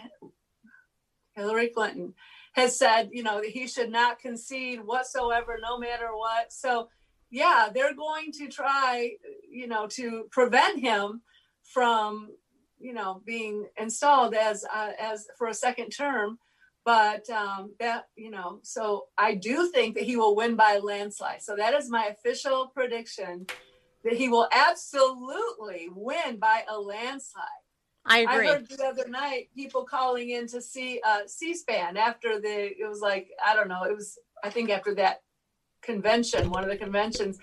[1.35, 2.15] hillary clinton
[2.53, 6.53] has said, you know, that he should not concede whatsoever, no matter what.
[6.53, 6.89] So,
[7.31, 9.13] yeah, they're going to try,
[9.51, 11.23] you know, to prevent him
[11.63, 12.29] from,
[12.79, 16.39] you know, being installed as uh, as for a second term.
[16.85, 20.85] But um, that, you know, so I do think that he will win by a
[20.85, 21.43] landslide.
[21.43, 23.47] So that is my official prediction
[24.05, 27.62] that he will absolutely win by a landslide.
[28.05, 28.49] I agree.
[28.49, 32.73] I heard the other night people calling in to see uh, C-SPAN after the.
[32.79, 33.85] It was like I don't know.
[33.85, 35.23] It was I think after that
[35.83, 37.39] convention, one of the conventions,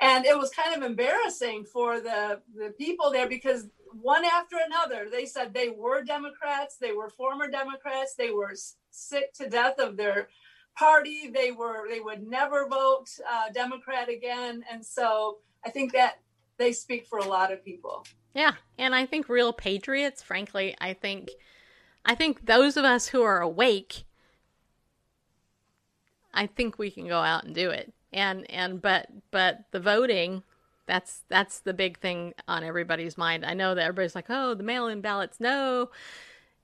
[0.00, 5.08] and it was kind of embarrassing for the the people there because one after another
[5.10, 8.54] they said they were Democrats, they were former Democrats, they were
[8.90, 10.28] sick to death of their
[10.76, 16.20] party, they were they would never vote uh, Democrat again, and so I think that
[16.56, 18.04] they speak for a lot of people.
[18.38, 21.30] Yeah, and I think real patriots, frankly, I think
[22.04, 24.04] I think those of us who are awake
[26.32, 27.92] I think we can go out and do it.
[28.12, 30.44] And and but but the voting
[30.86, 33.44] that's that's the big thing on everybody's mind.
[33.44, 35.90] I know that everybody's like, "Oh, the mail-in ballots." No.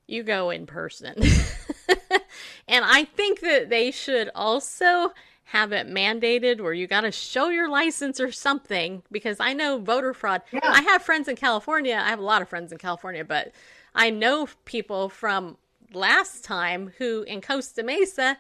[0.06, 1.16] You go in person.
[2.68, 5.12] and I think that they should also
[5.44, 9.78] have it mandated where you got to show your license or something because I know
[9.78, 10.42] voter fraud.
[10.52, 10.60] Yeah.
[10.64, 12.00] I have friends in California.
[12.02, 13.52] I have a lot of friends in California, but
[13.94, 15.56] I know people from
[15.92, 18.38] last time who in Costa Mesa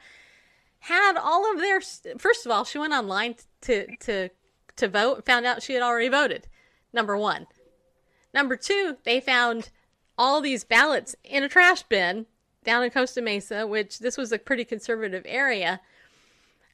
[0.80, 1.80] had all of their
[2.18, 4.30] first of all, she went online to to
[4.76, 6.48] to vote, found out she had already voted.
[6.92, 7.46] Number 1.
[8.32, 9.70] Number 2, they found
[10.18, 12.26] all these ballots in a trash bin
[12.64, 15.80] down in Costa Mesa, which this was a pretty conservative area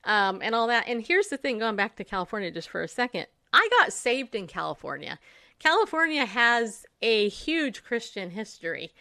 [0.05, 0.89] um, and all that.
[0.89, 4.35] And here's the thing going back to California just for a second I got saved
[4.35, 5.19] in California.
[5.59, 8.93] California has a huge Christian history.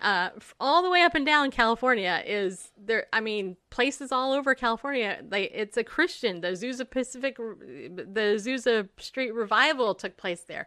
[0.00, 3.06] Uh, all the way up and down California is there.
[3.12, 6.40] I mean, places all over California, like it's a Christian.
[6.40, 10.66] The Azusa Pacific, the Azusa Street revival took place there.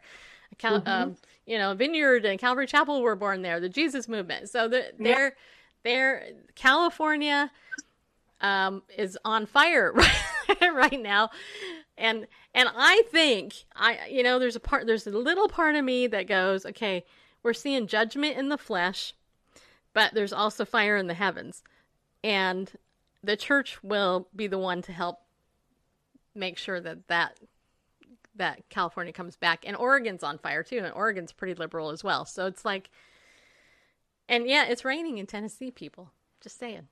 [0.57, 3.60] Cal- um, you know, Vineyard and Calvary Chapel were born there.
[3.60, 4.49] The Jesus movement.
[4.49, 5.36] So the, they're
[5.84, 7.52] they're California
[8.41, 11.30] um, is on fire right, right now,
[11.98, 15.84] and and I think I you know there's a part there's a little part of
[15.84, 17.06] me that goes okay
[17.44, 19.14] we're seeing judgment in the flesh,
[19.94, 21.64] but there's also fire in the heavens,
[22.24, 22.72] and
[23.24, 25.20] the church will be the one to help
[26.34, 27.40] make sure that that
[28.36, 32.26] that California comes back and Oregon's on fire too and Oregon's pretty liberal as well.
[32.26, 32.90] So it's like
[34.28, 36.12] and yeah, it's raining in Tennessee people.
[36.41, 36.88] Just saying.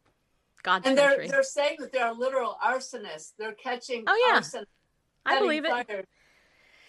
[0.64, 1.27] God's And they're country.
[1.27, 3.34] they're saying that they're literal arsonists.
[3.38, 4.35] They're catching Oh, yeah.
[4.38, 4.65] arson.
[5.26, 5.69] I believe it.
[5.72, 6.03] fire.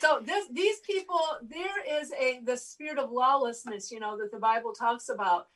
[0.01, 4.39] So this these people, there is a the spirit of lawlessness, you know, that the
[4.39, 5.47] Bible talks about.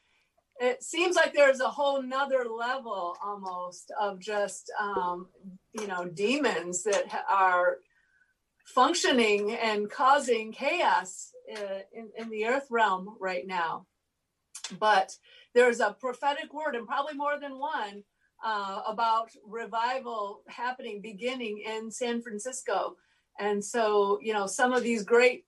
[0.61, 5.29] It seems like there's a whole nother level almost of just um,
[5.73, 7.79] you know demons that are
[8.65, 13.87] functioning and causing chaos uh, in, in the earth realm right now.
[14.79, 15.17] But
[15.59, 18.05] there's a prophetic word, and probably more than one,
[18.45, 22.95] uh, about revival happening beginning in San Francisco.
[23.41, 25.47] And so, you know, some of these great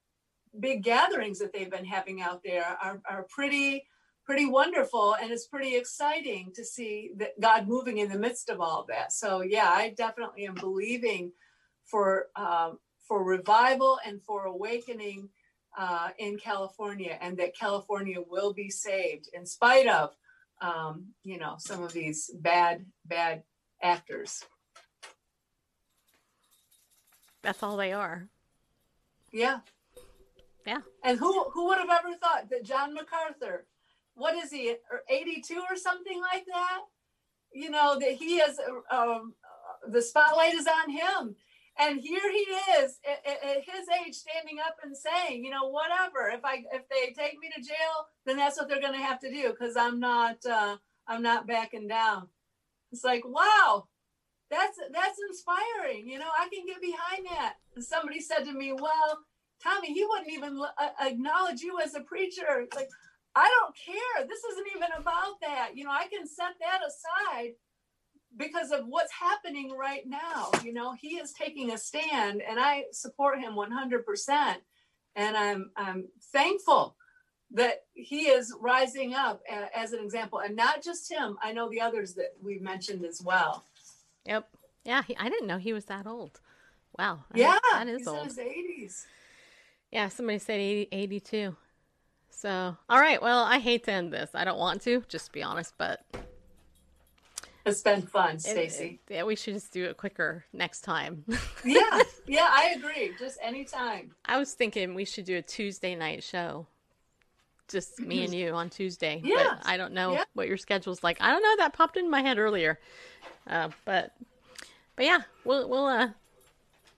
[0.58, 3.86] big gatherings that they've been having out there are, are pretty
[4.26, 8.60] pretty wonderful and it's pretty exciting to see that God moving in the midst of
[8.60, 9.12] all of that.
[9.12, 11.32] So yeah, I definitely am believing
[11.84, 15.28] for um, for revival and for awakening
[15.80, 20.14] uh, in California, and that California will be saved in spite of
[20.60, 23.42] um, you know some of these bad bad
[23.82, 24.44] actors.
[27.42, 28.28] That's all they are.
[29.32, 29.60] Yeah.
[30.66, 30.82] Yeah.
[31.02, 33.66] And who who would have ever thought that John MacArthur,
[34.14, 36.80] what is he, or 82 or something like that?
[37.54, 38.60] You know that he is.
[38.90, 39.32] Um,
[39.88, 41.36] the spotlight is on him,
[41.80, 42.46] and here he
[42.82, 46.28] is at, at- his age, standing up and saying, you know, whatever.
[46.28, 49.20] If I if they take me to jail, then that's what they're going to have
[49.20, 50.76] to do because I'm not uh,
[51.08, 52.28] I'm not backing down.
[52.92, 53.86] It's like wow,
[54.50, 56.08] that's that's inspiring.
[56.08, 57.54] You know, I can get behind that.
[57.74, 59.24] And somebody said to me, well.
[59.62, 62.62] Tommie, he wouldn't even uh, acknowledge you as a preacher.
[62.62, 62.88] It's like,
[63.36, 64.26] I don't care.
[64.26, 65.72] This isn't even about that.
[65.74, 67.52] You know, I can set that aside
[68.36, 70.50] because of what's happening right now.
[70.64, 74.54] You know, he is taking a stand and I support him 100%.
[75.16, 76.96] And I'm, I'm thankful
[77.52, 79.42] that he is rising up
[79.74, 81.36] as an example and not just him.
[81.42, 83.64] I know the others that we mentioned as well.
[84.26, 84.48] Yep.
[84.84, 86.40] Yeah, he, I didn't know he was that old.
[86.98, 87.24] Wow.
[87.34, 88.18] Yeah, that is he's old.
[88.20, 89.04] in his 80s.
[89.90, 91.56] Yeah, somebody said 80, 82.
[92.30, 93.20] So, all right.
[93.20, 94.30] Well, I hate to end this.
[94.34, 96.04] I don't want to, just to be honest, but
[97.66, 99.00] It's been fun, Stacey.
[99.08, 101.24] yeah, we should just do it quicker next time.
[101.64, 103.12] yeah, yeah, I agree.
[103.18, 104.12] Just anytime.
[104.24, 106.66] I was thinking we should do a Tuesday night show.
[107.68, 109.20] Just me and you on Tuesday.
[109.22, 110.24] Yeah, But I don't know yeah.
[110.34, 111.18] what your schedule's like.
[111.20, 111.56] I don't know.
[111.58, 112.80] That popped in my head earlier.
[113.46, 114.12] Uh, but
[114.96, 116.08] but yeah, we'll we'll uh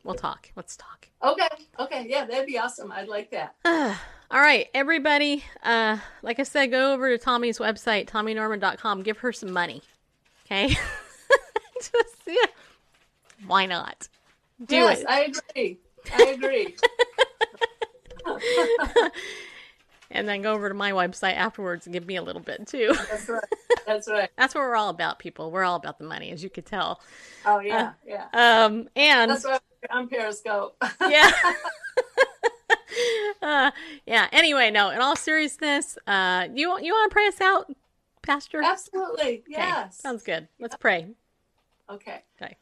[0.04, 0.48] we'll talk.
[0.56, 1.08] Let's talk.
[1.22, 1.48] Okay,
[1.78, 2.90] okay, yeah, that'd be awesome.
[2.90, 3.54] I'd like that.
[4.30, 5.44] All right, everybody.
[5.62, 9.02] Uh, like I said, go over to Tommie's website, TommieNorman.com.
[9.02, 9.82] Give her some money.
[10.52, 10.68] Okay?
[11.76, 12.34] Just, yeah.
[13.46, 14.08] Why not?
[14.66, 15.06] Do yes, it.
[15.08, 15.78] I agree.
[16.12, 16.76] I agree.
[20.10, 22.92] and then go over to my website afterwards and give me a little bit too.
[23.10, 23.44] That's right.
[23.86, 24.30] That's right.
[24.36, 25.50] That's what we're all about, people.
[25.50, 27.00] We're all about the money, as you could tell.
[27.46, 28.26] Oh yeah, yeah.
[28.34, 29.58] Um, and That's why
[29.90, 30.76] I'm Periscope.
[31.00, 31.30] yeah.
[33.42, 33.70] uh,
[34.06, 34.28] yeah.
[34.30, 34.90] Anyway, no.
[34.90, 37.72] In all seriousness, uh, you you want to pray us out,
[38.22, 38.62] Pastor?
[38.62, 39.22] Absolutely.
[39.22, 39.98] Okay, Yes.
[39.98, 40.48] Sounds good.
[40.58, 41.08] Let's pray.
[41.90, 42.22] Okay.
[42.40, 42.56] Okay.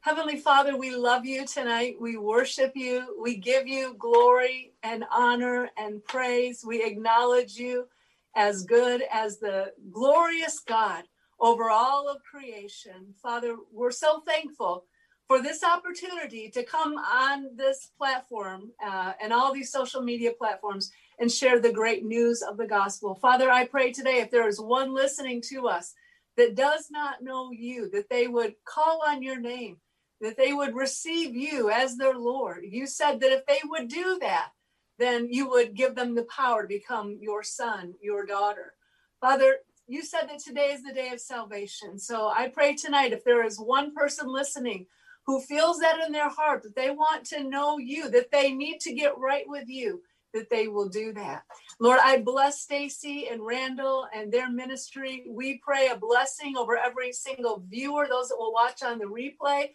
[0.00, 1.96] Heavenly Father, we love you tonight.
[2.00, 3.16] We worship you.
[3.22, 6.64] We give you glory and honor and praise.
[6.66, 7.86] We acknowledge you
[8.34, 11.04] as good as the glorious God
[11.40, 13.14] over all of creation.
[13.22, 14.84] Father, we're so thankful
[15.26, 20.90] for this opportunity to come on this platform uh, and all these social media platforms
[21.18, 23.14] and share the great news of the gospel.
[23.14, 25.94] Father, I pray today if there is one listening to us
[26.36, 29.78] that does not know you, that they would call on your name,
[30.20, 32.64] that they would receive you as their Lord.
[32.68, 34.50] You said that if they would do that,
[34.98, 38.74] then you would give them the power to become your son, your daughter.
[39.20, 41.98] Father, you said that today is the day of salvation.
[41.98, 44.86] So I pray tonight if there is one person listening
[45.26, 48.80] who feels that in their heart that they want to know you, that they need
[48.80, 50.02] to get right with you,
[50.34, 51.44] that they will do that.
[51.80, 55.24] Lord, I bless Stacey and Randall and their ministry.
[55.28, 59.70] We pray a blessing over every single viewer, those that will watch on the replay.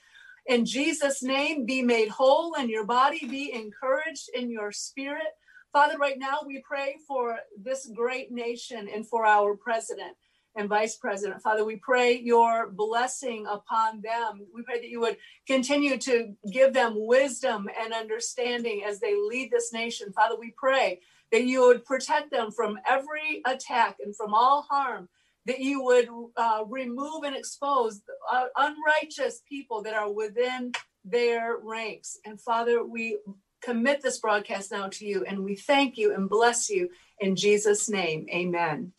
[0.45, 5.27] In Jesus' name, be made whole and your body be encouraged in your spirit.
[5.71, 10.15] Father, right now we pray for this great nation and for our president
[10.55, 11.41] and vice president.
[11.41, 14.45] Father, we pray your blessing upon them.
[14.53, 15.17] We pray that you would
[15.47, 20.11] continue to give them wisdom and understanding as they lead this nation.
[20.11, 20.99] Father, we pray
[21.31, 25.07] that you would protect them from every attack and from all harm,
[25.45, 28.01] that you would uh, remove and expose
[28.31, 30.71] uh, unrighteous people that are within
[31.05, 32.17] their ranks.
[32.25, 33.19] And Father, we
[33.61, 36.89] commit this broadcast now to you and we thank you and bless you
[37.19, 38.25] in Jesus' name.
[38.33, 38.93] Amen.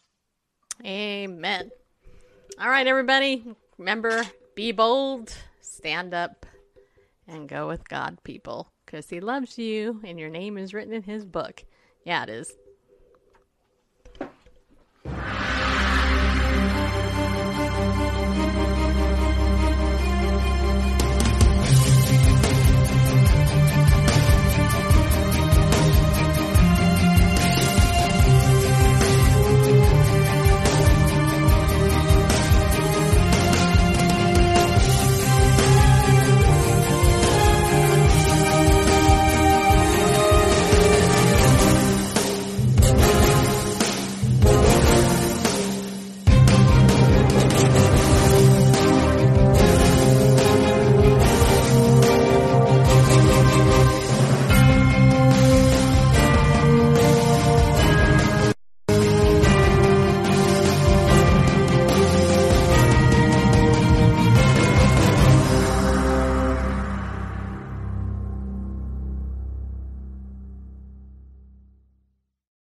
[0.85, 1.71] Amen.
[2.59, 3.45] All right, everybody.
[3.79, 4.25] Remember,
[4.55, 6.47] be bold, stand up,
[7.29, 11.03] and go with God, people, because He loves you and your name is written in
[11.03, 11.65] His book.
[12.05, 12.53] Yeah, it is.